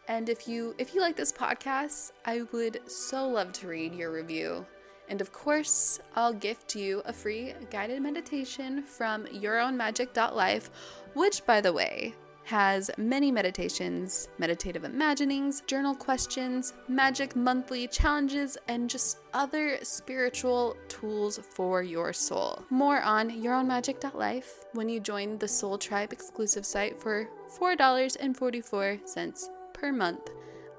And 0.08 0.28
if 0.28 0.46
you 0.46 0.74
if 0.78 0.94
you 0.94 1.00
like 1.00 1.16
this 1.16 1.32
podcast, 1.32 2.12
I 2.26 2.42
would 2.52 2.80
so 2.90 3.26
love 3.26 3.52
to 3.52 3.68
read 3.68 3.94
your 3.94 4.12
review. 4.12 4.66
And 5.08 5.20
of 5.20 5.32
course, 5.32 6.00
I'll 6.14 6.32
gift 6.32 6.74
you 6.74 7.02
a 7.06 7.12
free 7.12 7.54
guided 7.70 8.02
meditation 8.02 8.82
from 8.82 9.24
yourownmagic.life, 9.26 10.70
which 11.14 11.44
by 11.46 11.60
the 11.60 11.72
way, 11.72 12.14
has 12.44 12.90
many 12.98 13.32
meditations, 13.32 14.28
meditative 14.38 14.84
imaginings, 14.84 15.62
journal 15.66 15.94
questions, 15.94 16.74
magic 16.88 17.34
monthly 17.34 17.88
challenges, 17.88 18.58
and 18.68 18.88
just 18.88 19.18
other 19.32 19.78
spiritual 19.82 20.76
tools 20.88 21.38
for 21.38 21.82
your 21.82 22.12
soul. 22.12 22.62
More 22.70 23.00
on 23.02 23.30
yourownmagic.life 23.30 24.66
when 24.72 24.88
you 24.88 25.00
join 25.00 25.38
the 25.38 25.48
Soul 25.48 25.78
Tribe 25.78 26.12
exclusive 26.12 26.66
site 26.66 27.00
for 27.00 27.28
$4.44 27.58 29.48
per 29.72 29.90
month. 29.92 30.30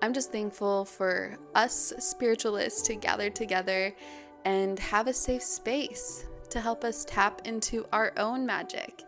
I'm 0.01 0.13
just 0.13 0.31
thankful 0.31 0.85
for 0.85 1.35
us 1.55 1.93
spiritualists 1.97 2.83
to 2.83 2.95
gather 2.95 3.31
together 3.31 3.95
and 4.45 4.77
have 4.77 5.07
a 5.07 5.13
safe 5.13 5.41
space 5.41 6.27
to 6.49 6.61
help 6.61 6.83
us 6.83 7.05
tap 7.05 7.41
into 7.45 7.85
our 7.91 8.13
own 8.17 8.45
magic 8.45 9.03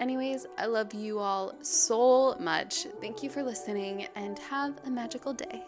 Anyways, 0.00 0.46
I 0.58 0.66
love 0.66 0.94
you 0.94 1.18
all 1.18 1.54
so 1.62 2.36
much. 2.38 2.86
Thank 3.00 3.22
you 3.22 3.30
for 3.30 3.42
listening 3.42 4.06
and 4.16 4.38
have 4.38 4.74
a 4.84 4.90
magical 4.90 5.32
day. 5.32 5.62